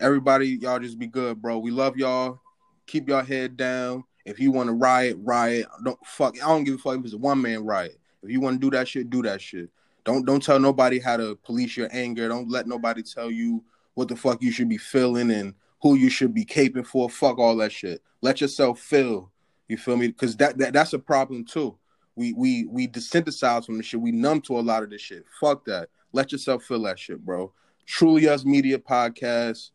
Everybody, 0.00 0.58
y'all 0.60 0.80
just 0.80 0.98
be 0.98 1.06
good, 1.06 1.40
bro. 1.40 1.58
We 1.58 1.70
love 1.70 1.96
y'all. 1.96 2.40
Keep 2.86 3.08
your 3.08 3.22
head 3.22 3.56
down. 3.56 4.02
If 4.24 4.40
you 4.40 4.50
want 4.50 4.68
to 4.68 4.72
riot, 4.72 5.16
riot. 5.20 5.66
Don't 5.84 5.98
fuck. 6.04 6.34
I 6.42 6.48
don't 6.48 6.64
give 6.64 6.74
a 6.74 6.78
fuck 6.78 6.98
if 6.98 7.04
it's 7.04 7.14
a 7.14 7.18
one 7.18 7.40
man 7.40 7.64
riot. 7.64 7.98
If 8.22 8.30
you 8.30 8.40
want 8.40 8.60
to 8.60 8.70
do 8.70 8.76
that 8.76 8.88
shit, 8.88 9.10
do 9.10 9.22
that 9.22 9.40
shit. 9.40 9.70
Don't 10.04 10.26
don't 10.26 10.42
tell 10.42 10.58
nobody 10.58 10.98
how 10.98 11.16
to 11.16 11.36
police 11.36 11.76
your 11.76 11.88
anger. 11.92 12.28
Don't 12.28 12.50
let 12.50 12.66
nobody 12.66 13.02
tell 13.02 13.30
you 13.30 13.62
what 13.94 14.08
the 14.08 14.16
fuck 14.16 14.42
you 14.42 14.50
should 14.50 14.68
be 14.68 14.78
feeling 14.78 15.30
and 15.30 15.54
who 15.80 15.96
you 15.96 16.08
should 16.08 16.32
be 16.32 16.44
caping 16.44 16.86
for. 16.86 17.10
Fuck 17.10 17.38
all 17.38 17.56
that 17.56 17.72
shit. 17.72 18.02
Let 18.20 18.40
yourself 18.40 18.78
feel. 18.78 19.30
You 19.68 19.76
feel 19.76 19.96
me? 19.96 20.08
Because 20.08 20.36
that, 20.36 20.58
that 20.58 20.72
that's 20.72 20.92
a 20.92 20.98
problem 20.98 21.44
too. 21.44 21.76
We 22.14 22.32
we 22.32 22.66
we 22.66 22.88
desynthesize 22.88 23.66
from 23.66 23.78
the 23.78 23.82
shit. 23.82 24.00
We 24.00 24.12
numb 24.12 24.40
to 24.42 24.58
a 24.58 24.60
lot 24.60 24.82
of 24.82 24.90
this 24.90 25.00
shit. 25.00 25.24
Fuck 25.40 25.64
that. 25.66 25.88
Let 26.12 26.32
yourself 26.32 26.64
feel 26.64 26.82
that 26.82 26.98
shit, 26.98 27.24
bro. 27.24 27.52
Truly 27.86 28.28
Us 28.28 28.44
Media 28.44 28.78
Podcast. 28.78 29.70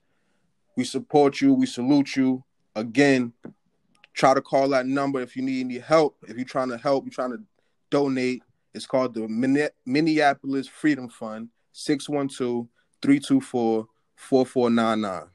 We 0.76 0.84
support 0.84 1.42
you. 1.42 1.54
We 1.54 1.66
salute 1.66 2.16
you. 2.16 2.44
Again, 2.76 3.34
try 4.14 4.36
to 4.36 4.42
call 4.42 4.70
that 4.70 4.86
number 4.86 5.20
if 5.20 5.36
you 5.36 5.42
need 5.42 5.62
any 5.66 5.80
help. 5.80 6.18
If 6.28 6.38
you're 6.38 6.46
trying 6.46 6.70
to 6.70 6.78
help, 6.78 7.06
you're 7.06 7.12
trying 7.12 7.32
to 7.32 7.42
donate. 7.90 8.44
It's 8.76 8.86
called 8.86 9.16
the 9.16 9.28
Minneapolis 9.86 10.68
Freedom 10.68 11.10
Fund, 11.10 11.50
612 11.74 12.68
324 13.02 13.88
4499. 14.18 15.30